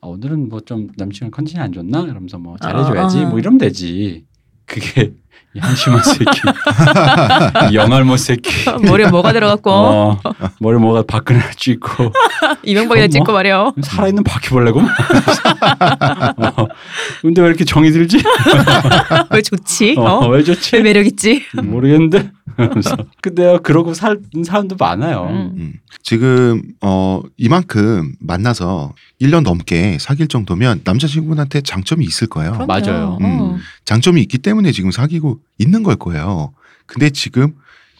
[0.00, 2.00] 아, 오늘은 뭐 좀 남친은 컨디션이 안 좋나?
[2.00, 3.28] 이러면서 뭐 잘해줘야지 어, 어.
[3.28, 4.24] 뭐 이러면 되지.
[4.64, 5.12] 그게 이
[5.60, 6.40] 한심한 새끼,
[7.70, 8.50] 이 영알못 새끼.
[8.86, 10.20] 머리에 뭐가 들어갔고 어,
[10.60, 12.12] 머리 뭐가 박근혜 찍고
[12.64, 13.08] 이명박이나 뭐?
[13.12, 13.74] 찍고 말이요.
[13.82, 14.80] 살아있는 바퀴벌레고.
[14.80, 16.66] 어,
[17.22, 18.22] 근데 왜 이렇게 정이 들지?
[19.30, 19.94] 왜 좋지?
[19.98, 20.28] 어, 어?
[20.28, 20.82] 왜왜 좋지?
[20.82, 21.42] 매력 있지?
[21.62, 22.30] 모르겠는데.
[22.56, 25.26] 그래서 근데요 그러고 살 사람도 많아요.
[25.30, 25.52] 음.
[25.56, 25.72] 음.
[26.02, 32.52] 지금 어 이만큼 만나서 1년 넘게 사귈 정도면 남자친구분한테 장점이 있을 거예요.
[32.52, 32.66] 그럼요.
[32.66, 33.18] 맞아요.
[33.20, 33.58] 어.
[33.86, 36.52] 장점이 있기 때문에 지금 사귀고 있는 걸 거예요.
[36.84, 37.54] 근데 지금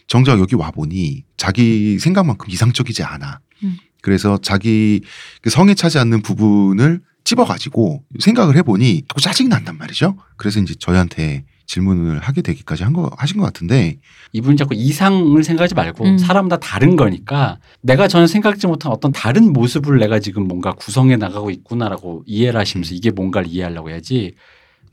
[0.07, 3.41] 정작 여기 와 보니 자기 생각만큼 이상적이지 않아.
[3.65, 3.77] 음.
[4.03, 5.01] 그래서 자기
[5.41, 10.17] 그 성에 차지 않는 부분을 찝어가지고 생각을 해보니 또 짜증이 난단 말이죠.
[10.37, 13.99] 그래서 이제 저희한테 질문을 하게 되기까지 한 거 하신 것 같은데
[14.33, 16.19] 이분이 자꾸 이상을 생각하지 말고 음.
[16.19, 21.51] 사람마다 다른 거니까 내가 전혀 생각지 못한 어떤 다른 모습을 내가 지금 뭔가 구성해 나가고
[21.51, 24.35] 있구나라고 이해를 하시면서 이게 뭔가를 이해하려고 해야지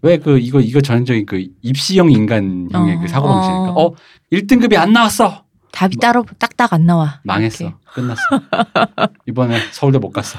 [0.04, 3.00] 왜 그 이거 이거 전형적인 그 입시형 인간형의 어.
[3.00, 3.88] 그 사고 방식이니까 어.
[3.88, 3.96] 어
[4.32, 7.20] 1등급이 안 나왔어 답이 따로 딱딱 안 나와.
[7.24, 7.78] 망했어 이렇게.
[7.94, 8.22] 끝났어
[9.26, 10.38] 이번에 서울대 못 갔어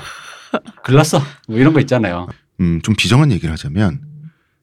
[0.85, 2.29] 글렀어 뭐 이런 거 있잖아요
[2.61, 4.01] 음, 좀 비정한 얘기를 하자면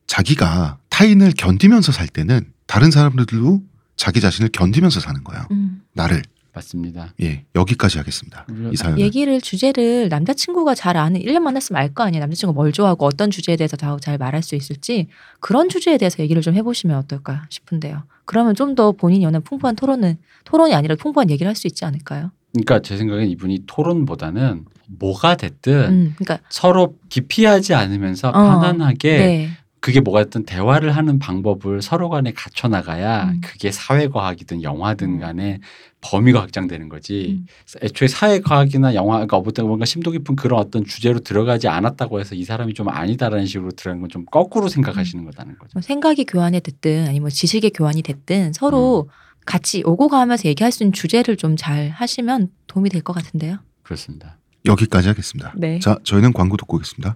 [0.08, 3.62] 자기가 타인을 견디면서 살 때는 다른 사람들도
[3.98, 5.44] 자기 자신을 견디면서 사는 거예요.
[5.52, 5.82] 음.
[5.94, 6.22] 나를
[6.54, 8.46] 맞습니다 예 여기까지 하겠습니다.
[8.72, 12.20] 이 사연은 얘기를 주제를 남자친구가 잘 아는 1년 만났으면 알 거 아니에요.
[12.22, 15.08] 남자친구가 뭘 좋아하고 어떤 주제에 대해서 더 잘 말할 수 있을지
[15.40, 18.04] 그런 주제에 대해서 얘기를 좀 해보시면 어떨까 싶은데요.
[18.26, 22.32] 그러면 좀 더 본인이 원하는 풍부한 토론은 토론이 아니라 풍부한 얘기를 할 수 있지 않을까요?
[22.54, 24.66] 그러니까 제 생각엔 이분이 토론보다는
[25.00, 29.50] 뭐가 됐든 음, 그러니까 서로 기피하지 않으면서 어, 편안하게 네.
[29.82, 33.42] 그게 뭐가 됐든 대화를 하는 방법을 서로 간에 갖춰 나가야 음.
[33.44, 35.60] 그게 사회과학이든 영화든 간에
[36.02, 37.40] 범위가 확장되는 거지.
[37.42, 37.48] 음.
[37.82, 42.44] 애초에 사회과학이나 영화, 그러니까 어떤 뭔가 심도 깊은 그런 어떤 주제로 들어가지 않았다고 해서 이
[42.44, 45.72] 사람이 좀 아니다라는 식으로 들어간 건 좀 거꾸로 생각하시는 거다는 거죠.
[45.74, 49.12] 뭐 생각이 교환이 됐든 아니면 뭐 지식의 교환이 됐든 서로 음.
[49.46, 53.58] 같이 오고 가면서 얘기할 수 있는 주제를 좀 잘 하시면 도움이 될 것 같은데요.
[53.82, 54.38] 그렇습니다.
[54.66, 55.54] 여기까지 하겠습니다.
[55.58, 55.80] 네.
[55.80, 57.16] 자 저희는 광고 듣고 오겠습니다.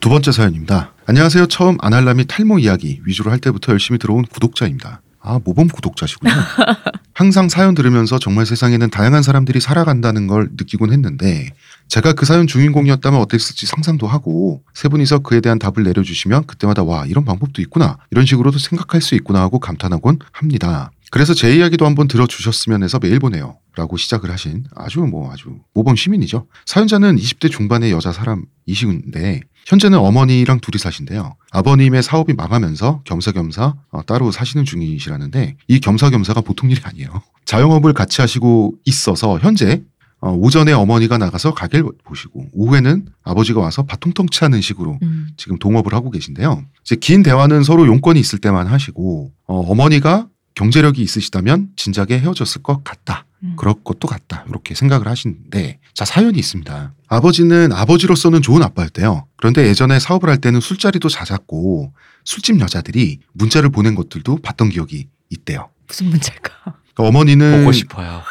[0.00, 0.92] 두 번째 사연입니다.
[1.06, 1.46] 안녕하세요.
[1.46, 5.02] 처음 아날람이 탈모 이야기 위주로 할 때부터 열심히 들어온 구독자입니다.
[5.20, 6.32] 아, 모범 구독자시군요.
[7.14, 11.50] 항상 사연 들으면서 정말 세상에는 다양한 사람들이 살아간다는 걸 느끼곤 했는데
[11.88, 17.04] 제가 그 사연 주인공이었다면 어땠을지 상상도 하고 세 분이서 그에 대한 답을 내려주시면 그때마다 와
[17.06, 20.92] 이런 방법도 있구나 이런 식으로도 생각할 수 있구나 하고 감탄하곤 합니다.
[21.10, 23.58] 그래서 제 이야기도 한번 들어주셨으면 해서 메일 보내요.
[23.76, 26.46] 라고 시작을 하신 아주 뭐 아주 모범 시민이죠.
[26.66, 31.36] 사연자는 20대 중반의 여자 사람이시는데 현재는 어머니랑 둘이 사신데요.
[31.52, 37.22] 아버님의 사업이 망하면서 겸사겸사 어, 따로 사시는 중이시라는데 이 겸사겸사가 보통 일이 아니에요.
[37.44, 39.82] 자영업을 같이 하시고 있어서 현재
[40.20, 45.28] 어, 오전에 어머니가 나가서 가게를 보시고 오후에는 아버지가 와서 바통통치 하는 식으로 음.
[45.36, 46.64] 지금 동업을 하고 계신데요.
[46.84, 50.26] 이제 긴 대화는 서로 용건이 있을 때만 하시고 어, 어머니가
[50.58, 53.26] 경제력이 있으시다면 진작에 헤어졌을 것 같다.
[53.44, 53.54] 음.
[53.56, 54.44] 그럴 것도 같다.
[54.48, 56.94] 이렇게 생각을 하시는데 자 사연이 있습니다.
[57.06, 59.26] 아버지는 아버지로서는 좋은 아빠였대요.
[59.36, 61.92] 그런데 예전에 사업을 할 때는 술자리도 잦았고
[62.24, 65.68] 술집 여자들이 문자를 보낸 것들도 봤던 기억이 있대요.
[65.86, 66.50] 무슨 문제일까?
[66.64, 68.22] 그러니까 어머니는 보고 싶어요.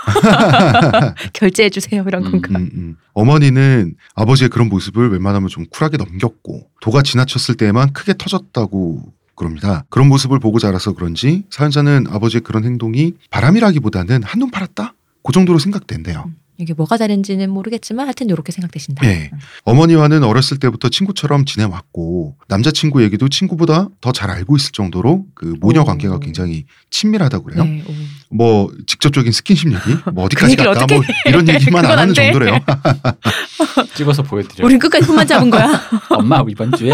[1.32, 2.60] 결제해 주세요 이런 음, 건가?
[2.60, 2.96] 음, 음.
[3.14, 9.86] 어머니는 아버지의 그런 모습을 웬만하면 좀 쿨하게 넘겼고 도가 지나쳤을 때에만 크게 터졌다고 그럽니다.
[9.90, 14.96] 그런 모습을 보고 자라서 그런지 사연자는 아버지의 그런 행동이 바람이라기보다는 한눈 팔았다?
[15.24, 16.30] 그 정도로 생각된대요.
[16.60, 19.06] 이게 뭐가 다른지는 모르겠지만 하여튼 이렇게 생각되신다.
[19.06, 19.30] 네.
[19.64, 25.82] 어머니와는 어렸을 때부터 친구처럼 지내왔고 남자친구 얘기도 친구보다 더 잘 알고 있을 정도로 그 모녀
[25.82, 25.86] 오.
[25.86, 27.64] 관계가 굉장히 친밀하다고 그래요.
[27.64, 28.36] 네, 오.
[28.36, 31.54] 뭐 직접적인 스킨십 얘기, 뭐 어디까지 그 갈까, 뭐 이런 해.
[31.62, 32.32] 얘기만 안 하는 돼.
[32.32, 32.60] 정도래요.
[33.96, 34.66] 찍어서 보여드려.
[34.66, 35.80] 우린 끝까지 손만 잡은 거야.
[36.10, 36.92] 엄마 이번 주에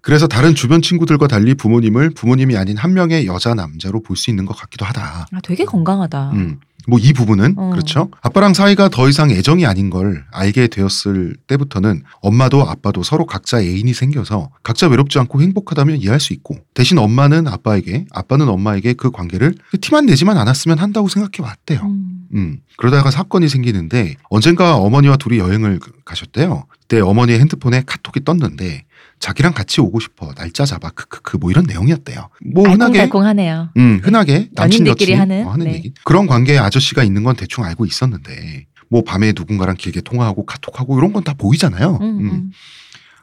[0.00, 4.46] 그래서 다른 주변 친구들과 달리 부모님을 부모님이 아닌 한 명의 여자 남자로 볼 수 있는
[4.46, 5.26] 것 같기도 하다.
[5.30, 6.30] 아, 되게 건강하다.
[6.34, 6.58] 음.
[6.86, 7.70] 뭐 이 부분은 어.
[7.70, 8.10] 그렇죠.
[8.22, 13.92] 아빠랑 사이가 더 이상 애정이 아닌 걸 알게 되었을 때부터는 엄마도 아빠도 서로 각자 애인이
[13.94, 19.54] 생겨서 각자 외롭지 않고 행복하다면 이해할 수 있고 대신 엄마는 아빠에게 아빠는 엄마에게 그 관계를
[19.80, 21.80] 티만 내지만 않았으면 한다고 생각해 왔대요.
[21.82, 22.26] 음.
[22.34, 22.58] 음.
[22.76, 26.64] 그러다가 사건이 생기는데 언젠가 어머니와 둘이 여행을 가셨대요.
[26.70, 28.84] 그때 어머니의 핸드폰에 카톡이 떴는데
[29.18, 32.28] 자기랑 같이 오고 싶어 날짜 잡아 크크크 뭐 이런 내용이었대요.
[32.52, 33.70] 뭐 흔하게 알콩달콩하네요.
[33.76, 35.74] 음, 흔하게 남친 연인들끼리 여친 하는, 어, 하는 네.
[35.74, 35.92] 얘기.
[36.04, 41.12] 그런 관계에 아저씨가 있는 건 대충 알고 있었는데 뭐 밤에 누군가랑 길게 통화하고 카톡하고 이런
[41.12, 41.98] 건 다 보이잖아요.
[42.00, 42.30] 음, 음.
[42.30, 42.50] 음.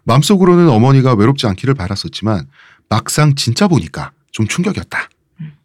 [0.03, 2.47] 마음속으로는 어머니가 외롭지 않기를 바랐었지만
[2.89, 5.09] 막상 진짜 보니까 좀 충격이었다.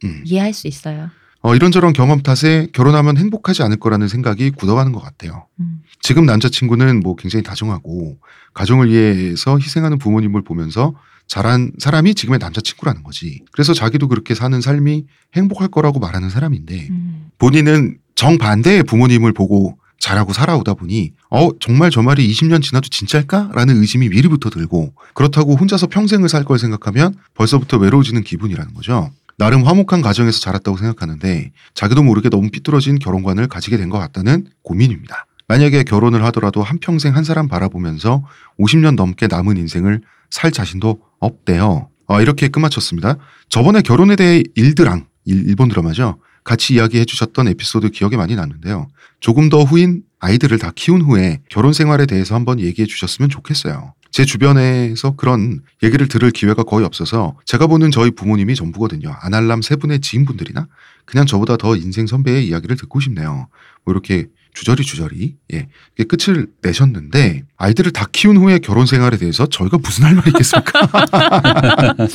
[0.05, 0.23] 음.
[0.25, 1.11] 이해할 수 있어요.
[1.49, 5.47] 어, 이런저런 경험 탓에 결혼하면 행복하지 않을 거라는 생각이 굳어가는 것 같아요.
[5.61, 5.81] 음.
[6.03, 8.19] 지금 남자친구는 뭐 굉장히 다정하고
[8.53, 10.95] 가정을 위해서 희생하는 부모님을 보면서
[11.27, 13.41] 자란 사람이 지금의 남자친구라는 거지.
[13.53, 17.31] 그래서 자기도 그렇게 사는 삶이 행복할 거라고 말하는 사람인데 음.
[17.39, 24.11] 본인은 정반대의 부모님을 보고 자라고 살아오다 보니 어 정말 저 말이 20년 지나도 진짜일까라는 의심이
[24.11, 29.11] 미리부터 들고 그렇다고 혼자서 평생을 살 걸 생각하면 벌써부터 외로워지는 기분이라는 거죠.
[29.39, 35.27] 나름 화목한 가정에서 자랐다고 생각하는데 자기도 모르게 너무 삐뚤어진 결혼관을 가지게 된 것 같다는 고민입니다.
[35.47, 38.23] 만약에 결혼을 하더라도 한평생 한 사람 바라보면서
[38.59, 41.89] 50년 넘게 남은 인생을 살 자신도 없대요.
[42.07, 43.17] 아, 이렇게 끝마쳤습니다.
[43.49, 46.19] 저번에 결혼에 대해 일드랑 일- 일본 드라마죠.
[46.45, 48.89] 같이 이야기해 주셨던 에피소드 기억에 많이 났는데요.
[49.21, 53.95] 조금 더 후인 아이들을 다 키운 후에 결혼 생활에 대해서 한번 얘기해 주셨으면 좋겠어요.
[54.11, 59.15] 제 주변에서 그런 얘기를 들을 기회가 거의 없어서 제가 보는 저희 부모님이 전부거든요.
[59.21, 60.67] 아날람 세 분의 지인분들이나
[61.05, 63.49] 그냥 저보다 더 인생 선배의 이야기를 듣고 싶네요.
[63.85, 65.69] 뭐 이렇게 주저리 주저리 예
[66.05, 70.89] 끝을 내셨는데 아이들을 다 키운 후에 결혼 생활에 대해서 저희가 무슨 할 말이 있겠습니까?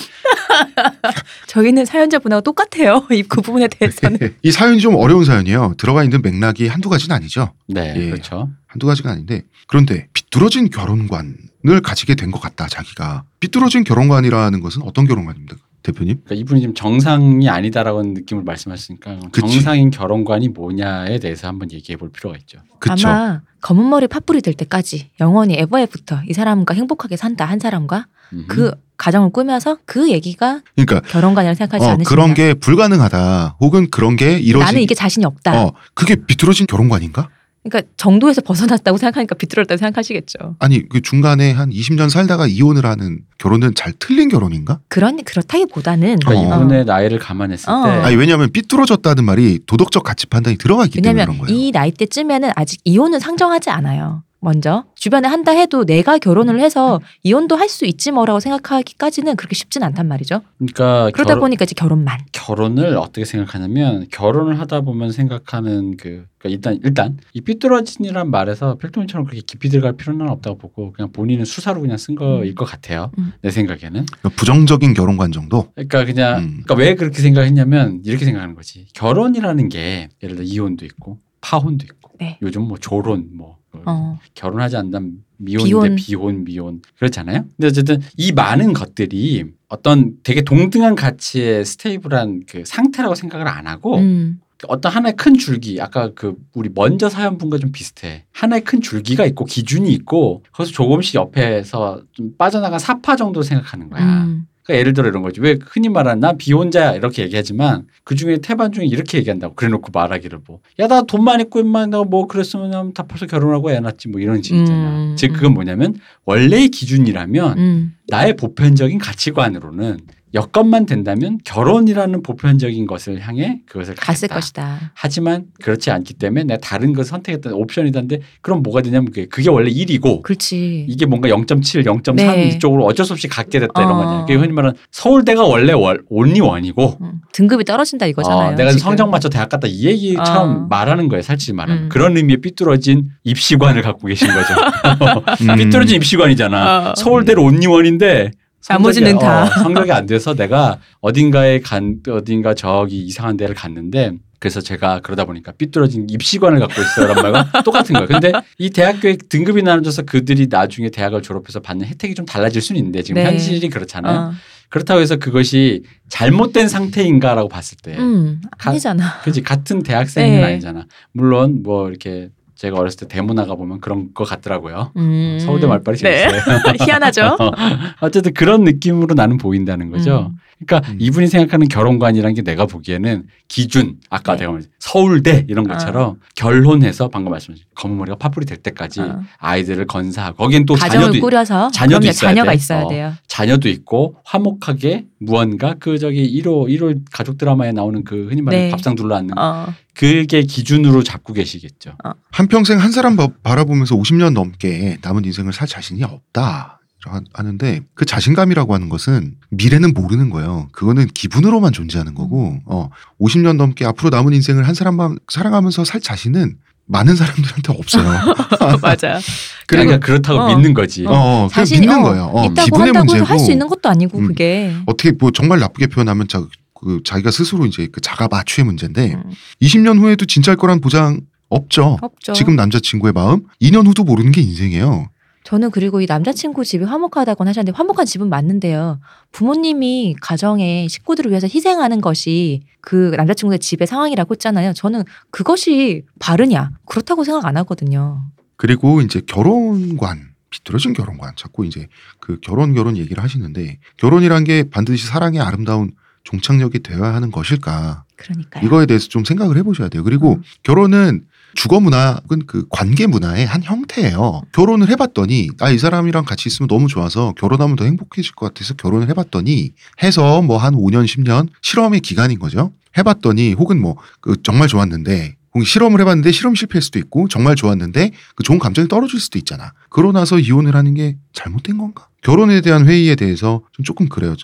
[1.48, 3.08] 저희는 사연자분하고 똑같아요.
[3.12, 4.36] 이그 부분에 대해서는.
[4.41, 5.76] 이 사연이 좀 어려운 사연이에요.
[5.78, 7.54] 들어가 있는 맥락이 한두 가지는 아니죠.
[7.68, 8.10] 네 예.
[8.10, 8.50] 그렇죠.
[8.68, 14.82] 한두 가지가 아닌데 그런데 비뚤어진 결혼관 을 가지게 된 것 같다 자기가 비뚤어진 결혼관이라는 것은
[14.84, 16.22] 어떤 결혼관입니까 대표님?
[16.26, 19.53] 그러니까 이분이 지금 정상이 아니다라는 느낌을 말씀하셨으니까 그치.
[19.53, 22.59] 정상인 결혼관이 뭐냐에 대해서 한번 얘기해 볼 필요가 있죠.
[22.80, 23.07] 그쵸?
[23.07, 28.45] 아마 검은 머리 팥불이 될 때까지 영원히 에버에부터 이 사람과 행복하게 산다 한 사람과 음흠.
[28.47, 32.09] 그 가정을 꾸며서 그 얘기가 그러니까 결혼관이라고 생각하지 어, 않으신가?
[32.09, 35.61] 그런 게 불가능하다 혹은 그런 게 이루어진 나는 이게 자신이 없다.
[35.64, 37.30] 어 그게 비뚤어진 결혼관인가?
[37.64, 40.55] 그러니까 정도에서 벗어났다고 생각하니까 비뚤었다고 생각하시겠죠.
[40.59, 44.80] 아니 그 중간에 한 20년 살다가 이혼을 하는 결혼은 잘 틀린 결혼인가?
[44.89, 46.59] 그런 그렇다기보다는 그러니까 어.
[46.59, 47.84] 이분의 나이를 감안했을 어.
[47.84, 51.68] 때 아니 왜냐하면 삐뚤어졌다는 말이 도덕적 가치 판단이 들어가 있기 때문에 그런 왜냐하면 거예요.
[51.68, 54.24] 이 나이 때쯤에는 아직 이혼은 상정하지 않아요.
[54.44, 59.82] 먼저 주변에 한다 해도 내가 결혼을 해서 이혼도 할 수 있지 뭐라고 생각하기까지는 그렇게 쉽진
[59.84, 60.41] 않단 말이죠.
[60.60, 62.20] 그러니까 그러다 결혼, 보니까 이제 결혼만.
[62.32, 69.26] 결혼을 어떻게 생각하냐면 결혼을 하다 보면 생각하는 그 그러니까 일단 일단 이 삐뚤어진이란 말에서 필통처럼
[69.26, 73.12] 그렇게 깊이 들어갈 필요는 없다고 보고 그냥 본인은 수사로 그냥 쓴 거일 것 같아요.
[73.18, 73.32] 음.
[73.41, 74.06] 내 생각에는.
[74.36, 75.70] 부정적인 결혼관 정도.
[75.74, 76.62] 그러니까 그냥 음.
[76.64, 78.88] 그러니까 왜 그렇게 생각했냐면 이렇게 생각하는 거지.
[78.94, 82.38] 결혼이라는 게 예를 들어 이혼도 있고 파혼도 있고 네.
[82.44, 84.20] 요즘 뭐 졸혼 뭐 어.
[84.36, 85.96] 결혼하지 않는 미혼인데 비혼.
[85.96, 86.44] 비혼.
[86.44, 87.46] 미혼 그렇잖아요.
[87.58, 93.98] 근데 어쨌든 이 많은 것들이 어떤 되게 동등한 가치의 stable한 그 상태라고 생각을 안 하고
[93.98, 94.40] 음.
[94.68, 99.46] 어떤 하나의 큰 줄기 아까 그 우리 먼저 사연분과 좀 비슷해 하나의 큰 줄기가 있고
[99.46, 104.24] 기준이 있고 거기서 조금씩 옆에서 좀 빠져나간 사파 정도 생각하는 거야.
[104.24, 104.48] 음.
[104.64, 105.41] 그러니까 예를 들어 이런 거지.
[105.41, 110.39] 왜 흔히 말하는 난 비혼자야 이렇게 얘기하지만 그 중에 태반 중에 이렇게 얘기한다고 그래놓고 말하기를
[110.47, 110.59] 뭐.
[110.80, 114.55] 야 나 돈만 있고 임마 나뭐 그랬으면 다 벌써 결혼하고 애 낳지 뭐 이런 식
[114.55, 114.89] 있잖아.
[114.89, 115.95] 음, 즉 그건 뭐냐면
[116.26, 117.95] 원래의 기준이라면 음.
[118.07, 119.97] 나의 보편적인 가치관으로는
[120.34, 124.36] 여건만 된다면 결혼이라는 보편적인 것을 향해 그것을 갔을 가겠다.
[124.36, 124.92] 것이다.
[124.96, 129.70] 하지만 그렇지 않기 때문에 내가 다른 것을 선택했던 옵션이던데 그럼 뭐가 되냐면 그게, 그게 원래
[129.70, 130.86] 1이고 그렇지.
[130.90, 132.48] 이게 뭔가 0.7, 0.3 네.
[132.50, 134.04] 이쪽으로 어쩔 수 없이 갖게 됐다 이런 어.
[134.04, 134.20] 거냐.
[134.22, 137.22] 그게 흔히 말하는 서울대가 원래 월, 온리 원이고 음.
[137.32, 138.54] 등급이 떨어진다 이거잖아요.
[138.54, 138.80] 어, 내가 지금.
[138.80, 140.68] 성적 맞춰 대학 갔다 이 얘기처럼 어.
[140.70, 141.22] 말하는 거예요.
[141.22, 141.90] 살찌 말하는 음.
[141.90, 144.54] 그런 의미의 삐뚤어진 입시관을 갖고 계신 거죠.
[145.48, 145.56] 음.
[145.58, 146.90] 삐뚤어진 입시관이잖아.
[146.90, 146.94] 어.
[146.98, 148.32] 서울대로 온리 원인데
[148.70, 149.43] 나머지는 다.
[149.43, 155.24] 어, 성적이 안 돼서 내가 어딘가에 간 어딘가 저기 이상한 데를 갔는데 그래서 제가 그러다
[155.26, 158.07] 보니까 삐뚤어진 입시관을 갖고 있어요란 말과 똑같은 거예요.
[158.07, 163.03] 근데 이 대학교에 등급이 나눠져서 그들이 나중에 대학을 졸업해서 받는 혜택이 좀 달라질 수는 있는데
[163.03, 163.28] 지금 네.
[163.30, 164.20] 현실이 그렇잖아요.
[164.20, 164.32] 어.
[164.70, 168.41] 그렇다고 해서 그것이 잘못된 상태인가라고 봤을 때, 음.
[168.57, 169.22] 가- 아니잖아.
[169.24, 170.43] 그지 같은 대학생은 네.
[170.43, 170.88] 아니잖아.
[171.11, 172.30] 물론 뭐 이렇게
[172.64, 174.93] 제가 어렸을 때 대문 나가 보면 그런 것 같더라고요.
[174.95, 175.38] 음.
[175.41, 176.30] 서울대 말빨이 네.
[176.30, 176.59] 재밌어요.
[176.80, 177.38] 희한하죠.
[177.99, 180.32] 어쨌든 그런 느낌으로 나는 보인다는 거죠.
[180.32, 180.38] 음.
[180.66, 180.97] 그러니까 음.
[180.97, 184.39] 이분이 생각하는 결혼관이라는 게 내가 보기에는 기준 아까 네.
[184.39, 189.22] 내가 말했 서울대 이런 것처럼 결혼해서 방금 말씀하신 검은 머리가 파뿌리 될 때까지 어.
[189.39, 192.55] 아이들을 건사하고 거긴 또 가정을 자녀도 꾸려서 자녀도 있어야 자녀가 돼.
[192.55, 192.88] 있어야 어.
[192.88, 193.14] 돼요.
[193.28, 198.72] 자녀도 있고 화목하게 무언가 그 저기 1호 1호 가족 드라마에 나오는 그 흔히 말하는 네.
[198.72, 199.68] 밥상 둘러앉는 어.
[199.96, 201.96] 그게 기준으로 잡고 계시겠죠.
[202.32, 206.80] 한평생 한 사람 바- 바라보면서 50년 넘게 남은 인생을 살 자신이 없다.
[207.06, 210.70] 하- 하는데 그 자신감이라고 하는 것은 미래는 모르는 거예요.
[210.72, 212.89] 그거는 기분으로만 존재하는 거고 어
[213.20, 218.04] 50년 넘게 앞으로 남은 인생을 한 사람만 사랑하면서 살 자신은 많은 사람들한테 없어요.
[218.82, 219.20] 맞아.
[219.68, 220.56] 그러니까 그렇다고 어.
[220.56, 221.06] 믿는 거지.
[221.06, 222.24] 어, 어, 그냥 자신이 믿는 어, 거예요.
[222.34, 224.28] 어, 있다고 기분의 한다고 문제고 할 수 있는 것도 아니고 음.
[224.28, 224.74] 그게.
[224.86, 226.41] 어떻게 뭐 정말 나쁘게 표현하면 자,
[226.84, 229.32] 그 자기가 스스로 이제 그 자가 마취의 문제인데 음.
[229.62, 231.98] 20년 후에도 진짜일 거란 보장 없죠.
[232.02, 232.34] 없죠.
[232.34, 235.10] 지금 남자친구의 마음 2년 후도 모르는 게 인생이에요.
[235.44, 239.00] 저는 그리고 이 남자친구 집이 화목하다고 하셨는데 화목한 집은 맞는데요.
[239.32, 244.74] 부모님이 가정의 식구들을 위해서 희생하는 것이 그 남자친구의 집의 상황이라고 했잖아요.
[244.74, 248.24] 저는 그것이 바르냐 그렇다고 생각 안 하거든요.
[248.56, 251.88] 그리고 이제 결혼관 비뚤어진 결혼관 자꾸 이제
[252.20, 255.92] 그 결혼 결혼 얘기를 하시는데 결혼이란 게 반드시 사랑의 아름다운
[256.24, 258.66] 종착역이 되어야 하는 것일까 그러니까요.
[258.66, 260.04] 이거에 대해서 좀 생각을 해보셔야 돼요.
[260.04, 260.44] 그리고 음.
[260.64, 264.42] 결혼은 주거 문화는 그 관계 문화의 한 형태예요.
[264.54, 269.08] 결혼을 해봤더니 아 이 사람이랑 같이 있으면 너무 좋아서 결혼하면 더 행복해질 것 같아서 결혼을
[269.10, 269.72] 해봤더니
[270.02, 272.72] 해서 뭐 한 5년 10년 실험의 기간인 거죠.
[272.98, 278.12] 해봤더니 혹은 뭐 그 정말 좋았는데 혹은 실험을 해봤는데 실험 실패할 수도 있고 정말 좋았는데
[278.36, 279.74] 그 좋은 감정이 떨어질 수도 있잖아.
[279.90, 282.08] 그러고 나서 이혼을 하는 게 잘못된 건가?
[282.24, 284.36] 결혼에 대한 회의에 대해서 좀 조금 그래요.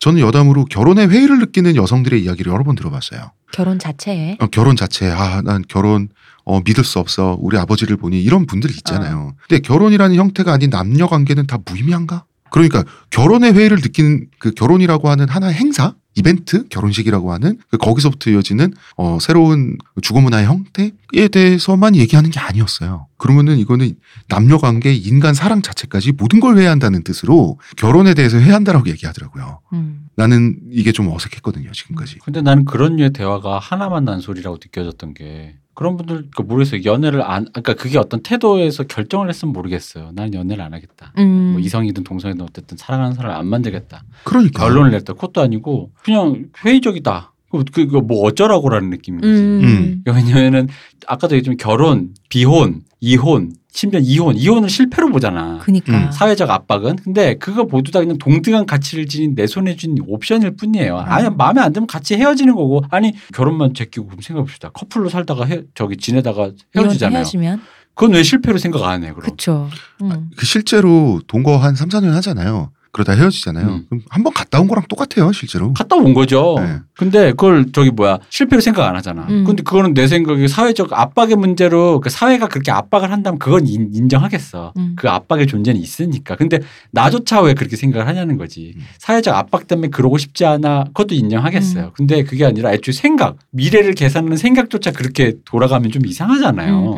[0.00, 3.32] 저는 여담으로 결혼의 회의를 느끼는 여성들의 이야기를 여러 번 들어봤어요.
[3.52, 6.08] 결혼 자체에 어, 결혼 자체 아난 결혼
[6.44, 9.34] 어 믿을 수 없어 우리 아버지를 보니 이런 분들이 있잖아요.
[9.48, 12.24] 근데 결혼이라는 형태가 아닌 남녀 관계는 다 무의미한가?
[12.52, 18.74] 그러니까 결혼의 회의를 느끼는 그 결혼이라고 하는 하나의 행사 이벤트 결혼식이라고 하는 그 거기서부터 이어지는
[18.96, 23.06] 어 새로운 주거 문화의 형태에 대해서만 얘기하는 게 아니었어요.
[23.16, 23.94] 그러면은 이거는
[24.28, 29.60] 남녀 관계 인간 사랑 자체까지 모든 걸 회의한다는 뜻으로 결혼에 대해서 회의한다라고 얘기하더라고요.
[29.72, 30.06] 음.
[30.14, 32.18] 나는 이게 좀 어색했거든요 지금까지.
[32.18, 36.82] 근데 나는 그런 류의 대화가 하나만 난 소리라고 느껴졌던 게 그런 분들 그 모르겠어요.
[36.84, 40.10] 연애를 안 그러니까 그게 어떤 태도에서 결정을 했으면 모르겠어요.
[40.14, 41.12] 난 연애를 안 하겠다.
[41.18, 41.52] 음.
[41.52, 44.04] 뭐 이성이든 동성이든 어쨌든 사랑하는 사람을 안 만들겠다.
[44.24, 45.14] 그러니까 결론을 냈다.
[45.14, 47.32] 그것도 아니고 그냥 회의적이다.
[47.50, 49.32] 그- 그거 뭐 어쩌라고라는 느낌인 거지.
[49.32, 50.02] 음.
[50.06, 50.68] 왜냐면은
[51.06, 55.58] 아까도 얘기했지만 결혼, 비혼, 이혼, 심지어 이혼, 이혼을 실패로 보잖아.
[55.62, 55.92] 그니까.
[55.96, 56.12] 음.
[56.12, 60.98] 사회적 압박은 근데 그거 모두 다 그냥 동등한 가치를 지닌 내 손에 쥔 옵션일 뿐이에요.
[60.98, 61.36] 아니 음.
[61.36, 64.70] 마음에 안 들면 같이 헤어지는 거고 아니 결혼만 제끼고 그럼 생각해 봅시다.
[64.70, 67.18] 커플로 살다가 헤, 저기 지내다가 헤어지잖아요.
[67.18, 67.62] 헤어지면
[67.94, 69.12] 그건 왜 실패로 생각 안 해?
[69.12, 69.68] 그럼 그쵸.
[70.02, 70.30] 음.
[70.36, 72.70] 그 실제로 동거 한 3, 4년 하잖아요.
[72.92, 73.66] 그러다 헤어지잖아요.
[73.66, 73.86] 음.
[73.88, 75.72] 그럼 한 번 갔다 온 거랑 똑같아요, 실제로.
[75.72, 76.56] 갔다 온 거죠.
[76.60, 76.76] 네.
[76.94, 79.26] 근데 그걸 저기 뭐야 실패로 생각 안 하잖아.
[79.30, 79.44] 음.
[79.44, 84.74] 근데 그거는 내 생각에 사회적 압박의 문제로 그 사회가 그렇게 압박을 한다면 그건 인, 인정하겠어.
[84.76, 84.92] 음.
[84.96, 86.36] 그 압박의 존재는 있으니까.
[86.36, 88.74] 근데 나조차 왜 그렇게 생각을 하냐는 거지.
[88.76, 88.82] 음.
[88.98, 90.84] 사회적 압박 때문에 그러고 싶지 않아.
[90.88, 91.84] 그것도 인정하겠어요.
[91.86, 91.90] 음.
[91.94, 96.94] 근데 그게 아니라 애초에 생각, 미래를 계산하는 생각조차 그렇게 돌아가면 좀 이상하잖아요.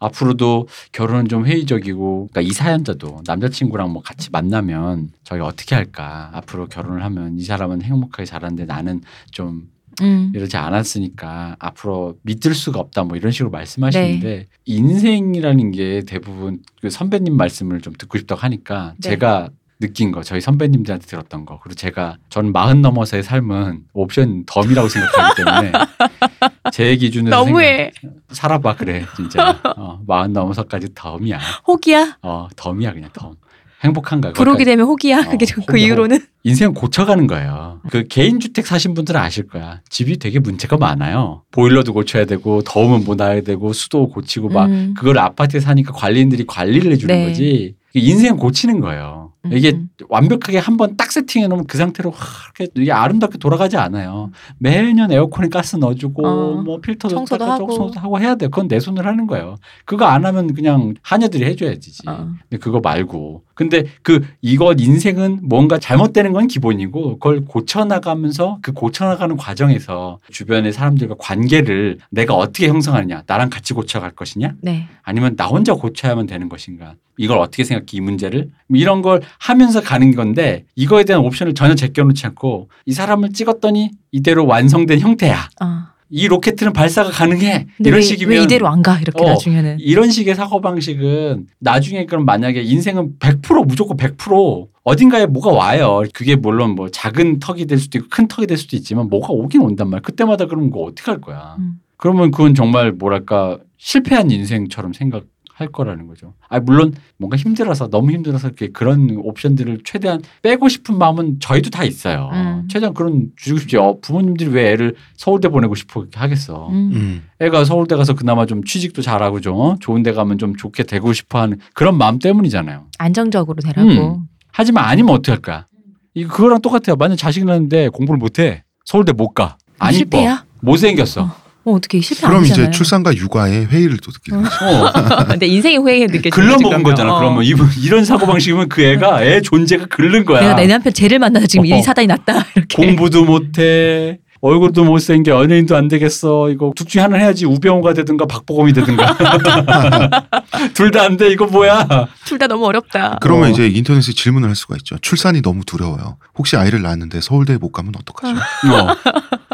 [0.00, 6.66] 앞으로도 결혼은 좀 회의적이고 그러니까 이 사연자도 남자친구랑 뭐 같이 만나면 저희 어떻게 할까 앞으로
[6.66, 9.68] 결혼을 하면 이 사람은 행복하게 자라는데 나는 좀
[10.00, 10.32] 음.
[10.34, 14.46] 이러지 않았으니까 앞으로 믿을 수가 없다 뭐 이런 식으로 말씀하시는데 네.
[14.64, 19.10] 인생이라는 게 대부분 그 선배님 말씀을 좀 듣고 싶다고 하니까 네.
[19.10, 24.88] 제가 느낀 거 저희 선배님들한테 들었던 거 그리고 제가 저는 마흔 넘어서의 삶은 옵션 덤이라고
[24.88, 25.72] 생각하기 때문에
[26.72, 27.90] 제 기준으로 너무해.
[28.00, 32.18] 생각- 살아봐 그래 진짜 어, 마흔 넘어서까지 덤이야 혹이야.
[32.22, 33.34] 어 덤이야 그냥 덤
[33.82, 34.64] 행복한 거야 부록이.
[34.64, 35.20] 되면 혹이야.
[35.20, 37.80] 어, 그게 좀그 혹이야, 이후로는 인생 고쳐가는 거예요.
[37.90, 39.80] 그 개인 주택 사신 분들은 아실 거야.
[39.88, 41.44] 집이 되게 문제가 많아요.
[41.50, 44.92] 보일러도 고쳐야 되고 더우면 못 나야 되고 수도 고치고 막 음.
[44.96, 47.26] 그걸 아파트에 사니까 관리인들이 관리를 해주는 네.
[47.26, 47.74] 거지.
[47.94, 49.29] 인생 고치는 거예요.
[49.44, 49.88] 음, 이게 음.
[50.08, 52.16] 완벽하게 한 번 딱 세팅해 놓으면 그 상태로 하,
[52.58, 54.30] 이렇게 이게 아름답게 돌아가지 않아요.
[54.58, 57.66] 매년 에어컨에 가스 넣어주고 어, 뭐 필터도 청소도 하고.
[57.72, 58.46] 청소도 하고 해야 돼.
[58.48, 59.56] 그건 내 손으로 하는 거예요.
[59.84, 61.92] 그거 안 하면 그냥 하녀들이 해줘야지.
[62.06, 62.28] 어.
[62.48, 63.44] 근데 그거 말고.
[63.60, 71.16] 근데 그 이것 인생은 뭔가 잘못되는 건 기본이고 그걸 고쳐나가면서 그 고쳐나가는 과정에서 주변의 사람들과
[71.18, 73.24] 관계를 내가 어떻게 형성하느냐.
[73.26, 74.54] 나랑 같이 고쳐갈 것이냐.
[74.62, 74.88] 네.
[75.02, 76.94] 아니면 나 혼자 고쳐야만 되는 것인가.
[77.18, 81.74] 이걸 어떻게 생각해 이 문제를 뭐 이런 걸 하면서 가는 건데 이거에 대한 옵션을 전혀
[81.74, 85.50] 제껴놓지 않고 이 사람을 찍었더니 이대로 완성된 형태야.
[85.60, 85.82] 어.
[86.10, 87.68] 이 로켓은 발사가 가능해.
[87.78, 88.98] 이런 왜, 식이면 왜 이대로 안 가?
[89.00, 89.78] 이렇게 어, 나중에는.
[89.78, 96.02] 이런 식의 사고 방식은 나중에 그럼 만약에 인생은 100% 무조건 100% 어딘가에 뭐가 와요.
[96.12, 99.62] 그게 물론 뭐 작은 턱이 될 수도 있고 큰 턱이 될 수도 있지만 뭐가 오긴
[99.62, 100.02] 온단 말이야.
[100.02, 101.56] 그때마다 그러면 그거 어떻게 할 거야.
[101.58, 101.80] 음.
[101.96, 105.24] 그러면 그건 정말 뭐랄까 실패한 인생처럼 생각
[105.60, 106.32] 할 거라는 거죠.
[106.48, 111.84] 아 물론 뭔가 힘들어서 너무 힘들어서 이렇게 그런 옵션들을 최대한 빼고 싶은 마음은 저희도 다
[111.84, 112.30] 있어요.
[112.32, 112.66] 음.
[112.68, 113.76] 최대한 그런 주고 싶지.
[113.76, 116.68] 어, 부모님들이 왜 애를 서울대 보내고 싶어 하겠어.
[116.70, 116.90] 음.
[116.94, 117.22] 음.
[117.40, 119.76] 애가 서울대 가서 그나마 좀 취직도 잘하고 좀 어?
[119.80, 122.86] 좋은 데 가면 좀 좋게 되고 싶어 하는 그런 마음 때문이잖아요.
[122.98, 123.88] 안정적으로 되라고.
[123.90, 124.20] 음.
[124.52, 125.66] 하지만 아니면 어떻게 할까?
[126.14, 126.96] 이거 그거랑 똑같아요.
[126.96, 128.64] 만약 자식이 낳는데 공부를 못 해.
[128.84, 129.58] 서울대 못 가.
[129.78, 129.98] 안 이뻐.
[130.18, 130.44] 실패야?
[130.60, 131.22] 못생겼어.
[131.22, 131.30] 어,
[131.64, 132.70] 어떻게 실패 안 그럼 이제 되잖아요.
[132.72, 134.48] 출산과 육아의 회의를 또 듣게 되죠.
[134.64, 135.24] 어.
[135.28, 137.18] 근데 인생의 후회가 느껴지는 글러먹은 거잖아.
[137.18, 140.40] 그러면 이분 이런 사고 방식이면 그 애가 애 존재가 글른 거야.
[140.40, 141.76] 내가 내 남편 쟤를 만나서 지금 어.
[141.76, 142.46] 이 사단이 났다.
[142.56, 142.76] 이렇게.
[142.86, 144.18] 공부도 못해.
[144.42, 149.18] 얼굴도 못생겨 연예인도 안 되겠어 이거 둘 중에 하나 해야지 우병우가 되든가 박보검이 되든가
[150.72, 151.86] 둘 다 안 돼 이거 뭐야
[152.24, 153.18] 둘 다 너무 어렵다.
[153.20, 153.50] 그러면 어.
[153.50, 154.96] 이제 인터넷에 질문을 할 수가 있죠.
[155.02, 156.16] 출산이 너무 두려워요.
[156.38, 158.34] 혹시 아이를 낳았는데 서울대에 못 가면 어떡하죠?
[158.34, 158.96] 어.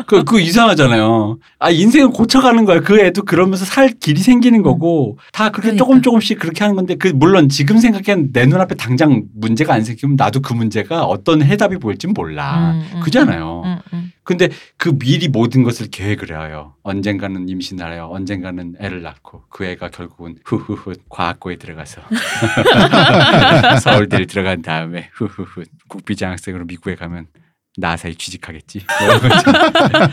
[0.07, 1.39] 그, 그 이상하잖아요.
[1.59, 2.81] 아, 인생을 고쳐가는 거야.
[2.81, 5.85] 그 애도 그러면서 살 길이 생기는 거고, 다 그렇게 그러니까.
[5.85, 10.17] 조금 조금씩 그렇게 하는 건데, 그, 물론 지금 생각엔 내 눈앞에 당장 문제가 안 생기면
[10.17, 12.73] 나도 그 문제가 어떤 해답이 보일진 몰라.
[12.73, 13.63] 음, 음, 그잖아요.
[13.65, 14.13] 음, 음.
[14.27, 16.75] 근데 그 미리 모든 것을 계획을 해요.
[16.83, 18.09] 언젠가는 해요.
[18.11, 22.03] 언젠가는 애를 낳고 그 애가 결국은 후후후 과학고에 들어가서
[23.81, 27.29] 서울대를 들어간 다음에 후후후 국비장학생으로 미국에 가면
[27.77, 28.85] 나사에 취직하겠지.
[29.01, 29.09] 뭐.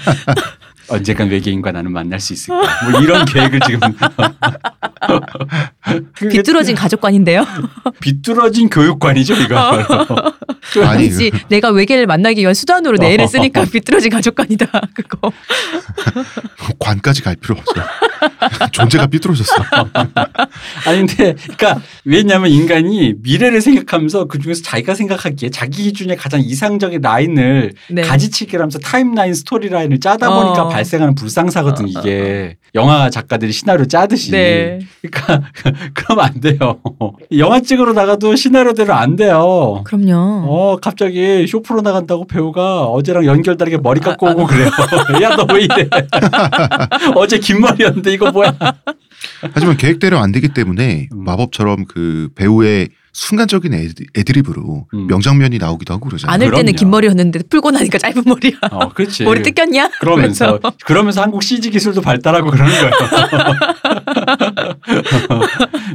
[0.89, 2.91] 언젠간 외계인과 나는 만날 수 있을 거야.
[2.91, 3.80] 뭐 이런 계획을 지금
[6.30, 7.45] 비뚤어진 가족관인데요.
[8.01, 9.57] 비뚤어진 교육관이죠 이거.
[9.57, 11.32] 아니, 아니지.
[11.49, 14.68] 내가 외계를 만나기 위한 수단으로 내 애를 쓰니까 비뚤어진 가족관이다.
[14.93, 15.32] 그거.
[16.80, 17.86] 관까지 갈 필요 없어요.
[18.72, 19.55] 존재가 삐뚤어졌어.
[20.86, 27.01] 아니 근데 그러니까 왜냐하면 인간이 미래를 생각하면서 그 중에서 자기가 생각하기에 자기 기준에 가장 이상적인
[27.01, 27.52] 라인을
[27.89, 28.01] 네.
[28.01, 30.67] 가지치기를 하면서 타임라인 스토리 라인을 짜다 보니까 어.
[30.69, 34.79] 발생하는 불상사거든 어, 어, 이게 영화 작가들이 시나리오 짜듯이 네.
[35.01, 35.49] 그러니까
[35.93, 36.79] 그러면 안 돼요
[37.37, 40.45] 영화 찍으러 나가도 시나리오대로 안 돼요 그럼요.
[40.47, 44.69] 어 갑자기 쇼프로 나간다고 배우가 어제랑 연결 다르게 머리 깎고 아, 오고 그래요
[45.21, 45.87] 야 너 왜 이래
[47.15, 48.55] 어제 긴 머리였는데 이거 뭐야
[49.53, 51.23] 하지만 계획대로 안 되기 때문에 음.
[51.23, 55.07] 마법처럼 그 배우의 순간적인 애드, 애드립으로 음.
[55.07, 56.34] 명장면이 나오기도 하고 그러잖아요.
[56.34, 56.74] 안을 때는.
[56.74, 58.57] 긴 머리였는데 풀고 나니까 짧은 머리야.
[58.72, 59.91] 어 그렇지 머리 뜯겼냐?
[59.99, 60.59] 그러면서.
[60.84, 62.91] 그러면서 한국 CG 기술도 발달하고 그러는 거예요.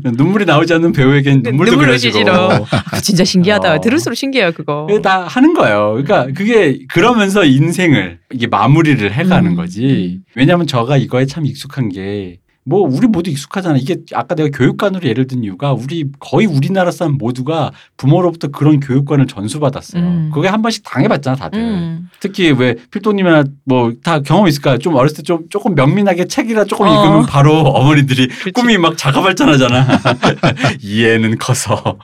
[0.14, 2.30] 눈물이 나오지 않는 배우에겐 눈물도 눈물을 그려지고.
[2.70, 3.74] 아, 진짜 신기하다.
[3.74, 3.80] 어.
[3.80, 4.86] 들을수록 신기해요 그거.
[5.02, 6.00] 다 하는 거예요.
[6.02, 9.56] 그러니까 그게 그러면서 인생을 이게 마무리를 해가는 음.
[9.56, 10.20] 거지.
[10.36, 12.38] 왜냐하면 저가 이거에 참 익숙한 게
[12.68, 13.76] 뭐 우리 모두 익숙하잖아.
[13.78, 19.26] 이게 아까 내가 교육관으로 예를 든 이유가 우리 거의 우리나라 사람 모두가 부모로부터 그런 교육관을
[19.26, 20.02] 전수받았어요.
[20.02, 20.30] 음.
[20.34, 21.58] 그게 한 번씩 당해봤잖아, 다들.
[21.60, 22.08] 음.
[22.20, 26.86] 특히 왜 필도님이나 뭐 다 경험 있을 까요좀 어렸을 때 좀 조금 명민하게 책이라 조금
[26.86, 26.90] 어.
[26.92, 29.86] 읽으면 바로 어머니들이 꿈이 막 자가 발전하잖아.
[30.80, 31.96] 이 애는 커서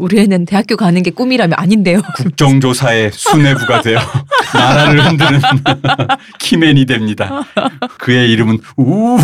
[0.00, 2.00] 우리 애는 대학교 가는 게 꿈이라면 아닌데요.
[2.16, 3.98] 국정조사의 수뇌부가 되어
[4.54, 5.40] 나라를 흔드는
[6.40, 7.42] 키맨이 됩니다.
[7.98, 9.18] 그의 이름은 우.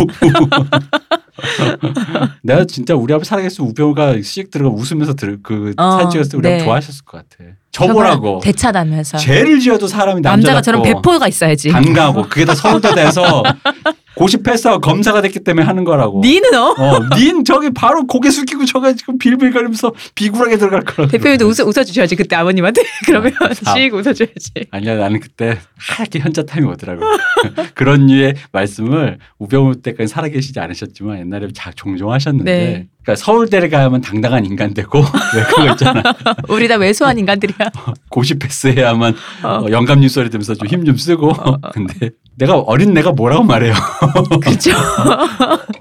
[2.43, 6.37] 내가 진짜 우리 아버지 살아계신 우병우가 시익 들어가 웃으면서 들, 그 어, 사진 찍었을 때
[6.37, 6.53] 우리 네.
[6.55, 7.51] 아버지 좋아하셨을 것 같아.
[7.71, 8.39] 저보라고.
[8.43, 9.17] 대차다면서.
[9.17, 11.69] 죄를 지어도 사람이 남자가 남자답고 저런 배포가 있어야지.
[11.69, 13.43] 단가하고 그게 다 서울대에서
[14.19, 16.19] 고시 패스하고 검사가 됐기 때문에 하는 거라고.
[16.19, 16.75] 니는 어?
[16.77, 21.09] 어, 닌 저기 바로 고개 숙이고 저가 지금 빌빌거리면서 비굴하게 들어갈 거라고.
[21.09, 23.73] 대표님도 웃어, 웃어주셔야지 그때 아버님한테 그러면 아.
[23.73, 24.67] 씩 웃어줘야지.
[24.71, 27.01] 아니야 나는 그때 하얗게 현자 타임이 오더라고.
[27.75, 32.51] 그런 류의 말씀을 우병우 때까지 살아계시지 않으셨지만 옛날에 자, 종종 하셨는데.
[32.51, 32.87] 네.
[33.01, 34.99] 그러니까 서울대를 가야만 당당한 인간 되고
[35.33, 36.03] 왜 그거 있잖아.
[36.49, 37.71] 우리 다 왜소한 인간들이야.
[38.09, 39.47] 고시 패스해야만 어.
[39.47, 41.33] 어, 영감님 소리 들으면서 좀 힘좀 쓰고.
[41.71, 42.09] 근데
[42.39, 43.73] 내가 어린 내가 뭐라고 말해요.
[44.41, 44.71] 그렇죠.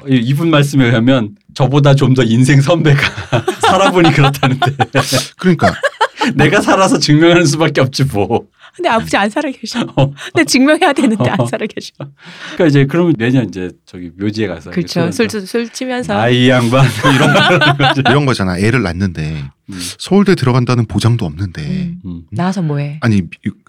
[0.09, 3.00] 이- 이분 말씀에 의하면 저보다 좀 더 인생 선배가
[3.62, 4.72] 살아보니 그렇다는데
[5.38, 5.72] 그러니까
[6.34, 8.46] 내가 살아서 증명하는 수밖에 없지 뭐.
[8.74, 9.80] 근데 아버지 안 살아 계셔.
[9.96, 10.12] 어.
[10.32, 11.92] 근데 증명해야 되는데 안 살아 계셔.
[12.54, 15.11] 그러니까 이제 그러면 매년 이제 저기 묘지에 가서 그렇죠.
[15.12, 16.16] 술 술, 술 치면서.
[16.18, 18.00] 아이 양반 이런 거.
[18.11, 18.59] 이런 거잖아.
[18.59, 19.78] 애를 낳는데 음.
[19.98, 22.00] 서울대 들어간다는 보장도 없는데 음.
[22.04, 22.22] 음.
[22.30, 22.98] 나와서 뭐해?
[23.02, 23.22] 아니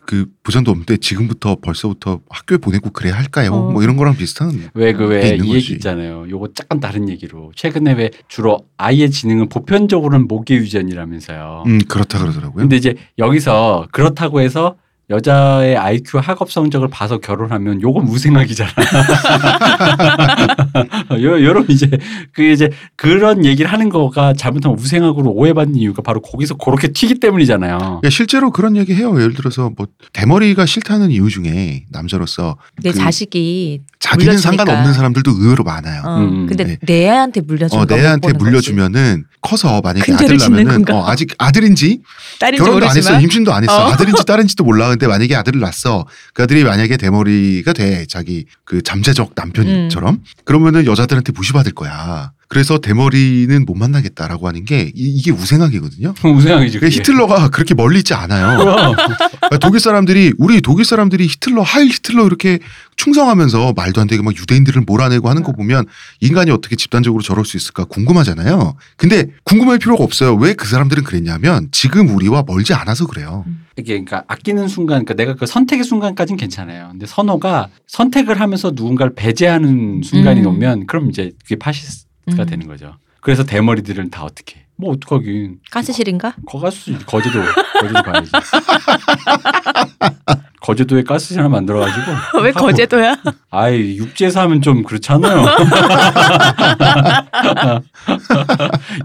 [0.06, 3.52] 그 보장도 없는데 지금부터 벌써부터 학교에 보내고 그래야 할까요?
[3.54, 3.72] 어.
[3.72, 5.56] 뭐 이런 거랑 비슷한 왜그게왜 이.
[5.56, 6.28] 얘기 있잖아요.
[6.30, 11.64] 요거 약간 다른 얘기로 최근에 왜 주로 아이의 지능은 보편적으로는 모계 유전이라면서요.
[11.68, 12.62] 음 그렇다 그러더라고요.
[12.62, 14.78] 근데 이제 여기서 그렇다고 해서
[15.10, 18.70] 여자의 IQ 학업 성적을 봐서 결혼하면 요건 무생학이잖아.
[21.22, 21.90] 요, 요런 이제
[22.32, 28.02] 그 이제 그런 얘기를 하는 거가 잘못하면 우생학으로 오해받는 이유가 바로 거기서 그렇게 튀기 때문이잖아요.
[28.04, 29.20] 야, 실제로 그런 얘기 해요.
[29.20, 34.58] 예를 들어서 뭐 대머리가 싫다는 이유 중에 남자로서 내 그 자식이 자기는 물려주니까.
[34.66, 36.02] 상관없는 사람들도 의외로 많아요.
[36.06, 36.78] 어, 음, 근데 네.
[36.86, 38.50] 내 애한테 물려주는 어, 거내못 애한테 보는 거지.
[38.74, 41.00] 물려주면은 커서 만약에 큰 아들 죄를 짓는 낳으면은 건가?
[41.00, 42.02] 어, 아직 아들인지
[42.40, 43.90] 딸인지 결혼도 안 했어 모르지만 임신도 안 했어 어.
[43.92, 46.06] 아들인지 딸인지도 몰라 근데 만약에 아들을 낳았어.
[46.34, 48.06] 그 아들이 만약에 대머리가 돼.
[48.06, 50.16] 자기 그 잠재적 남편처럼.
[50.16, 50.24] 음.
[50.44, 56.80] 그러면은 여자들한테 무시받을 거야 그래서 대머리는 못 만나겠다라고 하는 게 이, 게 우생학이거든요 우생학이죠.
[56.80, 56.96] 그 그게.
[56.98, 58.58] 히틀러가 그렇게 멀리 있지 않아요.
[58.98, 62.60] 그러니까 독일 사람들이 우리 독일 사람들이 히틀러 하일 히틀러 이렇게
[62.98, 65.86] 충성하면서 말도 안 되게 막 유대인들을 몰아내고 하는 거 보면
[66.20, 68.76] 인간이 어떻게 집단적으로 저럴 수 있을까 궁금하잖아요.
[68.98, 70.36] 근데 궁금할 필요가 없어요.
[70.36, 73.46] 왜 그 사람들은 그랬냐면 지금 우리와 멀지 않아서 그래요.
[73.78, 76.90] 이게 그러니까 아끼는 순간, 그러니까 내가 그 선택의 순간까지는 괜찮아요.
[76.92, 80.48] 근데 선호가 선택을 하면서 누군가를 배제하는 순간이 음.
[80.48, 82.46] 오면 그럼 이제 그게 파시스트가 음.
[82.46, 82.96] 되는 거죠.
[83.22, 84.66] 그래서 대머리들은 다 어떻게?
[84.76, 85.60] 뭐 어떡하긴.
[85.72, 86.36] 가스실인가?
[86.46, 87.42] 거가수 거제도
[87.82, 88.32] 거제도 가야지.
[90.62, 92.06] 거제도에 가스실 하나 만들어가지고.
[92.44, 92.68] 왜 하고.
[92.68, 93.18] 거제도야?
[93.50, 95.46] 아이 육지에서 하면 좀 그렇잖아요.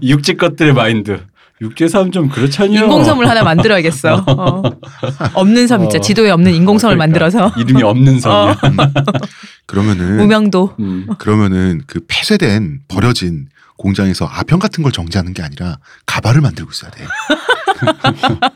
[0.03, 1.25] 육지 것들의 마인드.
[1.61, 2.79] 육지에서 하면 좀 그렇잖요.
[2.81, 4.23] 인공섬을 하나 만들어야겠어.
[4.27, 4.63] 어.
[5.33, 5.97] 없는 섬 있죠.
[5.97, 6.01] 어.
[6.01, 7.07] 지도에 없는 인공섬을 그러니까.
[7.29, 8.57] 만들어서 이름이 없는 섬이야.
[9.65, 10.75] 그러면은 무명도.
[10.79, 11.07] 음.
[11.17, 13.47] 그러면은 그 폐쇄된 버려진
[13.77, 17.05] 공장에서 아평 같은 걸 정지하는 게 아니라 가발을 만들고 있어야 돼.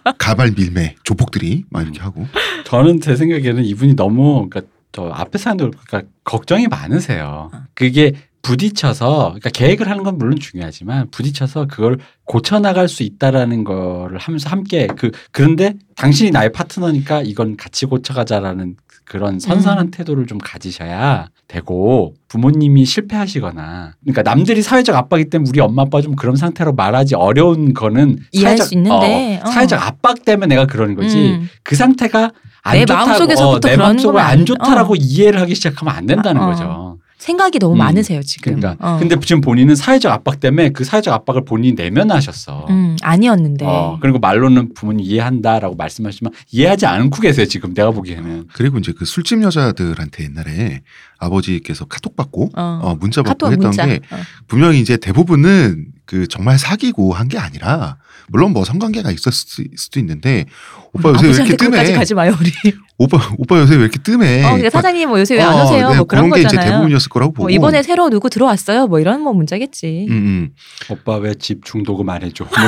[0.17, 2.25] 가발 밀매 조폭들이 막 이렇게 하고
[2.63, 7.51] 저는 제 생각에는 이분이 너무 그러니까 저 앞에 사람들 그러니까 걱정이 많으세요.
[7.73, 14.17] 그게 부딪혀서 그러니까 계획을 하는 건 물론 중요하지만 부딪혀서 그걸 고쳐 나갈 수 있다라는 거를
[14.17, 18.75] 하면서 함께 그 그런데 당신이 나의 파트너니까 이건 같이 고쳐 가자라는
[19.05, 19.91] 그런 선선한 음.
[19.91, 26.15] 태도를 좀 가지셔야 되고 부모님이 실패하시거나 그러니까 남들이 사회적 압박이기 때문에 우리 엄마 아빠 좀
[26.15, 29.51] 그런 상태로 말하지 어려운 거는 이해할 사회적- 수 있는데, 어, 어.
[29.51, 31.49] 사회적 압박 때문에 내가 그러는 거지 음.
[31.63, 32.31] 그 상태가
[32.61, 34.95] 안 내 좋다고, 마음속에서부터 어, 내건안 아니- 좋다라고 어.
[34.99, 36.45] 이해를 하기 시작하면 안 된다는 어.
[36.45, 36.97] 거죠.
[37.19, 37.79] 생각이 너무 음.
[37.79, 38.55] 많으세요 지금.
[38.59, 38.97] 그러니까 어.
[38.97, 42.65] 근데 지금 본인은 사회적 압박 때문에 그 사회적 압박을 본인이 내면하셨어.
[42.69, 43.65] 음, 아니었는데.
[43.65, 48.45] 어, 그리고 말로는 부모님 이해한다라고 말씀하시지만 이해하지 않고 계세요 지금 내가 보기에는.
[48.53, 50.81] 그리고 이제 그 술집 여자들한테 옛날에
[51.17, 52.79] 아버지께서 카톡 받고 어.
[52.81, 53.85] 어, 문자 받고 카톡 했던 문자.
[53.85, 54.17] 게 어.
[54.47, 57.97] 분명히 이제 대부분은 그 정말 사귀고 한 게 아니라
[58.29, 60.45] 물론 뭐 성관계가 있었을 수- 수도 있는데
[60.93, 61.93] 오빠 요새 왜 이렇게 뜸해?
[61.93, 62.51] 가지 마요 우리.
[62.97, 64.43] 오빠 오빠 요새 왜 이렇게 뜸해?
[64.43, 65.89] 어, 근데 사장님 뭐 요새 왜안 어, 오세요?
[65.91, 66.65] 네, 뭐 그런 그런 게 거잖아요.
[66.65, 68.87] 이제 대부분이었을 거라고 보고 뭐 이번에 새로 누구 들어왔어요?
[68.87, 70.07] 뭐 이런 뭐 문자겠지.
[70.09, 70.49] 음, 음.
[70.89, 72.43] 오빠 왜 집 중도금 안 해줘?
[72.45, 72.51] 뭐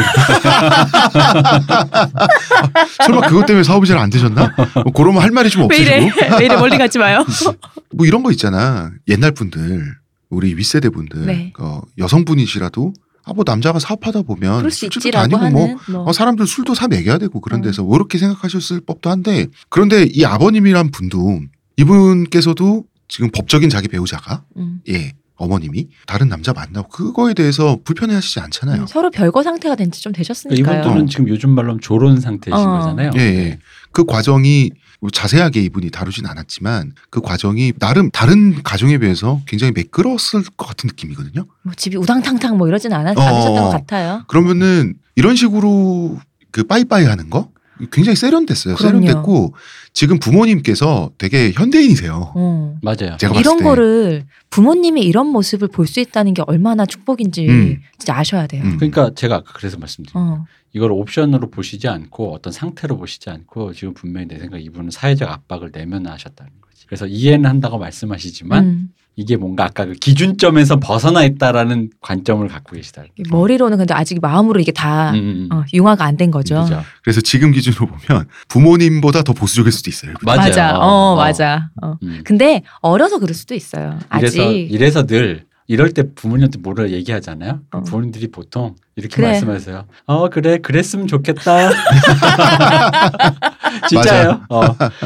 [3.06, 4.54] 설마 그것 때문에 사업이 잘 안 되셨나?
[4.76, 6.12] 뭐 그러면 할 말이 좀왜 없으시고 이래?
[6.39, 7.26] 왜 이래 멀리 가지 마요.
[7.94, 8.92] 뭐 이런 거 있잖아.
[9.08, 9.84] 옛날 분들
[10.30, 11.54] 우리 윗세대 분들 네.
[11.60, 16.03] 어, 여성분이시라도 아 뭐 남자가 사업하다 보면 그럴 수 술집도 다니고 뭐 뭐.
[16.09, 17.63] 어, 사람들 술도 사 먹여야 되고 그런 음.
[17.63, 21.39] 데서 뭐 이렇게 생각하셨을 법도 한데 그런데 이 아버님이란 분도
[21.78, 24.80] 이분께서도 지금 법적인 자기 배우자가 음.
[24.89, 28.82] 예 어머님이 다른 남자 만나고 그거에 대해서 불편해 하시지 않잖아요.
[28.84, 30.82] 음, 서로 별거 상태가 된 지 좀 되셨으니까요.
[30.82, 32.78] 이분들은 지금 요즘 말로 하면 조론 상태이신 어.
[32.80, 33.11] 거잖아요.
[33.15, 33.59] 예, 예.
[33.91, 34.72] 그 과정이
[35.10, 41.45] 자세하게 이분이 다루진 않았지만 그 과정이 나름 다른 가정에 비해서 굉장히 매끄러웠을 것 같은 느낌이거든요.
[41.64, 43.22] 뭐 집이 우당탕탕 뭐 이러진 않았, 어.
[43.22, 44.24] 않으셨던 것 같아요.
[44.28, 46.20] 그러면은 이런 식으로
[46.52, 47.49] 그 빠이빠이 하는 거
[47.91, 48.75] 굉장히 세련됐어요.
[48.75, 49.01] 그럼요.
[49.05, 49.55] 세련됐고
[49.93, 52.34] 지금 부모님께서 되게 현대인이세요.
[52.36, 52.77] 어.
[52.82, 53.17] 맞아요.
[53.17, 53.63] 제가 봤을 이런 때.
[53.63, 57.82] 거를 부모님이 이런 모습을 볼 수 있다는 게 얼마나 축복인지 음.
[57.97, 58.63] 진짜 아셔야 돼요.
[58.63, 58.77] 음.
[58.77, 60.45] 그러니까 제가 아까 그래서 말씀드린 어.
[60.73, 65.29] 이걸 옵션으로 보시지 않고 어떤 상태로 보시지 않고 지금 분명히 내 생각 에 이분은 사회적
[65.29, 66.86] 압박을 내면하셨다는 거지.
[66.88, 68.89] 그래서 이해는 한다고 말씀하시지만 음.
[69.18, 73.03] 이게 뭔가 아까 그 기준점에서 벗어나 있다라는 관점을 갖고 계시다.
[73.30, 75.57] 머리로는 근데 아직 마음으로 이게 다 음, 음, 음.
[75.57, 76.62] 어, 융화가 안 된 거죠.
[76.64, 76.82] 그죠.
[77.03, 80.14] 그래서 지금 기준으로 보면 부모님보다 더 보수적일 수도 있어요.
[80.24, 80.39] 맞아요.
[80.39, 80.78] 맞아.
[80.78, 81.16] 어, 어.
[81.16, 81.70] 맞아.
[81.82, 81.95] 어.
[82.03, 82.22] 음.
[82.24, 83.97] 근데 어려서 그럴 수도 있어요.
[84.18, 87.62] 이래서 아직 이래서 늘 이럴 때 부모님한테 뭐라 얘기하잖아요.
[87.72, 87.82] 어.
[87.82, 89.28] 부모님들이 보통 이렇게 그래.
[89.32, 89.86] 말씀하세요.
[90.05, 91.70] 어 그래 그랬으면 좋겠다.
[93.89, 94.41] 진짜요.
[94.49, 94.62] 어.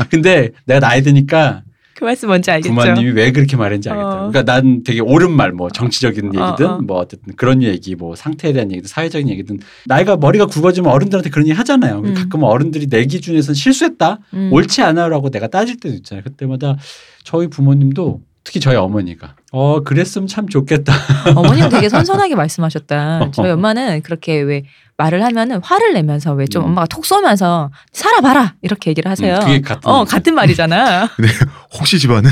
[0.10, 1.62] 근데 내가 나이 드니까
[1.96, 2.76] 그 말씀 뭔지 알겠죠?
[2.76, 4.08] 부모님이 왜 그렇게 말했는지 알겠다.
[4.08, 4.30] 어.
[4.30, 6.80] 그러니까 난 되게 옳은 말, 뭐 정치적인 어, 얘기든 어.
[6.80, 11.48] 뭐 어쨌든 그런 얘기, 뭐 상태에 대한 얘기든 사회적인 얘기든 나이가 머리가 굵어지면 어른들한테 그런
[11.48, 12.00] 얘기 하잖아요.
[12.00, 12.14] 음.
[12.14, 14.50] 가끔 어른들이 내 기준에서는 실수했다, 음.
[14.52, 16.24] 옳지 않아라고 내가 따질 때도 있잖아요.
[16.26, 16.76] 그때마다
[17.24, 20.94] 저희 부모님도 특히 저희 어머니가 어 그랬으면 참 좋겠다.
[21.36, 23.32] 어머님 되게 선선하게 말씀하셨다.
[23.32, 24.66] 저희 엄마는 그렇게 왜
[24.98, 26.68] 말을 하면은 화를 내면서 왜좀 음.
[26.70, 29.36] 엄마가 톡 쏘면서 살아봐라 이렇게 얘기를 하세요.
[29.46, 30.06] 음, 같은 어.
[30.06, 31.10] 같은 말이잖아.
[31.78, 32.30] 혹시 집안은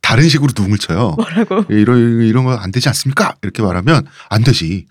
[0.00, 1.14] 다른 식으로 누움을 쳐요.
[1.16, 1.64] 뭐라고?
[1.70, 3.34] 예, 이런 이런 거 안 되지 않습니까?
[3.42, 4.86] 이렇게 말하면 안 되지.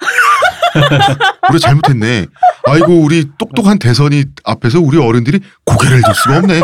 [1.51, 2.25] 우리 잘못했네.
[2.67, 6.61] 아이고 우리 똑똑한 대선이 앞에서 우리 어른들이 고개를 들 수가 없네.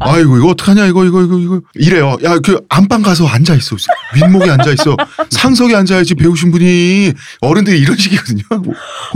[0.00, 2.16] 아이고 이거 어떡하냐 이거 이거 이거 이거 이래요.
[2.24, 3.76] 야 그 안방 가서 앉아 있어.
[4.14, 4.96] 윗목에 앉아 있어.
[5.30, 8.42] 상석에 앉아야지 배우신 분이 어른들이 이런 식이거든요.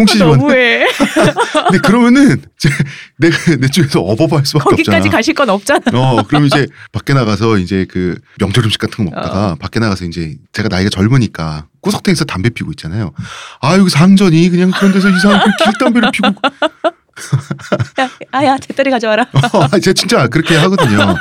[0.07, 0.29] 집안.
[0.29, 0.87] 아, 너무해.
[1.64, 2.71] 근데 그러면은 이제
[3.19, 5.17] 내가 내 쪽에서 어버버할 수밖에 거기까지 없잖아.
[5.17, 5.81] 가실 건 없잖아.
[5.93, 10.37] 어, 그럼 이제 밖에 나가서 이제 그 명절 음식 같은 거 먹다가 밖에 나가서 이제
[10.53, 13.12] 제가 나이가 젊으니까 구석탱이에서 담배 피고 있잖아요.
[13.61, 16.28] 아, 여기 상전이 그냥 그런 데서 이상한 그 길담배를 피고.
[18.01, 19.26] 야, 아야 제떨이 가져와라.
[19.55, 21.16] 어, 제가 진짜 그렇게 하거든요.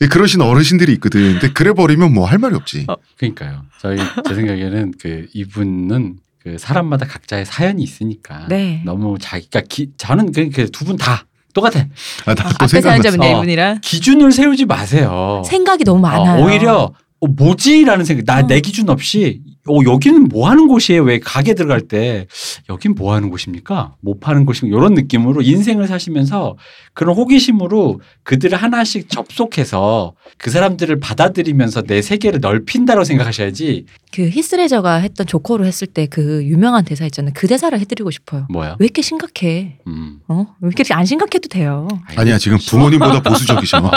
[0.00, 1.38] 예, 그러신 어르신들이 있거든.
[1.40, 2.86] 근데 그래 버리면 뭐 할 말이 없지.
[2.88, 2.94] 어.
[3.16, 3.64] 그러니까요.
[3.80, 3.98] 저희
[4.28, 8.82] 제 생각에는 그 이분은 그 사람마다 각자의 사연이 있으니까 네.
[8.84, 11.80] 너무 자기가 기, 저는 그두 분 다 똑같아.
[12.26, 12.80] 아, 나또 앞에.
[12.80, 13.78] 사연자분네 어.
[13.82, 15.42] 기준을 세우지 마세요.
[15.46, 16.42] 생각이 너무 많아요.
[16.42, 18.24] 어, 오히려 어, 뭐지라는 생각.
[18.24, 18.46] 나 어.
[18.46, 21.02] 내 기준 없이 어, 여기는 뭐 하는 곳이에요?
[21.04, 22.26] 왜 가게 들어갈 때
[22.68, 23.94] 여긴 뭐 하는 곳입니까?
[24.00, 24.76] 뭐 파는 곳입니까?
[24.76, 26.56] 이런 느낌으로 인생을 사시면서
[26.94, 35.26] 그런 호기심으로 그들을 하나씩 접속해서 그 사람들을 받아들이면서 내 세계를 넓힌다고 생각하셔야지 그 히스레저가 했던
[35.26, 37.32] 조커로 했을 때 그 유명한 대사 있잖아요.
[37.34, 38.46] 그 대사를 해드리고 싶어요.
[38.50, 38.76] 뭐야?
[38.80, 39.78] 왜 이렇게 심각해?
[39.86, 40.18] 음.
[40.28, 40.46] 어?
[40.60, 41.86] 왜 이렇게 안 심각해도 돼요?
[42.16, 43.90] 아니야, 지금 부모님보다 보수적이셔.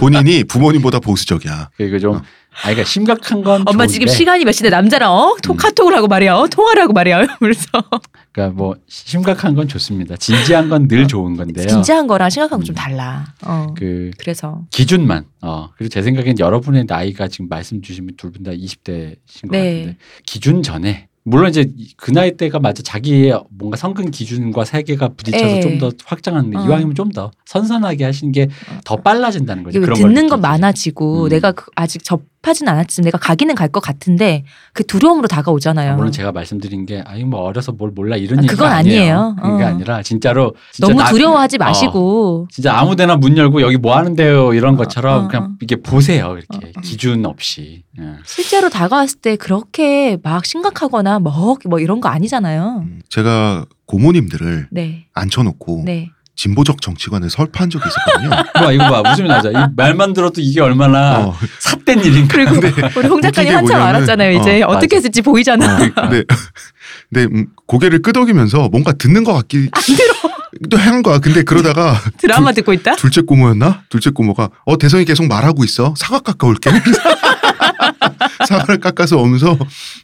[0.00, 1.70] 본인이 부모님보다 보수적이야.
[1.76, 2.22] 그리고 좀 어.
[2.60, 5.34] 아, 그러니까 심각한 건 엄마 좋은데, 지금 시간이 몇 시인데 남자랑 어?
[5.42, 5.56] 톡 음.
[5.56, 6.34] 카톡을 하고 말이야.
[6.36, 6.46] 어?
[6.48, 7.26] 통화를 하고 말이야.
[7.38, 7.66] 그래서
[8.32, 10.16] 그러니까 뭐 심각한 건 좋습니다.
[10.16, 11.66] 진지한 건 늘 좋은 건데요.
[11.66, 12.76] 진지한 거랑 심각한 건좀 음.
[12.76, 13.24] 달라.
[13.44, 13.74] 어.
[13.76, 15.24] 그 그래서 기준만.
[15.42, 15.68] 어.
[15.76, 19.74] 그리고 제 생각엔 여러분의 나이가 지금 말씀 주시면 둘 분 다 20대신 것 네.
[19.80, 19.96] 같은데
[20.26, 25.60] 기준 전에 물론 이제 그 나이 때가 맞아 자기의 뭔가 성근 기준과 세계가 부딪혀서 예.
[25.60, 26.64] 좀더 확장하는 데 어.
[26.64, 28.48] 이왕이면 좀 더 선선하게 하시는 게
[28.84, 29.80] 더 빨라진다는 거죠.
[29.80, 30.40] 그런 걸 듣는 건 느끼기.
[30.40, 31.28] 많아지고 음.
[31.28, 35.92] 내가 그- 아직 접 하진 않았지만 내가 가기는 갈 것 같은데 그 두려움으로 다가오잖아요.
[35.92, 39.36] 아, 물론 제가 말씀드린 게 아니 뭐 어려서 뭘 몰라 이런 아, 얘기가 그건 아니에요.
[39.42, 39.66] 그게 어.
[39.66, 41.64] 아니라 진짜로 진짜 너무 나- 두려워하지 어.
[41.64, 45.48] 마시고 진짜 아무데나 문 열고 여기 뭐 하는데요 이런 어, 것처럼 어, 그냥 어.
[45.60, 46.80] 이게 보세요 이렇게 어, 어.
[46.80, 48.04] 기준 없이 예.
[48.24, 52.84] 실제로 다가왔을 때 그렇게 막 심각하거나 뭐, 뭐 이런 거 아니잖아요.
[52.86, 55.06] 음, 제가 고모님들을 네.
[55.14, 56.10] 앉혀놓고 네.
[56.38, 58.30] 진보적 정치관을 설파한 적이 있었거든요.
[58.54, 62.54] 봐 이거 봐 웃음이 나죠 이 말만 들어도 이게 얼마나 어, 삿된 일인가 그리고
[62.96, 64.38] 우리 홍 작가님 한참 뭐냐면- 알았잖아요.
[64.38, 64.96] 이제 어, 어, 떻게 맞아.
[64.96, 65.74] 했을지 보이잖아.
[65.74, 66.24] 어, 근데
[67.10, 69.68] 근데 음, 고개를 끄덕이면서 뭔가 듣는 것 같기
[70.70, 71.18] 또한 거야.
[71.18, 72.94] 근데 그러다가 드라마 듣고 있다?
[72.94, 73.82] 둘째 고모였나?
[73.88, 75.92] 둘째 고모가 어 대성이 계속 말하고 있어.
[75.96, 76.70] 사각 가까울게.
[78.46, 79.58] 사과를 깎아서 오면서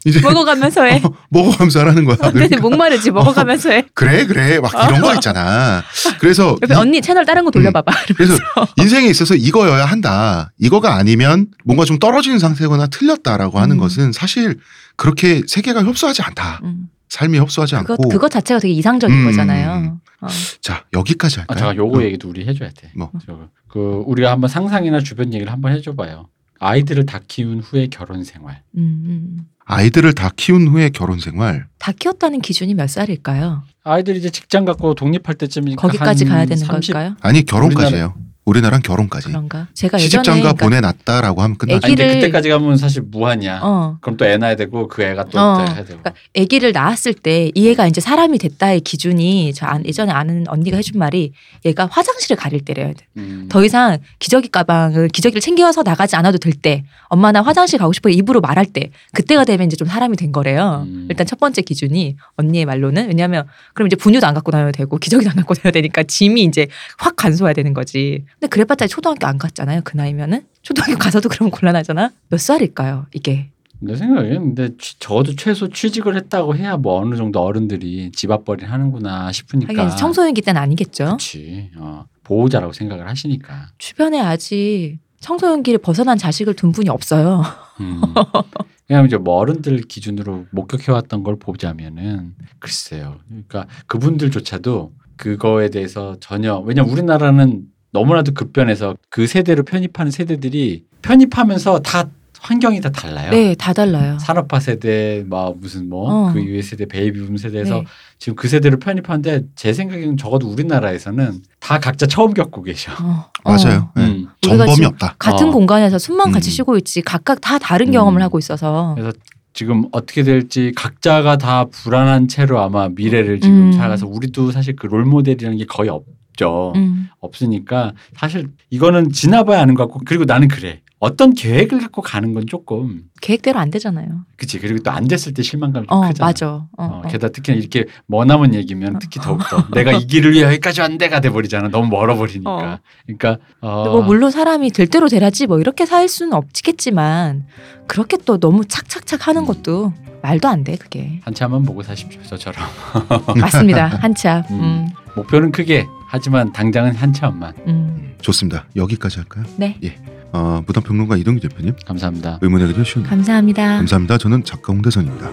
[0.05, 1.01] 이제 먹어가면서 해.
[1.03, 2.15] 어, 먹어가면서 하라는 거야.
[2.17, 3.85] 근데 그러니까 목마르지 먹어가면서 해.
[3.93, 5.83] 그래 그래 막 이런 거 있잖아.
[6.19, 7.91] 그래서 옆에 이- 언니 채널 다른 거 돌려봐봐.
[8.15, 8.33] 그래서
[8.77, 10.51] 인생에 있어서 이거여야 한다.
[10.59, 13.79] 이거가 아니면 뭔가 좀 떨어지는 상태거나 틀렸다라고 하는 음.
[13.79, 14.57] 것은 사실
[14.95, 16.61] 그렇게 세계가 협소하지 않다.
[16.63, 16.87] 음.
[17.09, 18.09] 삶이 협소하지 그거 않고.
[18.09, 19.25] 그거 자체가 되게 이상적인 음.
[19.25, 19.99] 거잖아요.
[20.21, 20.27] 어.
[20.61, 21.57] 자 여기까지 아, 할까요?
[21.59, 22.03] 잠깐 요거 어.
[22.03, 22.91] 얘기도 우리 해줘야 돼.
[22.95, 23.11] 뭐?
[23.25, 23.47] 저거.
[23.69, 26.27] 그 우리가 한번 상상이나 주변 얘기를 한번 해줘봐요.
[26.59, 28.61] 아이들을 다 키운 후에 결혼 생활.
[28.77, 29.37] 음, 음.
[29.65, 31.67] 아이들을 다 키운 후에 결혼 생활.
[31.79, 33.63] 다 키웠다는 기준이 몇 살일까요?
[33.83, 37.15] 아이들이 이제 직장 갖고 독립할 때쯤이니까 거기까지 한 가야 되는 30 걸까요?
[37.21, 38.15] 아니 결혼까지예요.
[38.45, 39.27] 우리나라는 결혼까지.
[39.29, 39.67] 그런가?
[39.73, 41.81] 제가 시집장가 예전에 그러니까 보내놨다라고 하면 끝나죠.
[41.87, 43.59] 아니 근데 그때까지 가면 사실 무한이야.
[43.63, 43.97] 어.
[44.01, 45.57] 그럼 또 애 낳아야 되고 그 애가 또 어.
[45.61, 45.99] 해야 되고.
[45.99, 50.77] 그러니까 아기를 낳았을 때 이 애가 이제 사람이 됐다의 기준이 저 안- 예전에 아는 언니가
[50.77, 51.31] 해준 말이
[51.65, 53.05] 얘가 화장실을 가릴 때래야 돼.
[53.17, 53.47] 음.
[53.49, 58.09] 더 이상 기저귀 가방을 기저귀를 챙겨서 나가지 않아도 될 때, 엄마 나 화장실 가고 싶어
[58.09, 60.85] 입으로 말할 때, 그때가 되면 이제 좀 사람이 된 거래요.
[60.87, 61.07] 음.
[61.09, 65.29] 일단 첫 번째 기준이 언니의 말로는 왜냐하면 그럼 이제 분유도 안 갖고 다녀도 되고 기저귀도
[65.31, 66.67] 안 갖고 다녀야 되니까 짐이 이제
[66.97, 68.23] 확 간소해야 되는 거지.
[68.39, 69.81] 근데 그래봤자 초등학교 안 갔잖아요.
[69.83, 72.11] 그 나이면은 초등학교 가서도 그러면 곤란하잖아.
[72.29, 73.07] 몇 살일까요?
[73.13, 73.49] 이게
[73.79, 78.71] 내 생각에는 근데 취- 적어도 최소 취직을 했다고 해야 뭐 어느 정도 어른들이 집 앞벌이를
[78.71, 79.73] 하느구나 싶으니까.
[79.83, 81.05] 하긴 청소년기 때는 아니겠죠.
[81.05, 81.71] 그렇지.
[81.77, 83.67] 어, 보호자라고 생각을 하시니까.
[83.77, 87.43] 주변에 아직 청소년기를 벗어난 자식을 둔 분이 없어요.
[87.81, 88.01] 음.
[88.87, 93.17] 그냥 이제 뭐 어른들 기준으로 목격해왔던 걸 보자면은 글쎄요.
[93.27, 97.63] 그러니까 그분들조차도 그거에 대해서 전혀 왜냐 면 우리나라는
[97.95, 102.09] 너무나도 급변해서 그 세대로 편입하는 세대들이 편입하면서 다
[102.41, 103.31] 환경이 다 달라요.
[103.31, 104.19] 네, 다 달라요.
[104.19, 106.33] 산업화 세대, 뭐 무슨 뭐 어.
[106.33, 107.85] 그 이후의 세대, 베이비붐 세대에서 네.
[108.19, 112.91] 지금 그 세대로 편입하는데 제 생각에는 적어도 우리나라에서는 다 각자 처음 겪고 계셔.
[113.01, 113.89] 어, 맞아요.
[113.95, 113.99] 어.
[113.99, 114.05] 네.
[114.05, 114.27] 음.
[114.41, 115.15] 전범이 없다.
[115.17, 115.51] 같은 어.
[115.51, 116.51] 공간에서 숨만 같이 음.
[116.51, 117.91] 쉬고 있지 각각 다 다른 음.
[117.93, 119.17] 경험을 하고 있어서 그래서
[119.53, 123.71] 지금 어떻게 될지 각자가 다 불안한 채로 아마 미래를 지금 음.
[123.71, 126.03] 살아가서 우리도 사실 그 롤모델이라는 게 거의 없
[126.35, 126.73] 죠.
[126.75, 127.07] 음.
[127.19, 130.81] 없으니까 사실 이거는 지나봐야 아는 것 같고 그리고 나는 그래.
[130.97, 134.25] 어떤 계획을 갖고 가는 건 조금 계획대로 안 되잖아요.
[134.37, 136.25] 그치 그리고 또 안 됐을 때 실망감이 좀 어, 크잖아.
[136.27, 136.47] 맞아.
[136.49, 137.01] 어, 어, 어.
[137.03, 141.67] 게다가 특히나 이렇게 머나먼 얘기면 특히 더욱더 내가 이 길을 위해 여기까지 왔는데가 돼버리잖아.
[141.67, 142.49] 너무 멀어버리니까.
[142.51, 142.79] 어.
[143.05, 147.45] 그러니까 어, 뭐 물론 사람이 될 대로 되라지 뭐 이렇게 살 수는 없겠지만
[147.87, 149.93] 그렇게 또 너무 착착착 하는 것도
[150.25, 152.19] 말도 안 돼 그게 한참만 보고 사십시오.
[152.23, 152.59] 저처럼
[153.39, 154.59] 맞습니다 한참 음.
[154.59, 157.53] 음, 목표는 크게 하지만 당장은 한참만.
[157.67, 158.15] 음.
[158.21, 158.65] 좋습니다.
[158.75, 159.43] 여기까지 할까요?
[159.57, 159.95] 네 예.
[160.33, 162.39] 어, 무당평론가 이동규 대표님 감사합니다.
[162.41, 163.77] 의문의 그대 쉬운 감사합니다.
[163.77, 164.17] 감사합니다.
[164.17, 165.29] 저는 작가 홍대선입니다.